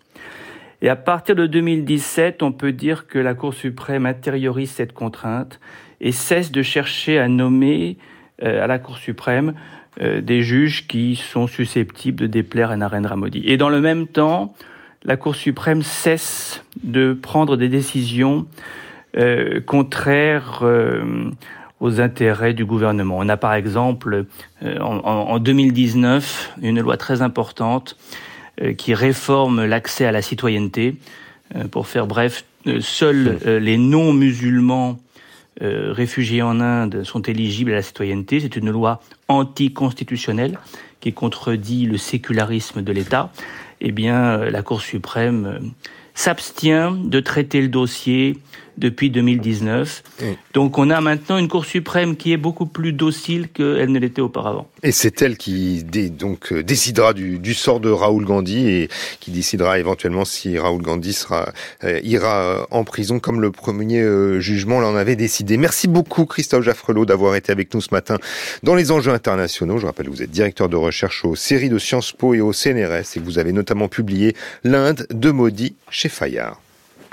Et 0.82 0.88
à 0.88 0.94
partir 0.94 1.34
de 1.34 1.48
2017, 1.48 2.44
on 2.44 2.52
peut 2.52 2.70
dire 2.70 3.08
que 3.08 3.18
la 3.18 3.34
Cour 3.34 3.54
suprême 3.54 4.06
intériorise 4.06 4.70
cette 4.70 4.92
contrainte 4.92 5.58
et 6.00 6.12
cesse 6.12 6.52
de 6.52 6.62
chercher 6.62 7.18
à 7.18 7.26
nommer 7.26 7.96
euh, 8.44 8.62
à 8.62 8.68
la 8.68 8.78
Cour 8.78 8.98
suprême 8.98 9.54
euh, 10.00 10.20
des 10.20 10.42
juges 10.42 10.86
qui 10.86 11.16
sont 11.16 11.48
susceptibles 11.48 12.20
de 12.20 12.26
déplaire 12.28 12.70
à 12.70 12.76
Narendra 12.76 13.16
Modi. 13.16 13.42
Et 13.46 13.56
dans 13.56 13.68
le 13.68 13.80
même 13.80 14.06
temps, 14.06 14.54
la 15.02 15.16
Cour 15.16 15.34
suprême 15.34 15.82
cesse 15.82 16.64
de 16.84 17.14
prendre 17.14 17.56
des 17.56 17.68
décisions 17.68 18.46
contraires 19.66 20.64
aux 21.80 22.00
intérêts 22.00 22.54
du 22.54 22.64
gouvernement. 22.64 23.16
On 23.18 23.28
a 23.28 23.36
par 23.36 23.54
exemple 23.54 24.26
euh, 24.62 24.78
en, 24.80 25.38
2019 25.38 26.54
une 26.62 26.80
loi 26.80 26.96
très 26.96 27.22
importante 27.22 27.96
qui 28.78 28.94
réforme 28.94 29.64
l'accès 29.64 30.06
à 30.06 30.12
la 30.12 30.22
citoyenneté. 30.22 30.94
pour 31.72 31.88
faire 31.88 32.06
bref, 32.06 32.44
seuls 32.78 33.40
les 33.44 33.76
non-musulmans 33.76 35.00
réfugiés 35.60 36.40
en 36.40 36.60
Inde 36.60 37.02
sont 37.02 37.22
éligibles 37.22 37.72
à 37.72 37.74
la 37.74 37.82
citoyenneté. 37.82 38.38
C'est 38.38 38.54
une 38.54 38.70
loi 38.70 39.00
anticonstitutionnelle 39.26 40.60
qui 41.00 41.12
contredit 41.12 41.86
le 41.86 41.98
sécularisme 41.98 42.80
de 42.80 42.92
l'État 42.92 43.32
eh 43.86 43.92
bien, 43.92 44.38
euh, 44.38 44.50
la 44.50 44.62
Cour 44.62 44.80
suprême 44.80 45.46
euh, 45.46 45.58
s'abstient 46.14 46.92
de 47.04 47.20
traiter 47.20 47.60
le 47.60 47.68
dossier 47.68 48.38
depuis 48.78 49.10
2019. 49.10 50.02
Donc 50.52 50.78
on 50.78 50.90
a 50.90 51.00
maintenant 51.00 51.38
une 51.38 51.48
Cour 51.48 51.64
suprême 51.64 52.16
qui 52.16 52.32
est 52.32 52.36
beaucoup 52.36 52.66
plus 52.66 52.92
docile 52.92 53.48
qu'elle 53.48 53.90
ne 53.90 53.98
l'était 53.98 54.22
auparavant. 54.22 54.66
Et 54.82 54.92
c'est 54.92 55.22
elle 55.22 55.36
qui 55.36 55.84
donc 55.84 56.52
euh, 56.52 56.62
décidera 56.62 57.14
du, 57.14 57.54
sort 57.54 57.80
de 57.80 57.90
Raoul 57.90 58.24
Gandhi 58.24 58.68
et 58.68 58.88
qui 59.20 59.30
décidera 59.30 59.78
éventuellement 59.78 60.24
si 60.24 60.58
Raoul 60.58 60.82
Gandhi 60.82 61.12
sera 61.12 61.52
euh, 61.84 62.00
ira 62.02 62.42
euh, 62.42 62.66
en 62.70 62.84
prison 62.84 63.18
comme 63.18 63.40
le 63.40 63.50
premier 63.50 64.04
jugement 64.40 64.80
l'en 64.80 64.96
avait 64.96 65.16
décidé. 65.16 65.56
Merci 65.56 65.88
beaucoup 65.88 66.26
Christophe 66.26 66.64
Jaffrelot 66.64 67.06
d'avoir 67.06 67.34
été 67.36 67.52
avec 67.52 67.72
nous 67.74 67.80
ce 67.80 67.88
matin 67.92 68.18
dans 68.62 68.74
les 68.74 68.90
enjeux 68.90 69.12
internationaux. 69.12 69.78
Je 69.78 69.86
rappelle 69.86 70.06
que 70.06 70.10
vous 70.10 70.22
êtes 70.22 70.30
directeur 70.30 70.68
de 70.68 70.76
recherche 70.76 71.24
aux 71.24 71.36
séries 71.36 71.68
de 71.68 71.78
Sciences 71.78 72.12
Po 72.12 72.34
et 72.34 72.40
au 72.40 72.52
CNRS 72.52 73.16
et 73.16 73.20
que 73.20 73.24
vous 73.24 73.38
avez 73.38 73.52
notamment 73.52 73.88
publié 73.88 74.34
L'Inde 74.64 75.06
de 75.10 75.30
Maudit 75.30 75.74
chez 75.90 76.08
Fayard. 76.08 76.60